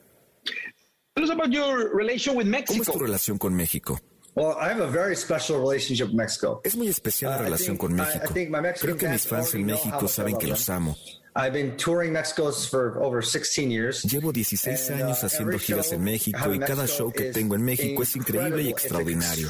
tell 1.13 1.23
us 1.23 1.31
about 1.31 1.51
your 1.51 1.95
relation 1.95 2.35
with 2.35 2.45
¿Cómo 2.45 2.57
es 2.57 2.67
Mexico. 2.69 2.91
tu 2.93 2.99
relación 2.99 3.37
con 3.37 3.53
México? 3.53 3.99
Well, 4.37 4.55
I 4.61 4.69
have 4.69 4.79
a 4.81 4.87
very 4.87 5.15
special 5.15 5.57
relationship 5.59 6.09
with 6.09 6.15
Mexico. 6.15 6.61
Es 6.63 6.75
muy 6.75 6.89
especial 6.89 7.31
la 7.31 7.37
Uh, 7.37 7.41
I 7.41 7.43
relación 7.45 7.75
think- 7.75 7.79
con 7.79 7.93
México. 7.95 8.33
Creo 8.79 8.95
que 8.95 9.09
mis 9.09 9.25
fans 9.25 9.55
en 9.55 9.65
México 9.65 10.07
saben 10.07 10.37
que 10.37 10.45
los 10.45 10.69
amo. 10.69 10.95
I've 11.35 11.53
been 11.53 11.75
touring 11.75 12.13
Mexico 12.13 12.51
for 12.51 12.99
over 13.01 13.23
16 13.23 13.71
years. 13.71 14.03
Llevo 14.03 14.31
16 14.31 14.89
And, 14.91 15.01
uh, 15.01 15.05
años 15.05 15.23
haciendo 15.23 15.57
giras 15.57 15.91
en 15.91 16.03
México 16.03 16.53
y 16.53 16.59
cada 16.59 16.85
show 16.87 17.11
que 17.11 17.31
tengo 17.31 17.55
en 17.55 17.63
México 17.63 18.03
es 18.03 18.15
increíble 18.15 18.61
y 18.61 18.69
extraordinario. 18.69 19.47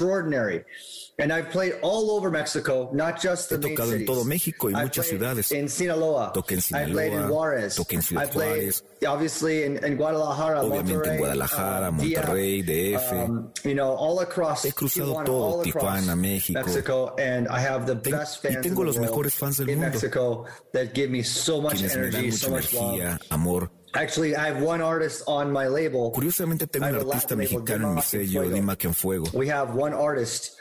And 1.20 1.34
I've 1.34 1.49
played 1.49 1.74
all 1.82 2.11
over 2.11 2.30
Mexico, 2.30 2.91
not 2.93 3.20
just 3.20 3.49
the 3.49 3.55
He 3.57 3.70
main 3.70 3.76
tocado 3.76 3.93
en 3.95 4.05
todo 4.05 4.24
México 4.24 4.70
y 4.70 4.76
I've 4.76 4.84
muchas 4.84 5.07
ciudades. 5.07 5.51
In 5.51 5.68
Sinaloa. 5.68 6.32
Toqué 6.32 6.53
en 6.53 6.59
I 6.59 6.91
played 6.91 7.11
in 7.11 7.18
Sinaloa, 7.22 7.70
toqué 7.76 7.95
en 7.95 8.01
Ciudad 8.03 8.32
Juárez. 8.32 8.84
Obviously 9.07 9.63
in, 9.63 9.84
in 9.84 9.97
Guadalajara, 9.97 10.61
Obviamente 10.61 10.91
en 10.91 10.97
Monterrey, 10.97 11.18
Guadalajara, 11.18 11.89
uh, 11.89 11.91
Monterrey, 11.91 12.61
DF. 12.61 13.11
um, 13.13 13.51
you 13.63 13.74
know, 13.74 13.95
all 13.95 14.20
across 14.20 14.63
He 14.63 14.72
cruzado 14.72 15.13
Tijuana, 15.13 15.26
todo, 15.26 15.63
Tijuana, 15.63 16.15
México. 16.15 16.53
Mexico, 16.63 17.15
and 17.18 17.47
I 17.47 17.61
have 17.61 17.88
the 17.88 17.95
Ten- 17.95 18.11
best 18.20 18.43
y 18.45 18.49
fans 18.53 18.61
tengo 18.61 18.82
in 18.84 18.88
the 18.88 18.93
los 18.93 18.97
mejores 18.99 19.34
fans 19.34 19.57
del 19.57 19.68
mundo. 19.70 19.88
Mexico 19.89 20.45
that 20.74 20.93
give 20.93 21.09
me 21.09 21.24
so 21.24 21.59
much 21.59 21.78
quienes 21.80 21.95
me 21.95 22.01
dan 22.11 22.13
energy, 22.13 22.26
mucha 22.28 22.38
so 22.45 22.51
much 22.51 22.74
love. 22.74 22.93
energía, 22.93 23.20
amor. 23.32 23.72
Actually, 23.95 24.36
I 24.36 24.49
have 24.53 24.61
one 24.61 24.82
artist 24.84 25.24
on 25.26 25.51
my 25.51 25.65
label. 25.68 26.11
Curiosamente 26.11 26.68
tengo 26.68 26.86
un 26.86 26.95
artista 27.09 27.36
mexicano 27.36 27.88
en 27.89 27.95
mi 27.95 28.01
sello. 28.03 28.43
Dima 28.43 28.78
que 28.78 28.86
en 28.88 28.93
Fuego. 28.93 29.26
We 29.34 29.47
have 29.49 29.74
one 29.76 29.95
artist 29.95 30.56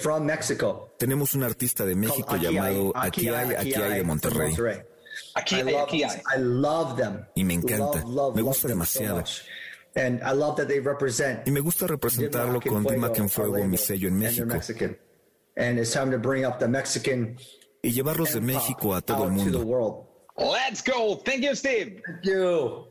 from 0.00 0.24
Mexico. 0.24 0.94
Tenemos 0.98 1.34
un 1.34 1.42
artista 1.42 1.84
de 1.84 1.94
México 1.94 2.36
llamado. 2.36 2.92
Aquí 2.94 3.28
hay, 3.28 3.54
aquí 3.54 3.74
hay 3.74 3.94
de 3.94 4.04
Monterrey. 4.04 4.54
Aquí 5.34 5.56
I 5.56 5.58
hay, 5.58 5.72
love, 5.72 5.82
aquí 5.82 6.02
hay. 6.04 6.22
I 6.36 6.38
love 6.40 6.96
them. 6.96 7.26
Y 7.34 7.44
me 7.44 7.54
encanta. 7.54 8.00
Love, 8.00 8.14
love, 8.14 8.36
Me 8.36 8.42
gusta 8.42 8.62
so 8.62 8.68
demasiado. 8.68 9.24
And 9.96 10.20
I 10.22 10.32
love 10.32 10.56
that 10.56 10.68
they 10.68 10.78
represent 10.80 11.46
Y 11.46 11.50
me 11.50 11.60
gusta 11.60 11.86
representarlo 11.86 12.60
con 12.60 12.84
Dima 12.84 13.12
que 13.12 13.20
en 13.20 13.28
Fuego, 13.28 13.64
mi 13.66 13.76
sello 13.76 14.08
en 14.08 14.18
México. 14.18 14.46
Mexican. 14.46 14.96
And 15.56 15.78
it's 15.78 15.92
time 15.92 16.10
to 16.12 16.18
bring 16.18 16.44
up 16.44 16.58
the 16.58 16.68
Mexican 16.68 17.36
Y 17.82 17.90
llevarlos 17.90 18.32
de 18.32 18.40
México 18.40 18.94
a 18.94 19.00
todo 19.00 19.24
el 19.24 19.32
mundo. 19.32 19.60
world. 19.64 20.06
Let's 20.36 20.82
go. 20.82 21.16
Thank 21.24 21.42
you, 21.42 21.54
Steve. 21.56 22.00
Thank 22.06 22.24
you. 22.24 22.86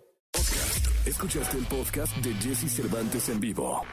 Escuchaste 1.06 1.57
el 1.57 1.65
podcast 1.68 2.14
de 2.18 2.34
Jesse 2.34 2.69
Cervantes 2.69 3.30
en 3.30 3.39
vivo. 3.39 3.84